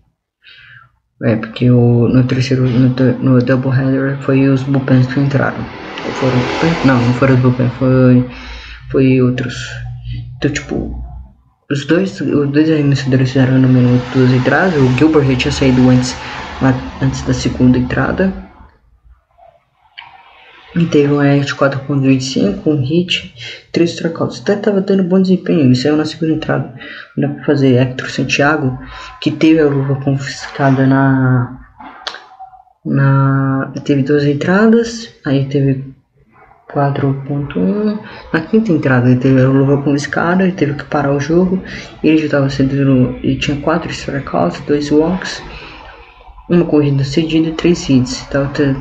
É, 1.22 1.36
porque 1.36 1.70
o, 1.70 2.08
no 2.08 2.24
terceiro, 2.24 2.68
no, 2.68 2.88
no 3.18 3.42
Doubleheader 3.42 4.18
foi 4.22 4.48
os 4.48 4.62
bullpens 4.62 5.06
que 5.06 5.18
entraram. 5.18 5.66
Foram 6.14 6.46
Não, 6.84 7.06
não 7.06 7.14
foram 7.14 7.34
os 7.34 7.40
bullpens, 7.40 7.72
foi, 7.74 8.28
foi 8.90 9.20
outros. 9.20 9.68
Então, 10.36 10.52
tipo, 10.52 11.04
os 11.70 11.84
dois, 11.86 12.20
os 12.20 12.50
dois 12.50 12.70
arremessadores 12.70 13.30
fizeram 13.30 13.58
no 13.58 13.68
minuto 13.68 14.04
duas 14.10 14.32
entradas. 14.32 14.80
O 14.80 14.96
Gilbert 14.96 15.26
já 15.26 15.36
tinha 15.36 15.52
saído 15.52 15.88
antes, 15.88 16.16
antes 17.00 17.22
da 17.22 17.34
segunda 17.34 17.78
entrada. 17.78 18.47
Teve 20.90 21.12
um 21.12 21.22
ER 21.22 21.44
de 21.44 21.54
4.25, 21.54 22.66
um 22.66 22.84
hit, 22.84 23.34
3 23.72 23.90
strikeouts. 23.90 24.40
Até 24.40 24.56
tava 24.56 24.82
dando 24.82 25.02
bom 25.02 25.20
desempenho, 25.20 25.60
ele 25.60 25.74
saiu 25.74 25.96
na 25.96 26.04
segunda 26.04 26.34
entrada. 26.34 26.74
Dá 27.16 27.28
pra 27.28 27.44
fazer 27.44 27.76
Hector 27.76 28.10
Santiago, 28.10 28.78
que 29.20 29.30
teve 29.30 29.60
a 29.60 29.66
luva 29.66 29.96
confiscada 29.96 30.86
na. 30.86 31.58
na 32.84 33.72
teve 33.82 34.02
duas 34.02 34.24
entradas, 34.24 35.08
aí 35.24 35.46
teve 35.46 35.84
4.1. 36.70 37.98
Na 38.30 38.40
quinta 38.42 38.70
entrada 38.70 39.10
ele 39.10 39.20
teve 39.20 39.40
a 39.40 39.48
luva 39.48 39.82
confiscada, 39.82 40.42
ele 40.42 40.52
teve 40.52 40.74
que 40.74 40.84
parar 40.84 41.12
o 41.12 41.20
jogo. 41.20 41.62
Ele 42.04 42.18
já 42.18 42.26
estava 42.26 42.50
cedendo. 42.50 43.16
Ele 43.22 43.36
tinha 43.36 43.58
4 43.58 43.90
strikeouts, 43.90 44.60
2 44.66 44.92
walks 44.92 45.42
uma 46.48 46.64
corrida 46.64 47.04
cedida 47.04 47.48
e 47.48 47.52
três 47.52 47.88
hits. 47.88 48.26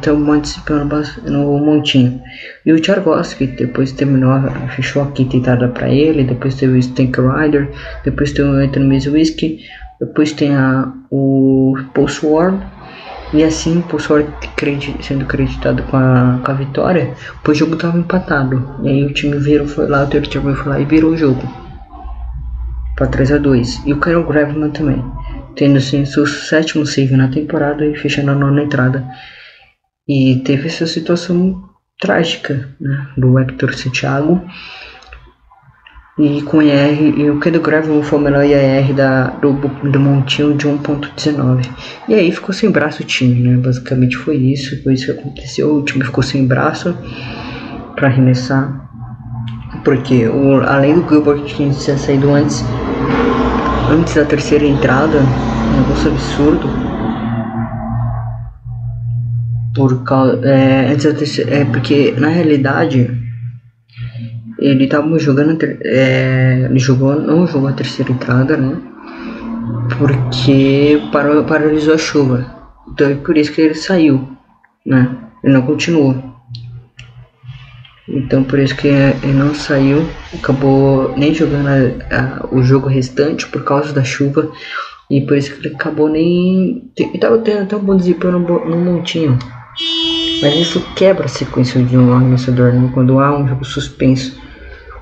Um 0.07 0.25
participando 0.25 1.03
no 1.25 1.57
montinho. 1.59 2.21
E 2.65 2.71
o 2.71 2.79
Tcharkovsky 2.79 3.47
depois 3.47 3.91
terminou, 3.91 4.31
fechou 4.75 5.03
a 5.03 5.11
quinta 5.11 5.35
entrada 5.35 5.67
para 5.67 5.89
ele. 5.89 6.23
Depois 6.23 6.55
teve 6.55 6.73
o 6.73 6.77
Stank 6.77 7.19
Rider. 7.19 7.69
Depois 8.03 8.31
tem 8.31 8.45
o 8.45 8.53
Anthony 8.53 8.85
Mizuwiski. 8.85 9.59
Depois 9.99 10.31
tem 10.31 10.55
a, 10.55 10.91
o 11.11 11.75
Post 11.93 12.25
War. 12.25 12.53
E 13.33 13.43
assim, 13.43 13.81
por 13.81 13.99
sorte, 13.99 14.31
sendo 15.01 15.25
creditado 15.25 15.83
com 15.83 15.97
a, 15.97 16.39
com 16.45 16.49
a 16.49 16.55
vitória, 16.55 17.13
pois 17.43 17.57
o 17.57 17.59
jogo 17.59 17.73
estava 17.73 17.97
empatado. 17.97 18.65
E 18.83 18.87
aí 18.87 19.03
o 19.03 19.13
time 19.13 19.37
virou, 19.37 19.67
foi 19.67 19.85
lá, 19.85 20.05
o 20.05 20.21
time 20.21 20.55
foi 20.55 20.71
lá 20.71 20.79
e 20.79 20.85
virou 20.85 21.11
o 21.11 21.17
jogo. 21.17 21.41
Para 22.95 23.07
3 23.07 23.33
a 23.33 23.37
2 23.37 23.83
E 23.85 23.93
o 23.93 23.99
Kyle 23.99 24.23
Graveman 24.23 24.71
também 24.71 25.03
tendo 25.57 25.77
assim 25.77 26.05
seu 26.05 26.25
sétimo 26.25 26.85
save 26.85 27.17
na 27.17 27.27
temporada 27.27 27.85
e 27.85 27.95
fechando 27.95 28.31
a 28.31 28.35
nona 28.35 28.63
entrada. 28.63 29.05
E 30.07 30.37
teve 30.45 30.67
essa 30.67 30.85
situação 30.85 31.67
trágica 31.99 32.69
né, 32.79 33.07
do 33.17 33.37
Hector 33.37 33.73
Santiago. 33.73 34.41
E 36.19 36.41
com 36.43 36.63
IR, 36.63 37.19
e 37.19 37.29
o 37.29 37.39
Kedo 37.39 37.59
Grave 37.59 38.01
foi 38.01 38.17
o 38.17 38.21
melhor 38.21 38.43
IR 38.43 38.91
da, 38.93 39.27
do, 39.27 39.53
do 39.53 39.99
Montinho 39.99 40.55
de 40.55 40.67
1.19. 40.67 41.69
E 42.07 42.13
aí 42.15 42.31
ficou 42.31 42.53
sem 42.53 42.71
braço 42.71 43.03
o 43.03 43.05
time, 43.05 43.39
né? 43.39 43.57
Basicamente 43.57 44.17
foi 44.17 44.37
isso, 44.37 44.81
foi 44.81 44.93
isso 44.93 45.05
que 45.05 45.19
aconteceu. 45.19 45.75
O 45.75 45.83
time 45.83 46.03
ficou 46.03 46.23
sem 46.23 46.47
braço 46.47 46.97
para 47.95 48.07
arremessar. 48.07 48.89
Porque 49.83 50.27
o, 50.27 50.61
além 50.61 50.95
do 50.95 51.07
Gilbert 51.07 51.43
tinha 51.43 51.71
saído 51.71 52.31
antes, 52.31 52.63
antes 53.89 54.15
da 54.15 54.25
terceira 54.25 54.65
entrada, 54.65 55.19
um 55.19 55.81
negócio 55.81 56.11
absurdo. 56.11 56.67
por 59.77 60.03
causa 60.03 60.43
é, 60.43 60.91
antes 60.91 61.05
da 61.05 61.13
terceira, 61.13 61.55
é 61.55 61.65
porque 61.65 62.11
na 62.17 62.29
realidade 62.29 63.11
ele 64.57 64.85
estava 64.85 65.19
jogando 65.19 65.55
é, 65.83 66.65
ele 66.67 66.79
jogou 66.79 67.15
não 67.21 67.45
jogou 67.45 67.69
a 67.69 67.73
terceira 67.73 68.11
entrada 68.11 68.57
né? 68.57 68.75
Porque 69.99 70.99
parou, 71.11 71.43
paralisou 71.43 71.93
a 71.93 71.97
chuva. 71.97 72.45
Então 72.91 73.07
é 73.07 73.15
por 73.15 73.37
isso 73.37 73.53
que 73.53 73.61
ele 73.61 73.75
saiu 73.75 74.27
né? 74.83 75.15
Ele 75.43 75.53
não 75.53 75.61
continuou 75.61 76.23
então 78.07 78.43
por 78.43 78.59
isso 78.59 78.75
que 78.75 78.87
ele 78.87 79.33
não 79.33 79.53
saiu 79.53 80.07
acabou 80.33 81.13
nem 81.17 81.33
jogando 81.33 81.67
a, 81.67 82.15
a, 82.15 82.47
o 82.51 82.61
jogo 82.61 82.87
restante 82.87 83.47
por 83.47 83.63
causa 83.63 83.91
da 83.93 84.03
chuva 84.03 84.51
e 85.09 85.21
por 85.21 85.37
isso 85.37 85.53
que 85.53 85.67
ele 85.67 85.75
acabou 85.75 86.09
nem 86.09 86.91
ele 86.97 87.17
tava 87.17 87.37
tendo 87.39 87.63
até 87.63 87.75
um 87.75 87.83
bom 87.83 87.95
desempenho 87.95 88.39
no, 88.39 88.65
no 88.65 88.77
montinho 88.77 89.37
mas 90.41 90.55
isso 90.55 90.79
quebra 90.95 91.25
a 91.25 91.29
sequência 91.29 91.81
de 91.83 91.97
um 91.97 92.13
arremessador 92.13 92.73
né? 92.73 92.89
quando 92.93 93.19
há 93.19 93.37
um 93.37 93.47
jogo 93.47 93.65
suspenso 93.65 94.47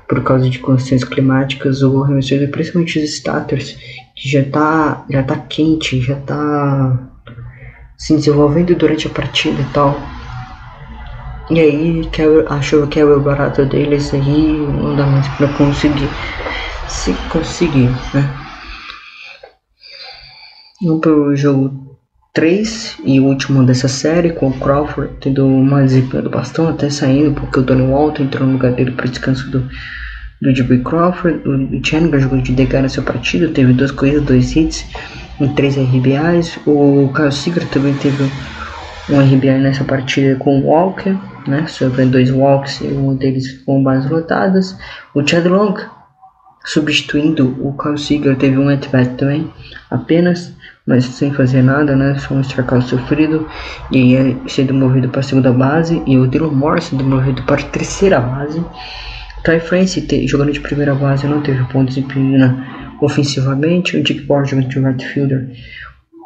por 0.08 0.22
causa 0.22 0.48
de 0.48 0.58
condições 0.58 1.04
climáticas, 1.04 1.82
o 1.82 2.02
arremessador, 2.02 2.48
principalmente 2.48 2.98
os 2.98 3.04
starters, 3.10 3.76
que 4.14 4.28
já 4.28 4.44
tá, 4.44 5.04
já 5.10 5.22
tá 5.22 5.36
quente, 5.36 6.00
já 6.00 6.16
tá 6.16 7.10
se 7.96 8.14
desenvolvendo 8.14 8.74
durante 8.74 9.06
a 9.06 9.10
partida 9.10 9.60
e 9.60 9.72
tal. 9.72 9.98
E 11.48 11.60
aí 11.60 12.10
a 12.48 12.60
chuva 12.60 12.88
quebra 12.88 13.16
o 13.16 13.20
barato 13.20 13.64
deles 13.66 14.12
aí 14.12 14.52
não 14.52 14.96
dá 14.96 15.06
mais 15.06 15.28
pra 15.36 15.46
conseguir. 15.48 16.08
Se 16.88 17.12
conseguir, 17.30 17.90
né? 18.12 18.46
Vamos 20.82 21.00
pro 21.00 21.36
jogo 21.36 21.98
3 22.34 22.98
e 23.04 23.18
último 23.18 23.64
dessa 23.64 23.88
série, 23.88 24.32
com 24.32 24.48
o 24.48 24.58
Crawford 24.58 25.14
tendo 25.20 25.46
uma 25.46 25.82
desempenho 25.82 26.24
do 26.24 26.30
bastão, 26.30 26.68
até 26.68 26.90
saindo, 26.90 27.32
porque 27.32 27.60
o 27.60 27.62
Tony 27.62 27.90
Walton 27.90 28.24
entrou 28.24 28.46
no 28.46 28.54
lugar 28.54 28.72
dele 28.72 28.90
para 28.90 29.06
descanso 29.06 29.50
do, 29.50 29.66
do 30.42 30.52
J.B. 30.52 30.80
Crawford. 30.80 31.48
O 31.48 31.80
Chandler 31.82 32.20
jogou 32.20 32.38
de 32.38 32.52
DK 32.52 32.82
nessa 32.82 33.00
partida, 33.00 33.48
teve 33.48 33.72
duas 33.72 33.90
corridas, 33.90 34.24
dois 34.24 34.54
hits 34.54 34.84
e 35.40 35.48
três 35.50 35.76
RBIs. 35.76 36.58
O 36.66 37.10
Kyle 37.14 37.32
Seager 37.32 37.66
também 37.68 37.94
teve 37.94 38.24
um 39.08 39.20
RBI 39.20 39.58
nessa 39.60 39.84
partida 39.84 40.36
com 40.36 40.58
o 40.58 40.66
Walker, 40.66 41.16
né? 41.48 41.66
Sofrendo 41.66 42.12
dois 42.12 42.30
walks 42.30 42.80
e 42.80 42.86
um 42.86 43.14
deles 43.14 43.62
com 43.64 43.82
bases 43.82 44.10
lotadas. 44.10 44.76
O 45.14 45.26
Chad 45.26 45.46
Long 45.46 45.74
substituindo 46.64 47.56
o 47.60 47.76
Kyle 47.76 47.96
Seager 47.96 48.36
teve 48.36 48.58
um 48.58 48.68
at-bat 48.68 49.10
também, 49.16 49.52
apenas 49.88 50.52
mas 50.86 51.04
sem 51.04 51.32
fazer 51.32 51.62
nada, 51.62 51.96
né? 51.96 52.16
Só 52.18 52.34
um 52.34 52.40
strikeout 52.40 52.88
sofrido 52.88 53.48
e 53.90 54.12
ia 54.12 54.36
sendo 54.46 54.72
movido 54.72 55.08
para 55.08 55.20
a 55.20 55.22
segunda 55.22 55.52
base 55.52 56.00
e 56.06 56.16
o 56.16 56.28
Dylan 56.28 56.52
Moore 56.52 56.80
sendo 56.80 57.02
movido 57.02 57.42
para 57.42 57.60
a 57.60 57.64
terceira 57.64 58.20
base. 58.20 58.62
Ty 59.44 59.58
France 59.60 60.06
jogando 60.26 60.52
de 60.52 60.60
primeira 60.60 60.94
base 60.94 61.26
não 61.26 61.40
teve 61.40 61.62
bom 61.72 61.84
desempenho 61.84 62.38
né? 62.38 62.94
ofensivamente. 63.00 63.96
O 63.96 64.02
Dick 64.02 64.22
Bord 64.22 64.48
jogando 64.48 64.68
de 64.68 64.78
right 64.78 65.04
fielder 65.04 65.50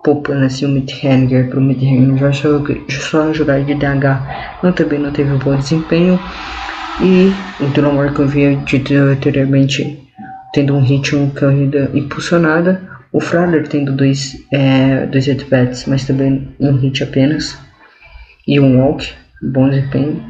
poupando 0.02 0.44
assim 0.44 0.66
o 0.66 0.68
Mitt 0.68 1.06
Henniger 1.06 1.48
para 1.48 1.58
o 1.58 1.62
Mitt 1.62 1.84
Henniger 1.84 2.18
já 2.18 2.32
só, 2.32 2.62
só 2.88 3.32
jogar 3.32 3.62
de 3.64 3.74
DH 3.74 4.62
não, 4.62 4.72
também 4.72 4.98
não 4.98 5.12
teve 5.12 5.36
bom 5.38 5.56
desempenho. 5.56 6.18
E 7.00 7.32
o 7.60 7.92
Moore 7.92 8.12
que 8.12 8.20
eu 8.20 8.24
havia 8.26 8.56
dito 8.56 8.94
anteriormente 8.94 9.98
tendo 10.52 10.74
um 10.74 10.80
hit, 10.80 11.14
uma 11.14 11.30
corrida 11.30 11.90
impulsionada 11.94 12.90
o 13.12 13.20
Frauler 13.20 13.66
tendo 13.66 13.92
dois, 13.92 14.36
é, 14.52 15.06
dois 15.06 15.28
at-bats, 15.28 15.86
mas 15.86 16.04
também 16.04 16.48
um 16.60 16.76
hit 16.76 17.02
apenas. 17.02 17.58
E 18.46 18.60
um 18.60 18.80
walk, 18.80 19.12
bom 19.42 19.68
desempenho. 19.68 20.22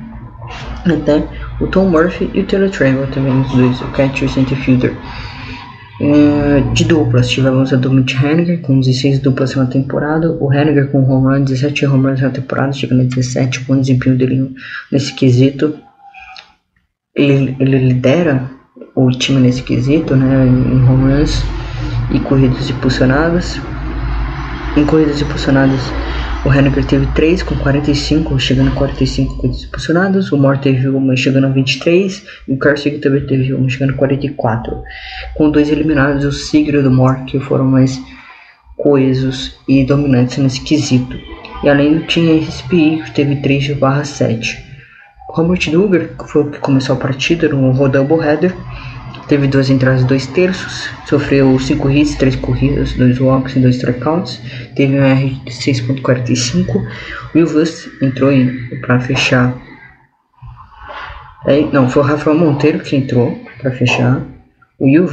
Até 0.85 1.23
o 1.61 1.67
Tom 1.67 1.91
Murphy 1.91 2.31
e 2.33 2.41
o 2.41 2.47
Taylor 2.47 2.71
Trammell 2.71 3.07
também, 3.09 3.39
os 3.41 3.53
dois, 3.53 3.81
o 3.83 3.89
catcher 3.89 4.23
e 4.23 4.27
o 4.27 4.29
center 4.29 4.59
fielder. 4.59 4.95
Uh, 6.01 6.73
de 6.73 6.85
duplas, 6.85 7.29
tivemos 7.29 7.75
a 7.75 7.77
do 7.77 7.93
Mitch 7.93 8.15
Henniger 8.15 8.63
com 8.63 8.81
16 8.81 9.19
duplas 9.19 9.55
na 9.55 9.67
temporada, 9.67 10.33
o 10.41 10.51
Henniger 10.51 10.91
com 10.91 11.05
home 11.05 11.27
run, 11.27 11.45
17 11.45 11.85
home 11.85 12.07
runs 12.09 12.23
na 12.23 12.31
temporada, 12.31 12.73
chegando 12.73 13.03
a 13.03 13.05
17, 13.05 13.61
bom 13.65 13.79
desempenho 13.79 14.17
dele 14.17 14.55
nesse 14.91 15.13
quesito. 15.13 15.79
Ele, 17.15 17.55
ele 17.61 17.79
lidera 17.89 18.51
o 18.95 19.11
time 19.11 19.41
nesse 19.41 19.63
quesito, 19.63 20.17
né, 20.17 20.47
em 20.47 20.89
home 20.89 21.13
runs 21.13 21.43
e 22.11 22.19
corridas 22.21 22.71
impulsionadas. 22.71 23.61
Em 24.79 24.87
corridas 24.87 25.21
impulsionadas, 25.21 25.81
o 26.45 26.53
Henniger 26.53 26.87
teve 26.87 27.07
3 27.09 27.43
com 27.43 27.55
45, 27.57 28.39
chegando 28.39 28.71
a 28.71 28.75
45 28.75 29.37
corridas 29.37 29.65
impulsionadas. 29.65 30.33
O 30.33 30.39
Moore 30.39 30.59
teve 30.59 30.89
uma 30.89 31.15
chegando 31.15 31.47
a 31.47 31.51
23 31.51 32.25
e 32.49 32.53
o 32.53 32.57
Carsick 32.57 32.99
também 32.99 33.27
teve 33.27 33.53
uma 33.53 33.69
chegando 33.69 33.91
a 33.91 33.97
44. 33.97 34.83
Com 35.35 35.51
dois 35.51 35.71
eliminados, 35.71 36.25
o 36.25 36.33
Sigrid 36.33 36.85
e 36.85 36.89
o 36.89 36.91
Moore 36.91 37.25
que 37.25 37.39
foram 37.39 37.67
mais 37.67 38.01
coesos 38.77 39.59
e 39.69 39.85
dominantes 39.85 40.39
nesse 40.39 40.63
quesito. 40.63 41.19
E 41.63 41.69
além 41.69 41.99
do 41.99 42.07
tinha 42.07 42.41
RSPI, 42.41 43.03
que 43.05 43.11
teve 43.13 43.37
3 43.37 43.73
barra 43.75 44.05
7. 44.05 44.65
Robert 45.29 45.71
Duggar, 45.71 46.09
que 46.09 46.27
foi 46.27 46.43
o 46.43 46.51
que 46.51 46.59
começou 46.59 46.97
a 46.97 46.99
partida 46.99 47.49
no 47.49 47.89
double 47.89 48.27
header, 48.27 48.57
Teve 49.31 49.47
duas 49.47 49.71
entradas 49.71 50.03
dois 50.03 50.27
terços, 50.27 50.91
sofreu 51.07 51.57
cinco 51.61 51.89
hits, 51.89 52.17
três 52.17 52.35
corridas, 52.35 52.95
dois 52.95 53.21
walks 53.21 53.55
e 53.55 53.61
dois 53.61 53.77
strikeouts. 53.77 54.41
Teve 54.75 54.99
um 54.99 55.05
R 55.05 55.31
de 55.45 55.53
6.45. 55.53 56.85
Will 57.33 57.47
Vust 57.47 57.89
entrou 58.03 58.33
para 58.81 58.99
fechar. 58.99 59.57
É, 61.47 61.61
não, 61.73 61.89
foi 61.89 62.03
o 62.03 62.07
Rafael 62.07 62.37
Monteiro 62.37 62.81
que 62.81 62.97
entrou 62.97 63.39
para 63.63 63.71
fechar. 63.71 64.21
O 64.77 64.87
Will 64.87 65.07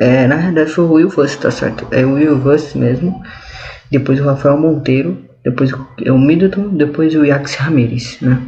é, 0.00 0.26
na 0.26 0.34
verdade 0.34 0.72
foi 0.72 0.82
o 0.82 0.92
Will 0.94 1.10
tá 1.40 1.52
certo? 1.52 1.86
É 1.92 2.04
o 2.04 2.14
Will 2.14 2.36
mesmo. 2.74 3.22
Depois 3.92 4.18
o 4.18 4.24
Rafael 4.24 4.58
Monteiro, 4.58 5.24
depois 5.44 5.70
o 5.72 6.18
Middleton, 6.18 6.70
depois 6.70 7.14
o 7.14 7.24
Yax 7.24 7.54
Ramirez, 7.54 8.18
né? 8.20 8.42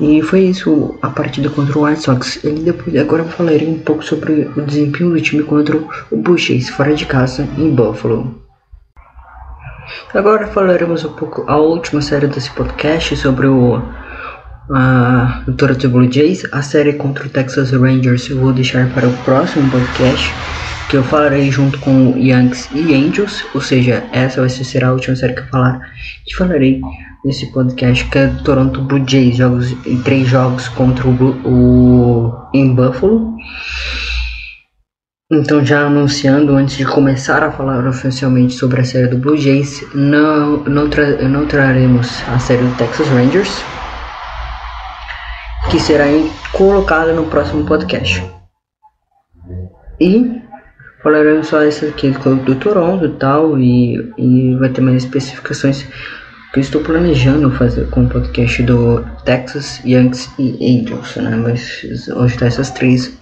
E 0.00 0.20
foi 0.20 0.40
isso 0.40 0.98
a 1.00 1.08
partida 1.08 1.48
contra 1.48 1.78
o 1.78 1.84
White 1.84 2.02
Sox. 2.02 2.44
E 2.44 2.50
depois, 2.50 2.94
agora 2.96 3.24
falarei 3.24 3.66
um 3.66 3.78
pouco 3.78 4.04
sobre 4.04 4.50
o 4.56 4.62
desempenho 4.62 5.10
do 5.10 5.20
time 5.20 5.42
contra 5.42 5.76
o 6.10 6.16
Bushês 6.16 6.68
fora 6.68 6.94
de 6.94 7.06
casa 7.06 7.48
em 7.56 7.74
Buffalo. 7.74 8.42
Agora 10.12 10.46
falaremos 10.48 11.04
um 11.04 11.12
pouco 11.12 11.44
a 11.46 11.56
última 11.56 12.02
série 12.02 12.26
desse 12.26 12.50
podcast 12.50 13.16
sobre 13.16 13.46
o 13.46 13.80
a 14.68 15.44
Toronto 15.56 15.88
Blue 15.88 16.10
Jays, 16.10 16.44
a 16.50 16.60
série 16.60 16.94
contra 16.94 17.24
o 17.24 17.28
Texas 17.28 17.70
Rangers 17.70 18.28
eu 18.28 18.40
vou 18.40 18.52
deixar 18.52 18.92
para 18.92 19.06
o 19.06 19.16
próximo 19.18 19.70
podcast 19.70 20.28
que 20.88 20.96
eu 20.96 21.04
falarei 21.04 21.50
junto 21.50 21.78
com 21.80 22.16
Yankees 22.16 22.68
e 22.72 22.94
Angels, 22.94 23.44
ou 23.54 23.60
seja, 23.60 24.04
essa 24.12 24.40
vai 24.40 24.48
ser 24.48 24.84
a 24.84 24.92
última 24.92 25.16
série 25.16 25.34
que 25.34 25.40
eu 25.40 25.46
falar, 25.46 25.80
que 26.24 26.34
falarei 26.36 26.80
nesse 27.26 27.46
podcast 27.46 28.08
que 28.08 28.18
é 28.18 28.28
Toronto 28.44 28.80
Blue 28.82 29.02
Jays, 29.04 29.36
jogos 29.36 29.72
em 29.84 30.00
três 30.00 30.28
jogos 30.28 30.68
contra 30.68 31.08
o, 31.08 31.12
o 31.44 32.32
em 32.54 32.72
Buffalo. 32.72 33.34
Então 35.32 35.64
já 35.64 35.86
anunciando 35.86 36.54
antes 36.54 36.76
de 36.76 36.86
começar 36.86 37.42
a 37.42 37.50
falar 37.50 37.84
oficialmente 37.84 38.54
sobre 38.54 38.80
a 38.80 38.84
série 38.84 39.08
do 39.08 39.18
Blue 39.18 39.36
Jays, 39.36 39.84
não 39.92 40.58
não, 40.58 40.88
tra 40.88 41.28
não 41.28 41.46
traremos 41.46 42.22
a 42.28 42.38
série 42.38 42.62
do 42.62 42.76
Texas 42.76 43.08
Rangers, 43.08 43.60
que 45.68 45.80
será 45.80 46.04
colocada 46.52 47.12
no 47.12 47.24
próximo 47.24 47.66
podcast. 47.66 48.24
E 50.00 50.40
falaremos 51.02 51.48
só 51.48 51.60
essa 51.60 51.86
aqui 51.86 52.10
do 52.10 52.54
Toronto 52.54 53.04
e 53.04 53.10
tal, 53.14 53.58
e, 53.58 54.12
e 54.16 54.54
vai 54.60 54.68
ter 54.68 54.80
mais 54.80 55.02
especificações 55.02 55.88
eu 56.56 56.60
estou 56.60 56.80
planejando 56.80 57.50
fazer 57.50 57.86
com 57.90 58.04
o 58.04 58.08
podcast 58.08 58.62
do 58.62 59.04
Texas, 59.26 59.78
Yankees 59.84 60.30
e 60.38 60.80
Angels, 60.80 61.14
né? 61.16 61.36
Mas 61.36 62.08
hoje 62.08 62.38
tá 62.38 62.46
essas 62.46 62.70
três, 62.70 63.12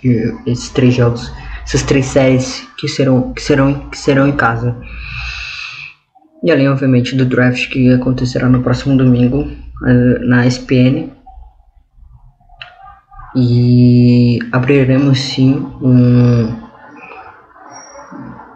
esses 0.47 0.69
três 0.71 0.95
jogos, 0.95 1.33
essas 1.65 1.83
três 1.83 2.07
séries 2.07 2.65
que 2.79 2.87
serão, 2.87 3.33
que 3.33 3.43
serão, 3.43 3.91
que 3.91 3.99
serão 3.99 4.29
em 4.29 4.37
casa. 4.37 4.81
E 6.45 6.53
além, 6.53 6.69
obviamente, 6.69 7.17
do 7.17 7.25
draft 7.25 7.71
que 7.71 7.93
acontecerá 7.93 8.49
no 8.49 8.63
próximo 8.63 8.97
domingo 8.97 9.51
eh, 9.85 10.19
na 10.21 10.47
ESPN. 10.47 11.11
E 13.35 14.39
abriremos 14.53 15.19
sim 15.19 15.55
um, 15.83 16.57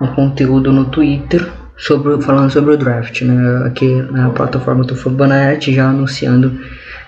um 0.01 0.07
conteúdo 0.15 0.73
no 0.73 0.85
Twitter 0.85 1.58
sobre, 1.79 2.21
falando 2.21 2.51
sobre 2.51 2.75
o 2.75 2.77
draft, 2.77 3.23
né? 3.23 3.67
Aqui 3.67 4.03
na 4.11 4.31
plataforma 4.31 4.85
do 4.85 4.95
Fubananet 4.95 5.73
já 5.73 5.89
anunciando 5.89 6.61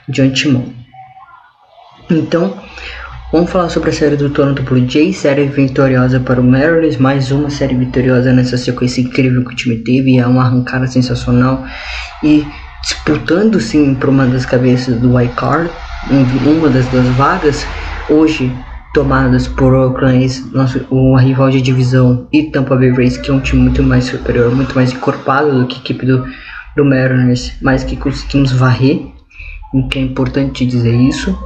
de 0.09 0.23
antemão. 0.23 0.73
Então, 2.09 2.59
Vamos 3.33 3.49
falar 3.49 3.69
sobre 3.69 3.91
a 3.91 3.93
série 3.93 4.17
do 4.17 4.29
Toronto 4.29 4.61
Blue 4.65 4.85
Jays, 4.91 5.19
série 5.19 5.45
vitoriosa 5.47 6.19
para 6.19 6.41
o 6.41 6.43
Mariners, 6.43 6.97
mais 6.97 7.31
uma 7.31 7.49
série 7.49 7.77
vitoriosa 7.77 8.33
nessa 8.33 8.57
sequência 8.57 9.03
incrível 9.03 9.45
que 9.45 9.53
o 9.53 9.55
time 9.55 9.77
teve, 9.77 10.19
é 10.19 10.27
uma 10.27 10.43
arrancada 10.43 10.89
sensacional 10.89 11.65
e 12.25 12.45
disputando 12.83 13.61
sim 13.61 13.95
por 13.95 14.09
uma 14.09 14.27
das 14.27 14.45
cabeças 14.45 14.99
do 14.99 15.15
White 15.15 15.35
Card, 15.37 15.71
uma 16.45 16.69
das 16.71 16.89
duas 16.89 17.07
vagas, 17.11 17.65
hoje 18.09 18.53
tomadas 18.93 19.47
por 19.47 19.73
Oakland 19.73 20.45
nosso, 20.53 20.85
o 20.91 21.17
rival 21.17 21.51
de 21.51 21.63
divisão 21.63 22.27
e 22.33 22.45
Tampa 22.45 22.77
Bay 22.77 22.91
Rays, 22.91 23.17
que 23.17 23.31
é 23.31 23.35
um 23.35 23.41
time 23.41 23.63
muito 23.63 23.83
mais 23.83 24.05
superior, 24.05 24.55
muito 24.55 24.75
mais 24.75 24.93
encorpado 24.93 25.61
do 25.61 25.67
que 25.67 25.77
a 25.77 25.81
equipe 25.81 26.05
do, 26.05 26.27
do 26.77 26.85
Mariners, 26.85 27.53
mas 27.61 27.85
que 27.85 27.97
conseguimos 27.97 28.53
varrer 28.53 29.07
o 29.73 29.87
que 29.89 29.99
é 29.99 30.03
importante 30.03 30.67
dizer 30.67 30.95
isso. 30.95 31.39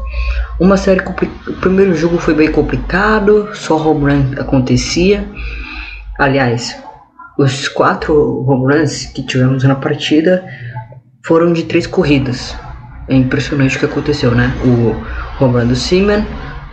Uma 0.58 0.76
série 0.76 1.00
o 1.00 1.52
primeiro 1.54 1.94
jogo 1.94 2.18
foi 2.18 2.34
bem 2.34 2.50
complicado, 2.50 3.50
só 3.54 3.76
home 3.76 4.12
run 4.12 4.40
acontecia. 4.40 5.28
Aliás, 6.18 6.74
os 7.36 7.68
quatro 7.68 8.44
home 8.48 8.72
runs 8.72 9.06
que 9.06 9.22
tivemos 9.22 9.64
na 9.64 9.74
partida 9.74 10.44
foram 11.22 11.52
de 11.52 11.64
três 11.64 11.86
corridas. 11.86 12.56
É 13.08 13.14
impressionante 13.14 13.76
o 13.76 13.80
que 13.80 13.84
aconteceu, 13.84 14.30
né? 14.30 14.54
O 14.64 15.44
home 15.44 15.58
run 15.58 15.66
do 15.66 15.76
Seaman, 15.76 16.24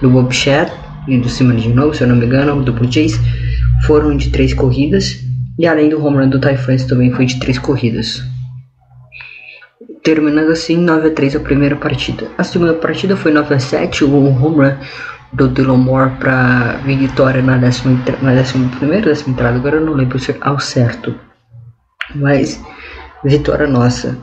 do 0.02 0.10
Bob 0.10 0.34
Shed 0.34 0.72
e 1.08 1.18
do 1.18 1.30
Seaman 1.30 1.56
de 1.56 1.70
novo, 1.70 1.93
se 1.93 2.04
eu 2.04 2.08
não 2.08 2.16
me 2.16 2.26
engano, 2.26 2.62
do 2.64 2.74
Blue 2.74 2.91
Jays, 2.91 3.20
foram 3.86 4.16
de 4.16 4.30
três 4.30 4.54
corridas. 4.54 5.20
E 5.60 5.68
além 5.68 5.89
do 5.89 6.04
home 6.04 6.18
run 6.18 6.30
do 6.30 6.39
Ty 6.39 6.58
France 6.58 6.88
também 6.88 7.12
foi 7.12 7.26
de 7.26 7.39
três 7.39 7.58
corridas 7.58 8.24
terminando 10.04 10.52
assim 10.52 10.78
9 10.78 11.10
a 11.10 11.12
3 11.12 11.36
a 11.36 11.39
primeira 11.39 11.76
partida. 11.76 12.28
A 12.38 12.43
segunda 12.43 12.74
partida 12.74 13.16
foi 13.16 13.32
9 13.32 13.54
a 13.54 13.60
7, 13.60 14.04
o 14.04 14.16
home 14.16 14.58
run 14.58 14.78
do 15.34 15.47
Dylan 15.47 15.78
Moore 15.78 16.12
para 16.20 16.78
vitória 16.84 17.41
na 17.41 17.58
décima, 17.58 17.97
na 18.22 18.34
décima 18.34 18.70
primeira, 18.78 19.06
décima 19.06 19.34
entrada, 19.34 19.58
agora 19.58 19.78
eu 19.78 19.86
não 19.86 19.93
lembro 19.93 20.20
ao 20.41 20.60
certo, 20.60 21.16
mas 22.16 22.62
vitória 23.24 23.68
nossa. 23.68 24.18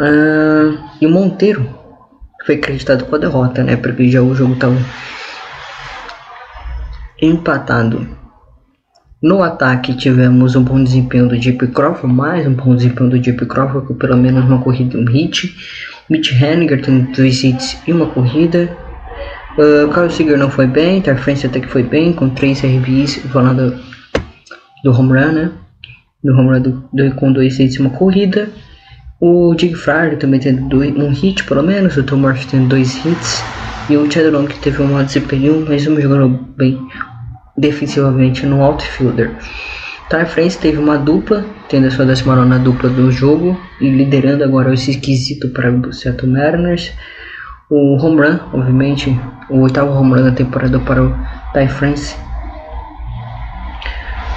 Uh, 0.00 0.78
e 1.00 1.06
o 1.06 1.10
Monteiro 1.10 1.77
foi 2.48 2.54
acreditado 2.54 3.04
com 3.04 3.14
a 3.14 3.18
derrota, 3.18 3.62
né? 3.62 3.76
Porque 3.76 4.08
já 4.08 4.22
o 4.22 4.34
jogo 4.34 4.54
estava 4.54 4.74
empatado 7.20 8.08
no 9.20 9.42
ataque 9.42 9.92
tivemos 9.94 10.56
um 10.56 10.62
bom 10.62 10.82
desempenho 10.82 11.28
do 11.28 11.36
Jeep 11.36 11.66
Crawford, 11.66 12.14
mais 12.14 12.46
um 12.46 12.54
bom 12.54 12.74
desempenho 12.74 13.10
do 13.10 13.22
Jeep 13.22 13.44
Crawford 13.44 13.86
com 13.86 13.94
pelo 13.94 14.16
menos 14.16 14.46
uma 14.46 14.62
corrida 14.62 14.96
e 14.96 15.00
um 15.02 15.04
hit. 15.04 15.54
Mitch 16.08 16.32
Henniger 16.40 16.80
tendo 16.80 17.12
dois 17.14 17.44
hits 17.44 17.82
e 17.86 17.92
uma 17.92 18.06
corrida. 18.06 18.74
Uh, 19.58 19.92
Carlos 19.92 20.14
Seager 20.14 20.38
não 20.38 20.48
foi 20.48 20.66
bem, 20.66 21.02
Tarfence 21.02 21.44
até 21.44 21.60
que 21.60 21.68
foi 21.68 21.82
bem, 21.82 22.14
com 22.14 22.30
três 22.30 22.62
RBIs, 22.62 23.16
falando 23.30 23.78
do 24.82 24.90
home 24.90 25.20
run, 25.20 25.32
né? 25.32 25.52
Do 26.24 26.32
home 26.32 26.48
run 26.48 26.62
do, 26.62 26.88
do, 26.94 27.14
com 27.16 27.30
dois 27.30 27.58
hits 27.58 27.74
e 27.74 27.80
uma 27.80 27.90
corrida. 27.90 28.48
O 29.20 29.52
Jig 29.58 29.74
Fryer 29.74 30.16
também 30.16 30.38
tendo 30.38 30.68
dois, 30.68 30.96
um 30.96 31.10
hit 31.10 31.42
pelo 31.42 31.62
menos, 31.62 31.96
o 31.96 32.04
Tom 32.04 32.18
Murphy 32.18 32.46
tendo 32.46 32.68
dois 32.68 33.04
hits. 33.04 33.42
E 33.90 33.96
o 33.96 34.08
Chad 34.08 34.30
Long 34.30 34.46
teve 34.46 34.80
um 34.80 35.02
desempenho, 35.02 35.64
mas 35.66 35.86
um 35.88 36.00
jogando 36.00 36.28
bem 36.56 36.78
defensivamente 37.56 38.46
no 38.46 38.62
outfielder. 38.62 39.32
Ty 40.08 40.24
France 40.24 40.56
teve 40.58 40.78
uma 40.78 40.96
dupla, 40.96 41.44
tendo 41.68 41.88
a 41.88 41.90
sua 41.90 42.06
19 42.06 42.58
dupla 42.60 42.88
do 42.90 43.10
jogo 43.10 43.58
e 43.80 43.90
liderando 43.90 44.44
agora 44.44 44.72
esse 44.72 44.92
esquisito 44.92 45.48
para 45.48 45.70
o 45.70 45.92
Seattle 45.92 46.30
Mariners. 46.30 46.92
O 47.68 47.96
home 47.96 48.20
run, 48.20 48.38
obviamente, 48.52 49.18
o 49.50 49.62
oitavo 49.62 49.90
home 49.92 50.14
run 50.14 50.24
da 50.24 50.32
temporada 50.32 50.78
para 50.78 51.02
o 51.02 51.14
Ty 51.52 51.68
France. 51.68 52.27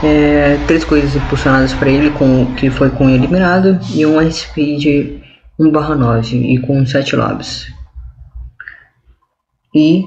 É, 0.03 0.57
três 0.67 0.83
coisas 0.83 1.15
impulsionadas 1.15 1.73
para 1.73 1.89
ele, 1.89 2.09
com, 2.11 2.53
que 2.55 2.69
foi 2.69 2.89
com 2.89 3.09
eliminado, 3.09 3.79
e 3.93 4.05
um 4.05 4.31
speed 4.31 5.21
1/9 5.59 6.33
e 6.33 6.57
com 6.59 6.85
7 6.85 7.15
lobs. 7.15 7.67
E 9.75 10.03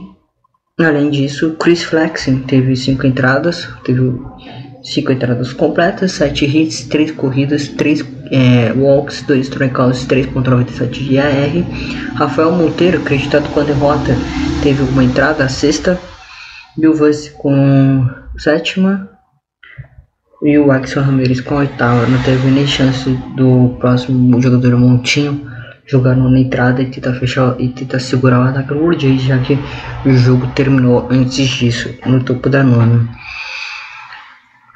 Além 0.81 1.09
disso, 1.09 1.53
Chris 1.53 1.85
Flexen 1.85 2.41
teve 2.41 2.75
5 2.75 3.07
entradas, 3.07 3.69
teve 3.85 4.21
5 4.83 5.13
entradas 5.13 5.53
completas, 5.53 6.11
7 6.13 6.45
hits, 6.47 6.89
3 6.89 7.13
corridas, 7.13 7.69
3 7.69 8.05
é, 8.33 8.73
walks, 8.73 9.23
2 9.23 9.47
strikeouts, 9.47 10.05
3.97 10.05 10.89
de 10.91 11.17
AR. 11.17 12.17
Rafael 12.17 12.51
Monteiro, 12.51 12.99
acreditado 12.99 13.49
com 13.51 13.61
a 13.61 13.63
derrota, 13.63 14.17
teve 14.65 14.83
uma 14.83 15.05
entrada, 15.05 15.45
a 15.45 15.49
sexta. 15.49 15.97
Bilvas 16.77 17.29
com 17.29 18.11
sétima. 18.37 19.14
E 20.45 20.59
o 20.59 20.71
Axel 20.71 21.03
Ramirez 21.03 21.41
com 21.41 21.55
a 21.55 21.61
oitava. 21.61 22.07
Não 22.07 22.23
teve 22.23 22.51
nem 22.51 22.67
chance 22.67 23.11
do 23.35 23.75
próximo 23.81 24.41
jogador 24.43 24.77
Montinho 24.77 25.51
jogando 25.87 26.29
na 26.31 26.41
entrada 26.41 26.83
e 26.83 26.91
tentar 26.91 27.15
fechar 27.15 27.57
e 27.59 27.69
tentar 27.69 27.99
segurar 27.99 28.41
o 28.41 28.49
ataque 28.49 28.75
do 28.75 28.99
Jays, 28.99 29.23
já 29.23 29.39
que 29.39 29.59
o 30.05 30.13
jogo 30.13 30.47
terminou 30.49 31.09
antes 31.11 31.49
disso, 31.49 31.95
no 32.07 32.23
topo 32.23 32.49
da 32.49 32.63
nona. 32.63 33.09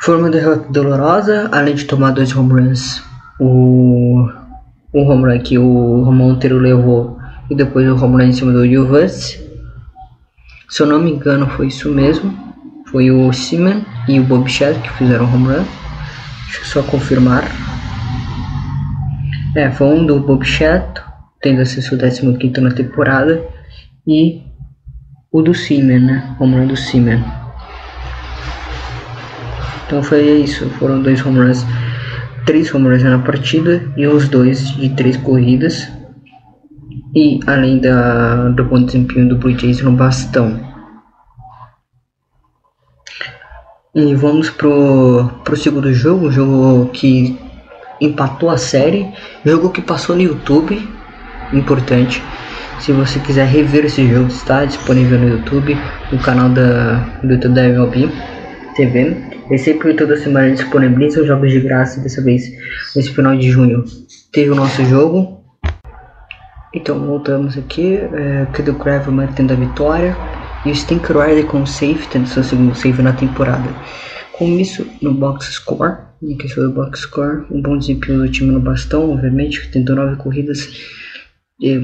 Foi 0.00 0.18
uma 0.18 0.30
derrota 0.30 0.70
dolorosa, 0.70 1.48
além 1.52 1.74
de 1.74 1.84
tomar 1.84 2.12
dois 2.12 2.34
home 2.34 2.52
runs. 2.52 3.02
O, 3.40 4.28
o 4.92 5.02
home 5.02 5.32
run 5.32 5.42
que 5.42 5.58
o 5.58 6.10
Monteiro 6.12 6.58
levou 6.58 7.18
e 7.50 7.54
depois 7.54 7.86
o 7.86 7.94
home 7.94 8.16
run 8.16 8.28
em 8.28 8.32
cima 8.32 8.52
do 8.52 8.66
Juvas. 8.66 9.38
Se 10.68 10.82
eu 10.82 10.86
não 10.86 10.98
me 10.98 11.12
engano, 11.12 11.46
foi 11.48 11.68
isso 11.68 11.90
mesmo. 11.90 12.47
Foi 12.90 13.10
o 13.10 13.32
Seaman 13.32 13.82
e 14.08 14.18
o 14.18 14.24
Bob 14.24 14.48
Shedd 14.48 14.80
que 14.80 14.90
fizeram 14.94 15.26
home 15.26 15.48
run. 15.48 15.64
Deixa 16.46 16.60
eu 16.60 16.64
só 16.64 16.82
confirmar. 16.82 17.44
É, 19.54 19.70
foi 19.70 19.86
um 19.88 20.06
do 20.06 20.20
Bob 20.20 20.44
Chat, 20.44 21.02
tendo 21.42 21.60
acesso 21.60 21.94
ao 21.94 22.34
15 22.34 22.60
na 22.60 22.70
temporada, 22.70 23.42
e 24.06 24.42
o 25.32 25.42
do 25.42 25.54
Seaman, 25.54 26.00
né? 26.00 26.36
Home 26.38 26.54
run 26.54 26.66
do 26.66 26.76
Seaman. 26.76 27.22
Então 29.86 30.02
foi 30.02 30.42
isso, 30.42 30.68
foram 30.78 31.02
dois 31.02 31.24
home 31.24 31.38
runs, 31.38 31.64
três 32.44 32.74
home 32.74 32.88
runs 32.88 33.02
na 33.02 33.18
partida 33.18 33.82
e 33.96 34.06
os 34.06 34.28
dois 34.28 34.70
de 34.76 34.90
três 34.90 35.16
corridas. 35.16 35.90
E 37.14 37.40
além 37.46 37.78
da, 37.78 38.50
do 38.50 38.64
bom 38.64 38.84
desempenho 38.84 39.30
do 39.30 39.36
Blue 39.36 39.58
Jays 39.58 39.80
no 39.80 39.92
bastão. 39.92 40.67
E 43.98 44.14
vamos 44.14 44.48
pro, 44.48 45.28
pro 45.42 45.56
segundo 45.56 45.92
jogo, 45.92 46.30
jogo 46.30 46.88
que 46.92 47.36
empatou 48.00 48.48
a 48.48 48.56
série. 48.56 49.08
Jogo 49.44 49.70
que 49.70 49.82
passou 49.82 50.14
no 50.14 50.22
YouTube, 50.22 50.80
importante. 51.52 52.22
Se 52.78 52.92
você 52.92 53.18
quiser 53.18 53.48
rever 53.48 53.86
esse 53.86 54.08
jogo, 54.08 54.28
está 54.28 54.64
disponível 54.64 55.18
no 55.18 55.28
YouTube, 55.28 55.76
no 56.12 56.18
canal 56.20 56.48
da, 56.48 56.98
do 57.24 57.32
YouTube 57.32 57.54
da 57.54 57.64
MLB 57.64 58.08
TV. 58.76 59.16
E 59.50 59.58
sempre 59.58 59.92
toda 59.94 60.16
semana 60.16 60.52
disponibiliza 60.52 61.20
os 61.20 61.26
jogos 61.26 61.50
de 61.50 61.58
graça. 61.58 62.00
Dessa 62.00 62.22
vez, 62.22 62.44
nesse 62.94 63.10
final 63.10 63.36
de 63.36 63.50
junho, 63.50 63.82
teve 64.30 64.50
o 64.50 64.54
nosso 64.54 64.84
jogo. 64.84 65.42
Então, 66.72 67.04
voltamos 67.04 67.58
aqui. 67.58 67.96
É, 67.96 68.46
Kedo 68.52 68.74
Craven 68.74 69.12
mantendo 69.12 69.54
a 69.54 69.56
vitória. 69.56 70.16
E 70.64 70.70
o 70.70 70.74
Stink 70.74 71.06
Rider 71.12 71.46
com 71.46 71.64
safe, 71.64 72.08
tendo 72.08 72.26
seu 72.26 72.42
segundo 72.42 72.74
save 72.74 73.02
na 73.02 73.12
temporada. 73.12 73.70
Com 74.32 74.58
isso, 74.58 74.86
no 75.00 75.14
box 75.14 75.52
score, 75.52 75.96
em 76.22 76.36
questão 76.36 76.64
do 76.64 76.72
box 76.72 77.00
score, 77.00 77.44
um 77.50 77.60
bom 77.60 77.78
desempenho 77.78 78.18
do 78.18 78.28
time 78.28 78.50
no 78.50 78.60
bastão, 78.60 79.12
obviamente, 79.12 79.60
que 79.60 79.68
tentou 79.68 79.96
nove 79.96 80.16
corridas, 80.16 80.68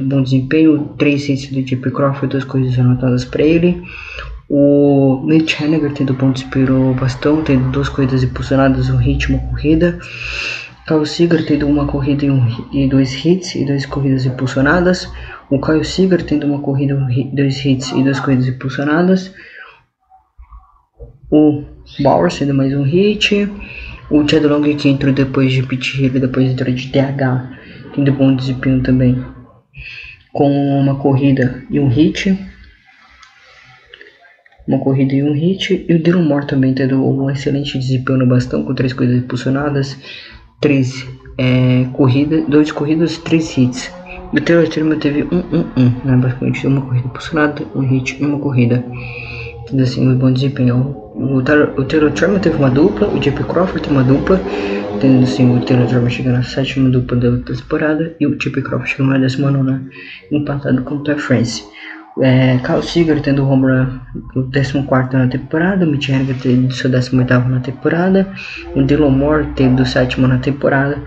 bom 0.02 0.22
desempenho, 0.22 0.94
três 0.98 1.28
hits 1.28 1.48
do 1.48 1.66
Jeep 1.66 1.90
Crawford, 1.90 2.28
duas 2.28 2.44
corridas 2.44 2.78
anotadas 2.78 3.24
para 3.24 3.42
ele. 3.42 3.82
O 4.48 5.22
Mitch 5.24 5.60
Henniger 5.60 5.92
tendo 5.92 6.14
bom 6.14 6.30
desempenho 6.30 6.70
no 6.70 6.94
bastão, 6.94 7.42
tendo 7.42 7.70
duas 7.70 7.88
corridas 7.88 8.22
impulsionadas, 8.22 8.90
um 8.90 8.96
hit 8.96 9.28
uma 9.30 9.38
corrida. 9.38 9.98
Kyle 10.86 11.06
Seager 11.06 11.46
tendo 11.46 11.66
uma 11.66 11.86
corrida 11.86 12.26
e, 12.26 12.30
um, 12.30 12.46
e 12.72 12.86
dois 12.86 13.24
hits 13.24 13.54
e 13.54 13.64
duas 13.64 13.86
corridas 13.86 14.26
impulsionadas. 14.26 15.10
O 15.50 15.60
Kyle 15.60 15.84
Seager 15.84 16.22
tendo 16.22 16.46
uma 16.46 16.60
corrida, 16.60 16.94
dois 17.32 17.64
hits 17.64 17.90
e 17.90 18.02
duas 18.02 18.18
corridas 18.18 18.48
impulsionadas. 18.48 19.32
O 21.30 21.64
Bauer 22.00 22.30
sendo 22.30 22.54
mais 22.54 22.72
um 22.72 22.82
hit. 22.82 23.50
O 24.10 24.26
Chad 24.26 24.44
Long 24.44 24.62
que 24.76 24.88
entrou 24.88 25.12
depois 25.12 25.52
de 25.52 25.62
Pit 25.62 26.00
Hill, 26.00 26.18
depois 26.18 26.50
entrou 26.50 26.72
de 26.72 26.88
TH, 26.88 27.58
tendo 27.94 28.12
bom 28.12 28.34
desempenho 28.34 28.82
também. 28.82 29.22
Com 30.32 30.80
uma 30.80 30.96
corrida 30.96 31.62
e 31.70 31.78
um 31.78 31.88
hit. 31.88 32.38
Uma 34.66 34.78
corrida 34.78 35.14
e 35.14 35.22
um 35.22 35.32
hit. 35.32 35.84
E 35.86 35.94
o 35.94 36.02
Dylan 36.02 36.22
Moore 36.22 36.46
também 36.46 36.72
tendo 36.72 37.04
um 37.04 37.28
excelente 37.30 37.78
desempenho 37.78 38.20
no 38.20 38.26
bastão, 38.26 38.64
com 38.64 38.74
três 38.74 38.94
corridas 38.94 39.18
impulsionadas, 39.18 39.98
três 40.58 41.06
é, 41.36 41.84
corridas, 41.92 42.46
dois 42.48 42.72
corridas, 42.72 43.18
três 43.18 43.56
hits 43.58 43.92
O 44.34 44.40
Taylor 44.40 44.66
Trammell 44.66 44.98
teve 44.98 45.22
1-1-1, 45.22 46.04
né? 46.04 46.16
Basicamente 46.16 46.66
uma 46.66 46.80
corrida 46.80 47.08
posicionada, 47.10 47.64
um 47.72 47.82
hit 47.82 48.20
e 48.20 48.26
uma 48.26 48.40
corrida. 48.40 48.84
Tendo 49.68 49.80
assim, 49.80 50.08
um 50.08 50.18
bom 50.18 50.32
desempenho. 50.32 50.76
O, 51.14 51.36
o 51.36 51.84
Taylor 51.84 52.10
Trammell 52.10 52.40
teve 52.40 52.56
uma 52.56 52.68
dupla, 52.68 53.06
o 53.06 53.20
JP 53.20 53.44
Crawford 53.44 53.80
teve 53.80 53.94
uma 53.94 54.02
dupla, 54.02 54.40
tendo 55.00 55.22
assim, 55.22 55.56
o 55.56 55.64
Taylor 55.64 55.86
Trammell 55.86 56.10
chegando 56.10 56.34
na 56.34 56.42
sétima 56.42 56.90
dupla 56.90 57.16
da 57.16 57.38
temporada 57.44 58.16
e 58.18 58.26
o 58.26 58.36
JP 58.36 58.60
Crawford 58.62 58.90
chegando 58.90 59.10
na 59.10 59.18
décima 59.18 59.52
nona, 59.52 59.88
empatado 60.32 60.82
com 60.82 60.96
o 60.96 61.04
Ty 61.04 61.14
France. 61.14 61.62
É, 62.20 62.58
Carl 62.58 62.82
Seager 62.82 63.20
tendo 63.22 63.44
o 63.44 63.48
home 63.48 63.66
run 63.66 64.00
no 64.34 64.50
14 64.50 65.16
na 65.16 65.28
temporada, 65.28 65.86
o 65.86 65.88
Mitch 65.88 66.08
Henniger 66.08 66.36
tendo 66.42 66.74
seu 66.74 66.90
18 66.90 67.48
na 67.48 67.60
temporada, 67.60 68.28
o 68.74 68.82
Dylan 68.82 69.10
Moore 69.10 69.46
tendo 69.54 69.84
o 69.84 69.86
sétimo 69.86 70.26
na 70.26 70.38
temporada, 70.38 71.00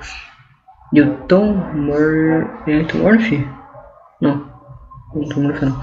e 0.93 1.01
o 1.01 1.15
Tom 1.27 1.53
Mur... 1.73 2.49
É 2.67 2.83
Tom 2.83 2.99
Murphy? 2.99 3.47
Não, 4.21 4.45
não 5.13 5.29
Tom 5.29 5.41
Murphy 5.41 5.65
não. 5.65 5.81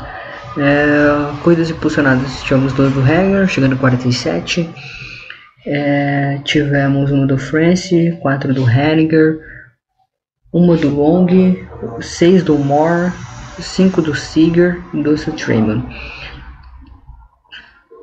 É, 0.57 1.71
impulsionadas, 1.71 2.43
tivemos 2.43 2.73
dois 2.73 2.93
do 2.93 3.01
Hanger, 3.01 3.49
chegando 3.49 3.75
a 3.75 3.79
47. 3.79 4.71
É, 5.67 6.39
tivemos 6.45 7.11
uma 7.11 7.27
do 7.27 7.39
France, 7.39 8.19
quatro 8.23 8.55
do 8.55 8.69
Henniger, 8.69 9.41
uma 10.53 10.77
do 10.77 10.89
Long, 10.89 11.27
seis 12.01 12.43
do 12.43 12.57
Moore, 12.57 13.13
5 13.59 14.03
do 14.03 14.15
Seager 14.15 14.81
e 14.93 15.03
2 15.03 15.25
do 15.25 15.33
Trayman. 15.33 15.85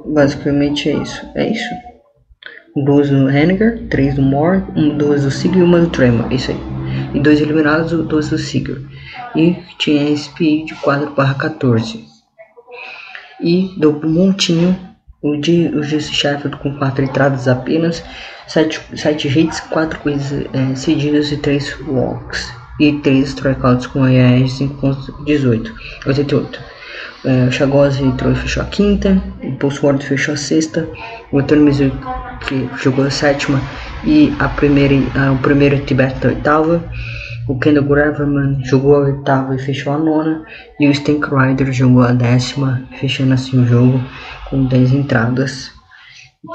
Basicamente 0.06 0.90
é 0.90 0.94
isso. 0.94 1.26
É 1.36 1.50
isso. 1.50 1.70
2 2.76 3.10
do 3.10 3.30
Henniger, 3.30 3.88
3 3.90 4.16
do 4.16 4.22
Moore, 4.22 4.64
2 4.98 5.24
do 5.24 5.32
Seager 5.32 5.60
e 5.60 5.64
1 5.64 5.72
do 5.72 5.90
Trayman. 5.90 6.28
É 6.32 6.36
isso 6.36 6.52
aí. 6.52 6.81
E 7.14 7.20
2 7.20 7.42
eliminados, 7.42 7.92
2 7.92 8.30
do 8.30 8.38
Seager. 8.38 8.82
E 9.36 9.56
tinha 9.78 10.16
SPI 10.16 10.66
de 10.66 10.76
4 10.76 11.12
barra 11.12 11.34
14. 11.36 12.06
E 13.42 13.74
do 13.78 13.94
montinho, 14.08 14.78
o 15.22 15.36
de 15.36 15.68
o 15.74 15.84
Jesse 15.84 16.14
Sheffield 16.14 16.58
com 16.58 16.78
4 16.78 17.04
entradas 17.04 17.48
apenas, 17.48 18.04
7, 18.48 18.82
7 18.96 19.28
hits, 19.28 19.60
4 19.60 20.00
coisas 20.00 20.46
é, 20.54 20.76
cedidas 20.76 21.32
e 21.32 21.38
3 21.38 21.78
walks 21.88 22.52
e 22.80 22.94
3 22.94 23.30
strikeouts 23.30 23.88
com 23.88 24.08
ER 24.08 24.44
5.18, 24.44 25.72
88. 26.06 26.60
É, 27.24 27.46
o 27.48 27.52
Chagose 27.52 28.04
entrou 28.04 28.32
e 28.32 28.36
fechou 28.36 28.64
a 28.64 28.66
quinta, 28.66 29.22
o 29.44 29.52
Pulsword 29.54 30.04
fechou 30.04 30.34
a 30.34 30.38
sexta, 30.38 30.90
o 31.32 31.40
Antônio 31.40 31.66
Mizu 31.66 31.92
que 32.48 32.68
jogou 32.82 33.06
a 33.06 33.12
sétima 33.12 33.62
e 34.04 34.34
a 34.40 34.50
primeira, 34.50 34.96
a, 35.20 35.32
o 35.32 35.38
primeiro 35.38 35.84
Tibete 35.86 36.26
a 36.26 36.30
oitava. 36.30 36.84
O 37.48 37.58
Kendall 37.60 37.86
Graverman 37.86 38.64
jogou 38.64 38.96
a 38.96 39.00
oitava 39.00 39.56
e 39.56 39.60
fechou 39.60 39.94
a 39.94 39.98
nona. 39.98 40.46
E 40.80 40.88
o 40.88 40.92
Stank 40.92 41.28
Rider 41.30 41.72
jogou 41.72 42.04
a 42.04 42.12
décima, 42.12 42.84
fechando 43.00 43.34
assim 43.34 43.62
o 43.62 43.66
jogo 43.66 44.02
com 44.50 44.66
10 44.66 44.94
entradas. 44.94 45.72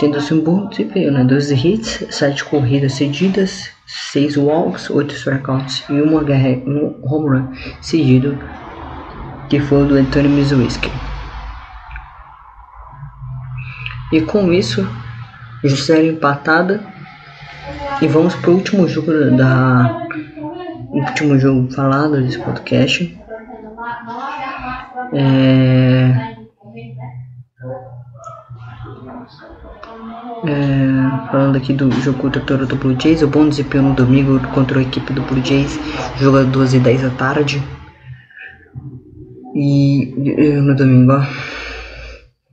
Tendo 0.00 0.16
assim 0.16 0.34
um 0.34 0.42
bom 0.42 0.68
desempenho, 0.68 1.12
né? 1.12 1.22
12 1.22 1.54
hits, 1.54 2.06
7 2.10 2.44
corridas 2.44 2.94
cedidas, 2.94 3.70
6 3.86 4.36
walks, 4.36 4.90
8 4.90 5.14
strikeouts 5.14 5.84
e 5.88 6.00
uma 6.00 6.24
guerra, 6.24 6.60
um 6.66 6.98
home 7.02 7.38
run 7.38 7.52
seguido, 7.80 8.36
que 9.48 9.60
foi 9.60 9.84
o 9.84 9.86
do 9.86 9.94
Anthony 9.94 10.28
Mizuiski. 10.28 10.90
E 14.12 14.20
com 14.20 14.52
isso, 14.52 14.88
série 15.68 16.08
empatada. 16.08 16.80
E 18.00 18.08
vamos 18.08 18.34
para 18.36 18.50
o 18.50 18.54
último 18.54 18.88
jogo 18.88 19.12
da. 19.36 20.06
Último 20.90 21.38
jogo 21.38 21.70
falado 21.72 22.22
desse 22.22 22.38
podcast. 22.38 23.18
É, 25.12 26.36
É, 30.44 31.30
falando 31.30 31.56
aqui 31.56 31.72
do 31.72 31.90
jogo 31.90 32.18
contra 32.18 32.40
o 32.40 32.44
Toronto 32.44 32.76
Blue 32.76 32.96
Jays, 33.00 33.22
o 33.22 33.26
bom 33.26 33.48
desempenho 33.48 33.84
no 33.84 33.94
domingo 33.94 34.38
contra 34.48 34.78
a 34.78 34.82
equipe 34.82 35.12
do 35.12 35.22
Blue 35.22 35.44
Jays, 35.44 35.78
jogo 36.18 36.38
às 36.38 36.46
2 36.46 36.74
e 36.74 36.78
10 36.78 37.02
da 37.02 37.10
tarde. 37.10 37.62
E 39.54 40.60
no 40.60 40.76
domingo, 40.76 41.12
ó. 41.12 41.22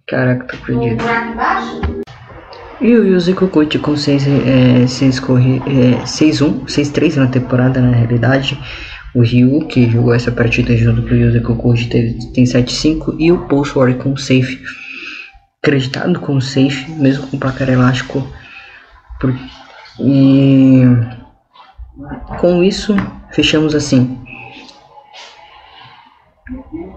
Caraca, 0.08 0.46
tô 0.46 0.58
perdido. 0.66 1.04
E 2.84 2.96
o 2.96 3.08
Yuzi 3.08 3.34
Kokuchi 3.34 3.80
com 3.80 3.96
6 3.96 4.28
é, 4.28 4.88
seis 4.88 5.18
corri 5.18 5.62
é, 5.66 6.04
6-1, 6.04 6.66
6-3 6.66 7.16
na 7.16 7.28
temporada 7.28 7.80
na 7.80 7.96
realidade. 7.96 8.60
O 9.16 9.22
Ryu, 9.22 9.66
que 9.68 9.90
jogou 9.90 10.14
essa 10.14 10.32
partida 10.32 10.76
junto 10.76 11.02
com 11.04 11.14
o 11.14 11.18
Yuzi 11.18 11.40
Kokuchi, 11.40 11.88
tem 11.88 12.44
7-5. 12.44 13.16
E 13.18 13.32
o 13.32 13.48
Pulse 13.48 13.78
War 13.78 13.94
com 13.96 14.18
safe 14.18 14.60
acreditado 15.64 16.20
com 16.20 16.42
safe, 16.42 16.92
mesmo 16.92 17.26
com 17.28 17.40
placar 17.40 17.70
elástico. 17.70 18.28
E 19.98 20.82
com 22.38 22.62
isso, 22.62 22.94
fechamos 23.32 23.74
assim 23.74 24.20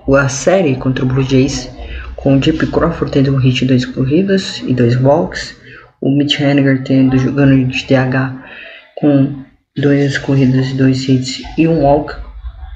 a 0.09 0.29
série 0.29 0.75
contra 0.77 1.05
o 1.05 1.09
Blue 1.09 1.23
Jays 1.23 1.71
com 2.17 2.37
o 2.37 2.43
Jeep 2.43 2.67
Crawford 2.67 3.13
tendo 3.13 3.33
um 3.33 3.39
hit, 3.39 3.65
dois 3.65 3.85
corridas 3.85 4.61
e 4.67 4.75
dois 4.75 5.01
walks, 5.01 5.56
o 6.01 6.11
Mitch 6.11 6.41
Henniger 6.41 6.83
tendo 6.85 7.19
jogando 7.19 7.65
de 7.65 7.85
DH 7.85 8.33
com 8.97 9.45
duas 9.77 10.19
corridas 10.19 10.71
e 10.71 10.75
dois 10.75 11.09
hits 11.09 11.43
e 11.59 11.67
um 11.69 11.83
walk, 11.83 12.15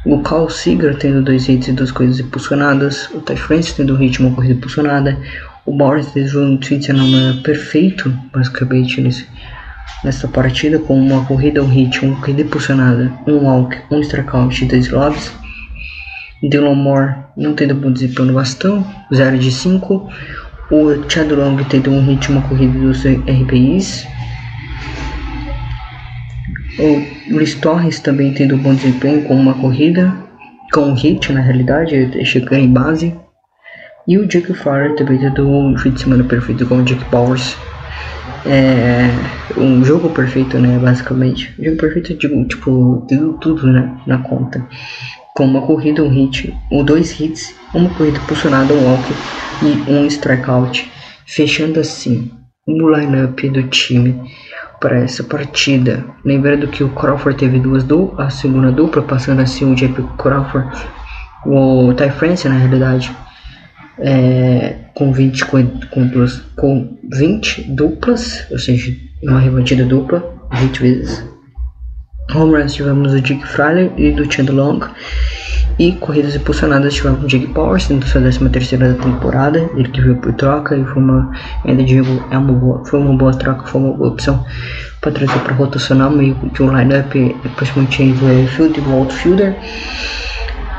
o 0.07 0.21
Carl 0.21 0.49
Seager 0.49 0.97
tendo 0.97 1.23
dois 1.23 1.49
hits 1.49 1.69
e 1.69 1.73
duas 1.73 1.91
corridas 1.91 2.21
impulsionadas, 2.21 3.09
o 3.11 3.21
Ty 3.21 3.37
France 3.37 3.75
tendo 3.75 3.97
um 3.97 4.03
e 4.03 4.17
uma 4.19 4.35
corrida 4.35 4.55
impulsionada, 4.55 5.19
o 5.67 5.73
Boris 5.77 6.11
fez 6.11 6.35
um 6.35 6.57
Twitterman 6.57 7.43
perfeito, 7.43 8.11
basicamente, 8.33 9.01
nesse, 9.01 9.27
nessa 10.03 10.27
partida, 10.27 10.79
com 10.79 10.99
uma 10.99 11.25
corrida, 11.27 11.63
um 11.63 11.69
hit, 11.69 12.05
uma 12.05 12.17
corrida 12.17 12.43
impulsionada, 12.43 13.13
um 13.27 13.45
walk, 13.45 13.77
um 13.91 14.01
strikeout 14.01 14.65
e 14.65 14.69
dois 14.69 14.89
lobs. 14.89 15.33
Dylan 16.43 16.75
Moore 16.75 17.15
não 17.37 17.55
tendo 17.55 17.75
bom 17.75 17.93
desempenho 17.93 18.29
no 18.29 18.35
bastão, 18.35 18.85
0 19.15 19.39
de 19.39 19.53
5. 19.53 20.11
O 20.71 21.09
Chad 21.09 21.29
Long 21.33 21.57
tendo 21.65 21.91
um 21.91 22.01
hit, 22.07 22.31
uma 22.31 22.43
corrida 22.43 22.79
dos 22.79 23.05
RBIs. 23.05 24.07
O 26.79 27.35
Luis 27.35 27.57
Torres 27.57 27.99
também 27.99 28.33
tendo 28.33 28.57
bom 28.57 28.73
desempenho 28.73 29.25
com 29.25 29.35
uma 29.35 29.55
corrida, 29.55 30.17
com 30.73 30.83
um 30.83 30.95
hit 30.95 31.33
na 31.33 31.41
realidade, 31.41 32.25
chegando 32.25 32.63
em 32.63 32.73
base. 32.73 33.13
E 34.07 34.17
o 34.17 34.29
Jake 34.29 34.55
Fowler 34.55 34.95
também 34.95 35.19
tendo 35.19 35.49
um 35.49 35.77
fim 35.77 35.91
de 35.91 36.03
semana 36.03 36.23
perfeito 36.23 36.65
com 36.67 36.77
o 36.77 36.85
Jake 36.85 37.05
Powers. 37.07 37.57
É 38.47 39.11
um 39.59 39.85
jogo 39.85 40.09
perfeito, 40.11 40.57
né? 40.57 40.79
Basicamente. 40.79 41.53
Um 41.59 41.65
jogo 41.65 41.77
perfeito, 41.79 42.15
digo, 42.15 42.45
tipo, 42.45 43.05
deu 43.09 43.33
tudo 43.35 43.67
né, 43.67 43.93
na 44.07 44.19
conta. 44.19 44.65
Com 45.35 45.47
uma 45.47 45.63
corrida, 45.63 46.05
um 46.05 46.09
hit, 46.09 46.57
ou 46.71 46.85
dois 46.85 47.19
hits, 47.19 47.57
uma 47.75 47.91
corrida 47.91 48.21
posicionada, 48.21 48.73
um 48.73 48.85
walk 48.85 49.13
e 49.63 49.91
um 49.91 50.07
strikeout. 50.07 50.91
Fechando 51.27 51.81
assim 51.81 52.31
o 52.67 52.89
lineup 52.89 53.39
do 53.49 53.63
time 53.65 54.31
para 54.81 54.99
essa 54.99 55.23
partida. 55.23 56.05
Lembrando 56.25 56.69
que 56.69 56.83
o 56.83 56.89
Crawford 56.91 57.39
teve 57.39 57.59
duas 57.59 57.85
duplas, 57.85 58.27
a 58.27 58.31
segunda 58.31 58.73
dupla, 58.73 59.03
passando 59.03 59.41
assim 59.41 59.71
o 59.71 59.75
Jake 59.75 60.03
Crawford, 60.19 60.69
o 61.47 61.93
Ty 61.95 62.11
France 62.11 62.49
na 62.49 62.57
realidade 62.57 63.15
é, 63.99 64.77
com 64.95 65.13
20 65.13 65.45
com, 65.47 65.67
com 66.57 66.99
20 67.13 67.63
duplas, 67.75 68.47
ou 68.51 68.59
seja, 68.59 68.97
uma 69.23 69.39
rebatida 69.39 69.85
dupla, 69.85 70.35
20 70.53 70.81
vezes. 70.81 71.31
Home 72.35 72.55
runs 72.55 72.75
tivemos 72.75 73.13
o 73.13 73.21
Jake 73.21 73.47
Fryer 73.47 73.93
e 73.97 74.13
do 74.13 74.31
Chad 74.33 74.49
Long. 74.49 74.81
E 75.79 75.93
corridas 75.93 76.37
impulsionadas 76.37 76.95
tivemos 76.95 77.27
Jake 77.27 77.47
Powers, 77.49 77.85
sendo 77.85 78.05
sua 78.07 78.21
13 78.21 78.49
terceira 78.51 78.93
da 78.93 79.03
temporada. 79.03 79.71
Ele 79.75 79.89
que 79.89 80.01
veio 80.01 80.17
por 80.17 80.33
troca 80.35 80.77
e 80.77 80.85
foi 80.85 81.03
uma, 81.03 81.31
ainda 81.65 81.83
digo, 81.83 82.23
é 82.31 82.39
uma 82.39 82.53
boa, 82.53 82.85
foi 82.85 83.01
uma 83.01 83.17
boa 83.17 83.33
troca, 83.33 83.67
foi 83.67 83.81
uma 83.81 83.93
boa 83.93 84.11
opção 84.11 84.45
para 85.01 85.13
trazer 85.13 85.39
para 85.41 85.55
rotacionar 85.55 86.11
meio 86.11 86.35
que 86.35 86.63
um 86.63 86.77
lineup, 86.77 87.13
principalmente 87.57 88.03
entre 88.03 88.25
o 88.25 88.49
field 88.49 88.79
e 88.79 88.83
o 88.83 88.93
outfielder. 88.93 89.57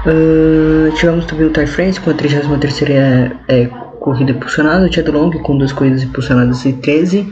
Uh, 0.05 0.91
tivemos 0.95 1.25
também 1.25 1.45
o 1.45 1.53
Ty 1.53 1.67
France 1.67 1.99
com 1.99 2.09
a 2.09 2.13
33 2.13 2.89
é, 2.89 3.31
é, 3.47 3.65
corrida 3.99 4.31
impulsionada, 4.31 4.87
o 4.87 4.91
Chad 4.91 5.07
Long 5.07 5.29
com 5.29 5.57
duas 5.57 5.71
corridas 5.71 6.01
impulsionadas 6.01 6.65
e 6.65 6.73
13 6.73 7.31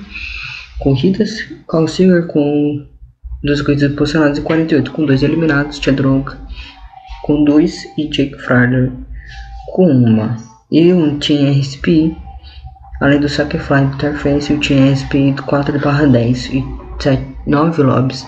corridas, 0.80 1.48
Carl 1.68 1.88
Silver 1.88 2.28
com 2.28 2.86
duas 3.44 3.62
corridas 3.62 3.92
impulsionadas 3.92 4.38
e 4.38 4.42
48, 4.42 4.92
com 4.92 5.06
dois 5.06 5.24
eliminados, 5.24 5.80
Chad 5.80 6.00
Long 6.00 6.26
com 7.30 7.44
dois 7.44 7.88
e 7.96 8.08
Jake 8.08 8.36
Fryer 8.40 8.92
com 9.74 9.86
uma. 9.86 10.36
E 10.72 10.92
um 10.92 11.20
Team 11.20 11.52
RSP, 11.52 12.18
além 13.00 13.20
do 13.20 13.30
Sacrifice 13.30 14.18
France, 14.18 14.52
o 14.52 14.60
Team 14.60 14.92
RSP 14.92 15.36
4 15.46 15.80
barra 15.80 16.08
10 16.08 16.46
e 16.48 16.66
7, 16.98 17.24
9 17.46 17.84
lobbies 17.84 18.28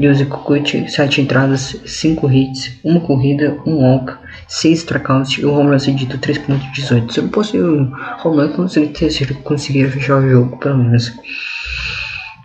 Jose 0.00 0.24
Kikuchi, 0.24 0.88
7 0.90 1.20
entradas, 1.20 1.80
5 1.86 2.28
hits, 2.28 2.76
1 2.84 2.98
corrida, 3.00 3.56
1 3.64 3.72
walk, 3.72 4.14
6 4.48 4.80
strikeouts 4.80 5.38
e 5.38 5.46
o 5.46 5.54
home 5.54 5.70
run 5.70 5.78
cedido 5.78 6.18
3.18. 6.18 7.12
Se 7.12 7.20
eu 7.20 7.28
fosse 7.28 7.56
o 7.56 7.92
home 8.24 8.46
run, 8.48 8.66
se 8.66 8.80
ele 8.80 9.34
conseguir 9.44 9.88
fechar 9.90 10.16
o 10.16 10.28
jogo, 10.28 10.56
pelo 10.56 10.78
menos. 10.78 11.14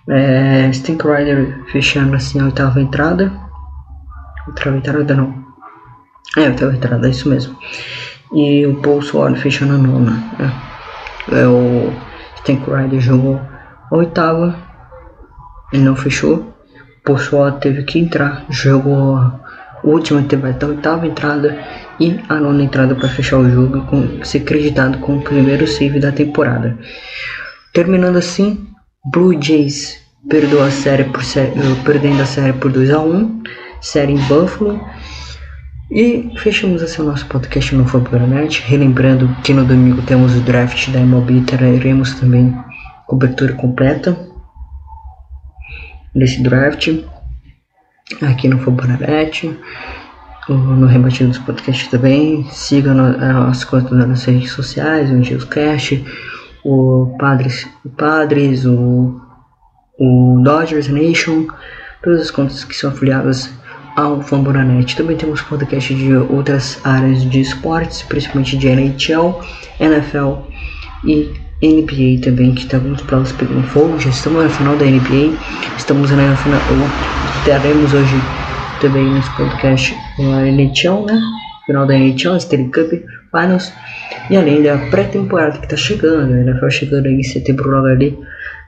É, 0.07 0.71
Stink 0.71 1.03
Rider 1.03 1.65
fechando 1.71 2.15
assim 2.15 2.39
a 2.39 2.45
oitava 2.45 2.79
entrada. 2.79 3.31
Oitava 4.47 4.77
entrada 4.77 5.15
não. 5.15 5.44
É, 6.37 6.47
oitava 6.47 6.73
entrada, 6.73 7.07
é 7.07 7.11
isso 7.11 7.29
mesmo. 7.29 7.57
E 8.33 8.65
o 8.65 8.75
Paul 8.81 9.01
Sword 9.01 9.39
fechando 9.39 9.73
a 9.73 9.77
nona. 9.77 10.23
É, 11.31 11.39
é 11.41 11.47
o 11.47 11.93
Stink 12.37 12.69
Rider 12.69 12.99
jogou 12.99 13.39
a 13.91 13.95
oitava. 13.95 14.55
Ele 15.71 15.83
não 15.83 15.95
fechou. 15.95 16.35
O 16.35 17.03
Paul 17.03 17.17
Sword 17.17 17.59
teve 17.61 17.83
que 17.83 17.99
entrar. 17.99 18.45
Jogou 18.49 19.15
a 19.15 19.39
última, 19.83 20.21
teve 20.23 20.47
a 20.47 20.65
oitava 20.67 21.07
entrada 21.07 21.57
e 21.99 22.19
a 22.27 22.35
nona 22.35 22.63
entrada 22.63 22.95
para 22.95 23.07
fechar 23.07 23.37
o 23.37 23.49
jogo 23.49 23.81
com 23.85 24.23
ser 24.23 24.39
acreditado 24.39 24.97
com 24.99 25.17
o 25.17 25.21
primeiro 25.21 25.67
save 25.67 25.99
da 25.99 26.11
temporada. 26.11 26.77
Terminando 27.71 28.17
assim, 28.17 28.67
Blue 29.11 29.39
Jays 29.41 30.01
perdeu 30.27 30.63
a 30.63 30.71
série 30.71 31.05
por 31.05 31.21
eh, 31.21 31.53
perdendo 31.85 32.21
a 32.21 32.25
série 32.25 32.53
por 32.53 32.71
2 32.71 32.89
a 32.91 32.99
1 32.99 33.43
série 33.81 34.13
em 34.13 34.17
Buffalo. 34.27 34.81
E 35.91 36.31
fechamos 36.37 36.81
assim 36.81 37.01
o 37.01 37.05
nosso 37.05 37.25
podcast 37.27 37.75
no 37.75 37.85
Fabornet. 37.87 38.61
Relembrando 38.63 39.27
que 39.43 39.53
no 39.53 39.63
domingo 39.63 40.01
temos 40.01 40.35
o 40.35 40.41
draft 40.41 40.89
da 40.89 40.99
MLB, 40.99 41.41
teremos 41.41 42.13
também 42.15 42.55
cobertura 43.07 43.53
completa 43.53 44.17
desse 46.13 46.41
draft 46.41 46.89
aqui 48.21 48.47
no 48.47 48.59
Fabornet. 48.59 49.57
No 50.47 50.85
Rebatido 50.85 51.29
dos 51.29 51.39
Podcasts 51.39 51.87
também. 51.87 52.43
Siga 52.49 52.93
as 53.47 53.63
contas 53.63 53.91
nas 54.07 54.23
redes 54.25 54.51
sociais, 54.51 55.09
o 55.09 55.23
Geoscast 55.23 56.03
o 56.65 57.15
Padres, 57.19 57.67
o 57.85 57.89
Padres, 57.89 58.65
o, 58.65 59.21
o 59.99 60.41
Dodgers 60.43 60.87
Nation, 60.87 61.45
todas 62.03 62.21
as 62.21 62.31
contas 62.31 62.63
que 62.63 62.75
são 62.75 62.89
afiliadas 62.89 63.51
ao 63.95 64.21
Fambonanet. 64.21 64.95
Também 64.95 65.15
temos 65.15 65.41
podcast 65.41 65.93
de 65.93 66.13
outras 66.13 66.79
áreas 66.83 67.23
de 67.29 67.41
esportes, 67.41 68.01
principalmente 68.03 68.57
de 68.57 68.67
NHL, 68.67 69.39
NFL 69.79 70.33
e 71.05 71.31
NBA 71.61 72.21
também, 72.23 72.53
que 72.53 72.63
está 72.63 72.77
muito 72.77 73.03
provas 73.05 73.31
pegando 73.31 73.63
fogo. 73.67 73.99
Já 73.99 74.09
estamos 74.09 74.43
na 74.43 74.49
final 74.49 74.75
da 74.75 74.85
NBA, 74.85 75.37
estamos 75.77 76.11
na 76.11 76.35
final, 76.35 76.59
teremos 77.45 77.93
hoje 77.93 78.15
também 78.81 79.05
nesse 79.05 79.29
podcast 79.35 79.95
a 80.19 80.47
NHL, 80.47 81.05
né? 81.05 81.19
Final 81.65 81.87
da 81.87 81.95
NHL, 81.95 82.37
Stanley 82.37 82.71
Cup 82.71 82.91
Finals. 83.31 83.71
E 84.29 84.37
além 84.37 84.61
da 84.61 84.77
pré-temporada 84.89 85.57
que 85.57 85.65
está 85.65 85.77
chegando, 85.77 86.27
né? 86.27 86.41
NFL 86.41 86.69
chegando 86.69 87.07
aí 87.07 87.15
em 87.15 87.23
setembro 87.23 87.69
logo 87.69 87.87
ali. 87.87 88.17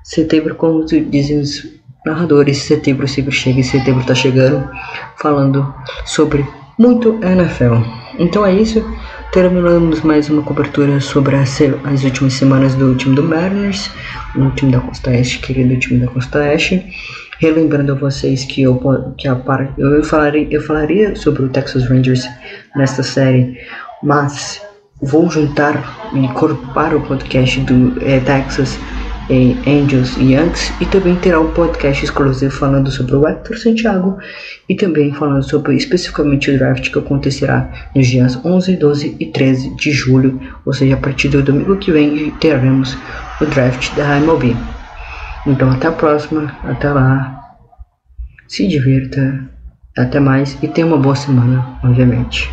Setembro, 0.03 0.55
como 0.55 0.85
dizem 0.85 1.39
os 1.39 1.77
narradores, 2.07 2.57
setembro 2.59 3.07
sempre 3.07 3.31
chega 3.31 3.59
e 3.59 3.63
setembro 3.63 4.01
está 4.01 4.15
chegando, 4.15 4.67
falando 5.17 5.73
sobre 6.05 6.45
muito 6.77 7.19
NFL. 7.23 7.75
Então 8.17 8.45
é 8.45 8.53
isso. 8.53 8.83
Terminamos 9.31 10.01
mais 10.01 10.29
uma 10.29 10.41
cobertura 10.41 10.99
sobre 11.01 11.35
as, 11.35 11.59
as 11.83 12.03
últimas 12.03 12.33
semanas 12.33 12.73
do 12.75 12.95
time 12.95 13.15
do 13.15 13.23
Mariners, 13.23 13.91
o 14.35 14.49
time 14.51 14.71
da 14.71 14.79
Costa 14.79 15.09
Oeste, 15.09 15.39
querido 15.39 15.77
time 15.77 15.99
da 15.99 16.07
Costa 16.07 16.39
Oeste. 16.39 16.85
Relembrando 17.39 17.91
a 17.91 17.95
vocês 17.95 18.45
que 18.45 18.63
eu, 18.63 18.79
que 19.17 19.27
a, 19.27 19.39
eu, 19.77 20.03
falaria, 20.03 20.47
eu 20.49 20.61
falaria 20.61 21.15
sobre 21.15 21.43
o 21.43 21.49
Texas 21.49 21.87
Rangers 21.87 22.27
nesta 22.75 23.03
série, 23.03 23.59
mas 24.01 24.59
vou 25.01 25.29
juntar 25.29 26.09
e 26.13 26.19
incorporar 26.19 26.95
o 26.95 27.01
podcast 27.01 27.59
do 27.59 28.01
é, 28.03 28.19
Texas 28.21 28.79
é, 29.29 29.69
Angels 29.69 30.17
e 30.17 30.33
Yankees 30.33 30.71
e 30.79 30.85
também 30.85 31.15
terá 31.15 31.39
um 31.39 31.51
podcast 31.51 32.03
exclusivo 32.03 32.51
falando 32.51 32.89
sobre 32.89 33.15
o 33.15 33.27
Hector 33.27 33.57
Santiago 33.57 34.17
e 34.67 34.75
também 34.75 35.13
falando 35.13 35.43
sobre 35.43 35.75
especificamente 35.75 36.49
o 36.49 36.57
draft 36.57 36.89
que 36.89 36.99
acontecerá 36.99 37.69
nos 37.95 38.07
dias 38.07 38.39
11, 38.43 38.75
12 38.77 39.15
e 39.19 39.25
13 39.25 39.75
de 39.75 39.91
julho, 39.91 40.39
ou 40.65 40.73
seja, 40.73 40.95
a 40.95 40.97
partir 40.97 41.29
do 41.29 41.41
domingo 41.41 41.77
que 41.77 41.91
vem 41.91 42.31
teremos 42.39 42.97
o 43.41 43.45
draft 43.45 43.95
da 43.95 44.17
MLB. 44.17 44.55
Então 45.45 45.71
até 45.71 45.87
a 45.87 45.91
próxima, 45.91 46.55
até 46.63 46.89
lá, 46.91 47.41
se 48.47 48.67
divirta, 48.67 49.49
até 49.97 50.19
mais 50.19 50.57
e 50.61 50.67
tenha 50.67 50.87
uma 50.87 50.97
boa 50.97 51.15
semana, 51.15 51.79
obviamente. 51.83 52.49